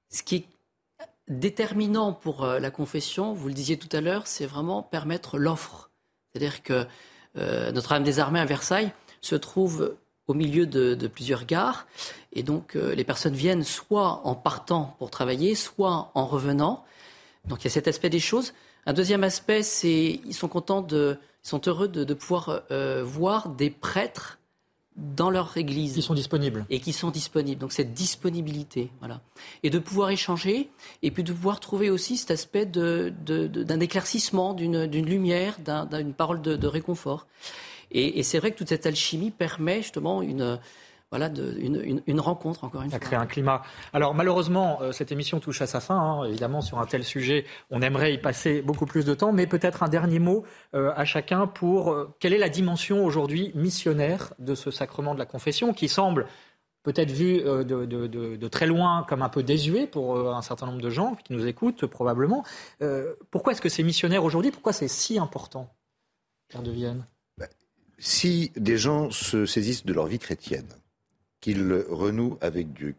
Ce 0.09 0.23
qui 0.23 0.37
est 0.37 0.45
déterminant 1.31 2.13
pour 2.13 2.45
la 2.45 2.71
confession, 2.71 3.33
vous 3.33 3.49
le 3.49 3.55
disiez 3.55 3.79
tout 3.79 3.95
à 3.97 4.01
l'heure, 4.01 4.27
c'est 4.27 4.47
vraiment 4.47 4.83
permettre 4.83 5.39
l'offre. 5.39 5.91
C'est-à-dire 6.33 6.63
que 6.63 6.87
Notre-Dame 7.37 8.05
des 8.05 8.19
Armées 8.19 8.41
à 8.41 8.45
Versailles 8.45 8.93
se 9.21 9.37
trouve 9.37 9.97
au 10.27 10.35
milieu 10.35 10.67
de, 10.67 11.07
plusieurs 11.07 11.47
gares. 11.47 11.87
Et 12.33 12.43
donc, 12.43 12.75
les 12.75 13.05
personnes 13.05 13.35
viennent 13.35 13.65
soit 13.65 14.21
en 14.25 14.35
partant 14.35 14.97
pour 14.99 15.11
travailler, 15.11 15.55
soit 15.55 16.11
en 16.15 16.27
revenant. 16.27 16.85
Donc, 17.47 17.63
il 17.63 17.65
y 17.65 17.69
a 17.69 17.71
cet 17.71 17.89
aspect 17.89 18.11
des 18.11 18.21
choses. 18.21 18.53
Un 18.87 18.93
deuxième 18.93 19.25
aspect, 19.25 19.63
c'est 19.63 20.21
ils 20.25 20.35
sont 20.35 20.49
contents 20.49 20.85
ils 21.45 21.49
sont 21.49 21.61
heureux 21.67 21.89
de, 21.89 22.15
pouvoir 22.15 22.63
euh, 22.71 23.03
voir 23.05 23.49
des 23.49 23.71
prêtres 23.71 24.40
dans 25.01 25.31
leur 25.31 25.57
église. 25.57 25.95
Qui 25.95 26.03
sont 26.03 26.15
disponibles. 26.15 26.67
Et 26.71 26.81
qui 26.81 26.93
sont 26.93 27.11
disponibles. 27.11 27.61
Donc 27.61 27.73
cette 27.73 27.93
disponibilité, 27.93 28.91
voilà. 29.01 29.21
Et 29.63 29.71
de 29.71 29.79
pouvoir 29.79 30.11
échanger, 30.11 30.71
et 31.03 31.11
puis 31.11 31.25
de 31.25 31.33
pouvoir 31.33 31.61
trouver 31.61 31.91
aussi 31.91 32.17
cet 32.17 32.31
aspect 32.31 32.67
d'un 32.67 33.11
de, 33.11 33.83
éclaircissement, 33.83 34.55
d'une 34.55 35.07
lumière, 35.07 35.59
d'une 35.59 36.15
parole 36.15 36.43
de, 36.43 36.67
réconfort. 36.67 37.27
Et, 37.91 38.21
et 38.21 38.23
c'est 38.23 38.39
vrai 38.39 38.53
que 38.53 38.59
toute 38.59 38.69
cette 38.69 38.87
alchimie 38.87 39.31
permet 39.31 39.83
justement 39.83 40.23
une, 40.23 40.61
voilà, 41.11 41.29
de, 41.29 41.59
une, 41.59 42.03
une, 42.07 42.21
rencontre, 42.21 42.63
encore 42.63 42.83
une 42.83 42.91
fois. 42.91 43.01
Ça 43.01 43.05
crée 43.05 43.17
un 43.17 43.27
climat. 43.27 43.63
Alors, 43.93 44.15
malheureusement, 44.15 44.81
euh, 44.81 44.93
cette 44.93 45.11
émission 45.11 45.41
touche 45.41 45.61
à 45.61 45.67
sa 45.67 45.81
fin. 45.81 45.97
Hein. 45.97 46.25
Évidemment, 46.27 46.61
sur 46.61 46.79
un 46.79 46.87
tel 46.87 47.03
sujet, 47.03 47.45
on 47.71 47.83
aimerait 47.83 48.15
y 48.15 48.19
passer 48.19 48.63
beaucoup 48.63 48.87
plus 48.87 49.05
de 49.05 49.15
temps. 49.15 49.33
Mais 49.33 49.49
peut-être 49.49 49.83
un 49.83 49.89
dernier 49.89 50.21
mot 50.21 50.45
euh, 50.75 50.93
à 50.95 51.05
chacun 51.05 51.49
pour 51.49 51.91
euh, 51.91 52.15
quelle 52.21 52.33
est 52.33 52.39
la 52.39 52.49
dimension 52.49 53.05
aujourd'hui 53.05 53.51
missionnaire 53.57 54.35
de 54.39 54.55
ce 54.55 54.71
sacrement 54.71 55.15
de 55.15 55.19
la 55.19 55.27
confession 55.27 55.73
qui 55.73 55.89
semble 55.89 56.27
peut-être 56.85 57.11
vu 57.11 57.43
de, 57.43 57.63
de, 57.63 58.07
de, 58.07 58.49
très 58.49 58.67
loin 58.67 59.05
comme 59.07 59.21
un 59.21 59.29
peu 59.29 59.43
désuet 59.43 59.87
pour 59.87 60.35
un 60.35 60.41
certain 60.41 60.65
nombre 60.65 60.81
de 60.81 60.89
gens 60.89 61.15
qui 61.15 61.35
nous 61.35 61.47
écoutent 61.47 61.85
probablement. 61.85 62.43
pourquoi 63.31 63.53
est-ce 63.53 63.61
que 63.61 63.69
c'est 63.69 63.83
missionnaire 63.83 64.25
aujourd'hui? 64.25 64.51
Pourquoi 64.51 64.73
c'est 64.73 64.89
si 64.89 65.19
important, 65.19 65.69
Père 66.49 66.63
de 66.63 66.71
Vienne 66.71 67.05
ben, 67.37 67.49
Si 67.99 68.51
des 68.57 68.79
gens 68.79 69.11
se 69.11 69.45
saisissent 69.45 69.85
de 69.85 69.93
leur 69.93 70.07
vie 70.07 70.19
chrétienne, 70.19 70.69
qu'ils 71.41 71.73
renouent 71.89 72.39
avec 72.41 72.73
Dieu, 72.73 72.95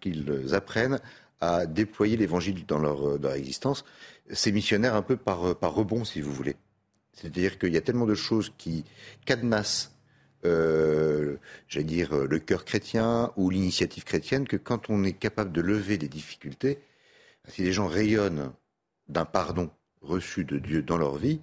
qu'ils 0.00 0.54
apprennent 0.54 1.00
à 1.40 1.66
déployer 1.66 2.16
l'évangile 2.16 2.66
dans 2.66 2.78
leur, 2.78 3.18
leur 3.18 3.32
existence. 3.32 3.84
C'est 4.30 4.52
missionnaire 4.52 4.94
un 4.94 5.02
peu 5.02 5.16
par, 5.16 5.56
par 5.56 5.74
rebond, 5.74 6.04
si 6.04 6.20
vous 6.20 6.32
voulez. 6.32 6.56
C'est-à-dire 7.12 7.58
qu'il 7.58 7.72
y 7.72 7.76
a 7.76 7.80
tellement 7.80 8.06
de 8.06 8.14
choses 8.14 8.52
qui 8.56 8.84
cadenassent, 9.24 9.94
euh, 10.44 11.36
j'allais 11.68 11.84
dire, 11.84 12.14
le 12.14 12.38
cœur 12.38 12.64
chrétien 12.64 13.32
ou 13.36 13.50
l'initiative 13.50 14.04
chrétienne, 14.04 14.46
que 14.46 14.56
quand 14.56 14.90
on 14.90 15.04
est 15.04 15.12
capable 15.12 15.52
de 15.52 15.60
lever 15.60 15.98
des 15.98 16.08
difficultés, 16.08 16.78
si 17.48 17.62
les 17.62 17.72
gens 17.72 17.86
rayonnent 17.86 18.52
d'un 19.08 19.24
pardon 19.24 19.70
reçu 20.02 20.44
de 20.44 20.58
Dieu 20.58 20.82
dans 20.82 20.98
leur 20.98 21.16
vie, 21.16 21.40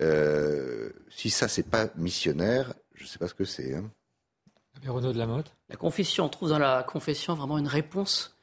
euh, 0.00 0.90
si 1.10 1.30
ça, 1.30 1.48
c'est 1.48 1.68
pas 1.68 1.88
missionnaire, 1.96 2.74
je 2.94 3.04
ne 3.04 3.08
sais 3.08 3.18
pas 3.18 3.28
ce 3.28 3.34
que 3.34 3.44
c'est. 3.44 3.74
Hein. 3.74 3.90
De 4.82 5.18
la 5.18 5.26
La 5.68 5.76
confession, 5.76 6.24
on 6.24 6.28
trouve 6.28 6.50
dans 6.50 6.58
la 6.58 6.82
confession 6.82 7.34
vraiment 7.34 7.58
une 7.58 7.68
réponse 7.68 8.36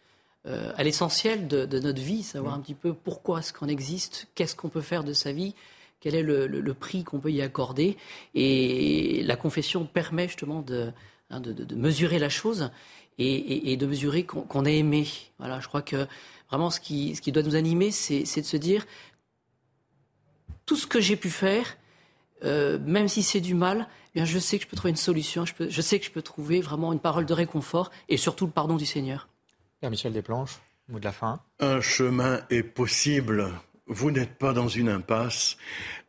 euh, 0.47 0.73
à 0.75 0.83
l'essentiel 0.83 1.47
de, 1.47 1.79
notre 1.79 2.01
vie, 2.01 2.23
savoir 2.23 2.55
mm. 2.55 2.59
un 2.59 2.61
petit 2.61 2.73
peu 2.73 2.93
pourquoi 2.93 3.39
est-ce 3.39 3.53
qu'on 3.53 3.67
existe, 3.67 4.27
qu'est-ce 4.33 4.55
qu'on 4.55 4.69
peut 4.69 4.81
faire 4.81 5.03
de 5.03 5.13
sa 5.13 5.31
vie, 5.31 5.53
quel 5.99 6.15
est 6.15 6.23
le, 6.23 6.73
prix 6.73 7.03
qu'on 7.03 7.19
peut 7.19 7.31
y 7.31 7.41
accorder. 7.41 7.95
Et 8.33 9.21
la 9.23 9.35
confession 9.35 9.85
permet 9.85 10.27
justement 10.27 10.61
de, 10.61 10.91
hein, 11.29 11.41
mesurer 11.75 12.17
la 12.17 12.29
chose 12.29 12.71
et, 13.19 13.77
de 13.77 13.85
mesurer 13.85 14.23
qu'on 14.23 14.65
est 14.65 14.77
aimé. 14.77 15.07
Voilà, 15.37 15.59
je 15.59 15.67
crois 15.67 15.83
que 15.83 16.07
vraiment 16.49 16.71
ce 16.71 16.79
qui, 16.79 17.15
ce 17.15 17.21
qui 17.21 17.31
doit 17.31 17.43
nous 17.43 17.55
animer, 17.55 17.91
c'est 17.91 18.23
de 18.23 18.45
se 18.45 18.57
dire 18.57 18.85
tout 20.65 20.75
ce 20.75 20.87
que 20.87 20.99
j'ai 20.99 21.17
pu 21.17 21.29
faire, 21.29 21.77
euh, 22.43 22.79
même 22.85 23.07
si 23.07 23.23
c'est 23.23 23.41
du 23.41 23.53
mal, 23.53 23.87
bien, 24.15 24.25
je 24.25 24.39
sais 24.39 24.57
que 24.57 24.63
je 24.63 24.69
peux 24.69 24.75
trouver 24.75 24.91
une 24.91 24.95
solution, 24.95 25.45
je, 25.45 25.53
peux, 25.53 25.69
je, 25.69 25.81
sais 25.81 25.99
que 25.99 26.05
je 26.05 26.11
peux 26.11 26.21
trouver 26.21 26.61
vraiment 26.61 26.93
une 26.93 26.99
parole 26.99 27.25
de 27.25 27.33
réconfort 27.33 27.91
et 28.09 28.17
surtout 28.17 28.45
le 28.45 28.51
pardon 28.51 28.77
du 28.77 28.85
Seigneur. 28.85 29.27
Père 29.79 29.89
Michel 29.89 30.13
Desplanches, 30.13 30.59
mot 30.89 30.99
de 30.99 31.05
la 31.05 31.11
fin. 31.11 31.41
Un 31.59 31.81
chemin 31.81 32.41
est 32.49 32.63
possible. 32.63 33.51
Vous 33.87 34.11
n'êtes 34.11 34.37
pas 34.37 34.53
dans 34.53 34.67
une 34.67 34.89
impasse. 34.89 35.57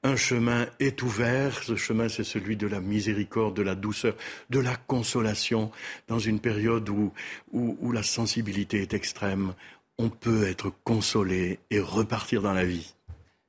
Un 0.02 0.16
chemin 0.16 0.66
est 0.78 1.02
ouvert. 1.02 1.62
Ce 1.62 1.74
chemin, 1.74 2.08
c'est 2.08 2.24
celui 2.24 2.56
de 2.56 2.66
la 2.66 2.80
miséricorde, 2.80 3.56
de 3.56 3.62
la 3.62 3.74
douceur, 3.74 4.14
de 4.50 4.60
la 4.60 4.76
consolation. 4.76 5.70
Dans 6.06 6.18
une 6.18 6.38
période 6.38 6.88
où, 6.88 7.12
où, 7.52 7.76
où 7.80 7.92
la 7.92 8.02
sensibilité 8.02 8.82
est 8.82 8.94
extrême, 8.94 9.54
on 9.98 10.10
peut 10.10 10.46
être 10.46 10.72
consolé 10.84 11.60
et 11.70 11.80
repartir 11.80 12.42
dans 12.42 12.52
la 12.52 12.64
vie. 12.64 12.94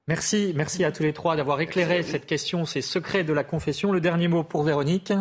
Merci, 0.07 0.51
merci 0.53 0.83
à 0.83 0.91
tous 0.91 1.03
les 1.03 1.13
trois 1.13 1.37
d'avoir 1.37 1.61
éclairé 1.61 2.03
cette 2.03 2.25
question, 2.25 2.65
ces 2.65 2.81
secrets 2.81 3.23
de 3.23 3.31
la 3.31 3.45
confession. 3.45 3.93
Le 3.93 4.01
dernier 4.01 4.27
mot 4.27 4.43
pour 4.43 4.63
Véronique 4.63 5.13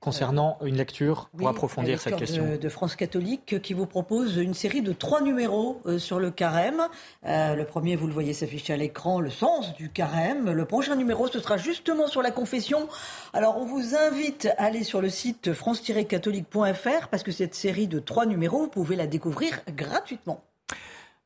concernant 0.00 0.58
une 0.64 0.76
lecture 0.76 1.28
pour 1.36 1.48
approfondir 1.48 2.00
cette 2.00 2.16
question. 2.16 2.52
De, 2.52 2.56
de, 2.56 2.68
France 2.68 2.94
catholique 2.96 3.60
qui 3.60 3.74
vous 3.74 3.86
propose 3.86 4.36
une 4.36 4.54
série 4.54 4.80
de 4.80 4.92
trois 4.92 5.20
numéros 5.20 5.82
euh, 5.86 5.98
sur 5.98 6.20
le 6.20 6.30
carême. 6.30 6.82
Euh, 7.26 7.54
le 7.54 7.64
premier, 7.64 7.96
vous 7.96 8.06
le 8.06 8.12
voyez 8.12 8.32
s'afficher 8.32 8.72
à 8.72 8.76
l'écran, 8.76 9.20
le 9.20 9.30
sens 9.30 9.74
du 9.74 9.90
carême. 9.90 10.50
Le 10.52 10.64
prochain 10.64 10.94
numéro, 10.94 11.26
ce 11.26 11.40
sera 11.40 11.56
justement 11.56 12.06
sur 12.06 12.22
la 12.22 12.30
confession. 12.30 12.88
Alors, 13.32 13.58
on 13.58 13.64
vous 13.64 13.94
invite 13.96 14.48
à 14.56 14.64
aller 14.64 14.84
sur 14.84 15.00
le 15.00 15.10
site 15.10 15.52
france-catholique.fr 15.52 17.08
parce 17.10 17.22
que 17.22 17.32
cette 17.32 17.54
série 17.54 17.88
de 17.88 17.98
trois 17.98 18.24
numéros, 18.24 18.60
vous 18.60 18.68
pouvez 18.68 18.96
la 18.96 19.06
découvrir 19.06 19.60
gratuitement. 19.68 20.42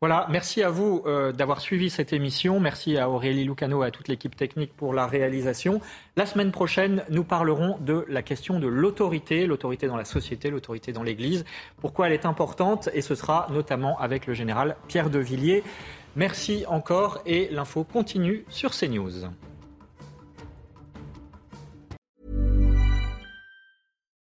Voilà, 0.02 0.26
merci 0.28 0.64
à 0.64 0.68
vous 0.68 1.04
euh, 1.06 1.30
d'avoir 1.30 1.60
suivi 1.60 1.88
cette 1.88 2.12
émission. 2.12 2.58
Merci 2.58 2.98
à 2.98 3.08
Aurélie 3.08 3.44
Lucano 3.44 3.84
et 3.84 3.86
à 3.86 3.92
toute 3.92 4.08
l'équipe 4.08 4.34
technique 4.34 4.74
pour 4.76 4.92
la 4.92 5.06
réalisation. 5.06 5.80
La 6.16 6.26
semaine 6.26 6.50
prochaine, 6.50 7.04
nous 7.08 7.22
parlerons 7.22 7.78
de 7.78 8.04
la 8.08 8.20
question 8.22 8.58
de 8.58 8.66
l'autorité, 8.66 9.46
l'autorité 9.46 9.86
dans 9.86 9.96
la 9.96 10.04
société, 10.04 10.50
l'autorité 10.50 10.90
dans 10.90 11.04
l'Église, 11.04 11.44
pourquoi 11.80 12.08
elle 12.08 12.14
est 12.14 12.26
importante, 12.26 12.88
et 12.94 13.00
ce 13.00 13.14
sera 13.14 13.46
notamment 13.52 13.96
avec 14.00 14.26
le 14.26 14.34
général 14.34 14.74
Pierre 14.88 15.08
de 15.08 15.20
Villiers. 15.20 15.62
Merci 16.16 16.64
encore 16.66 17.20
et 17.24 17.48
l'info 17.52 17.84
continue 17.84 18.44
sur 18.48 18.72
CNews. 18.72 19.28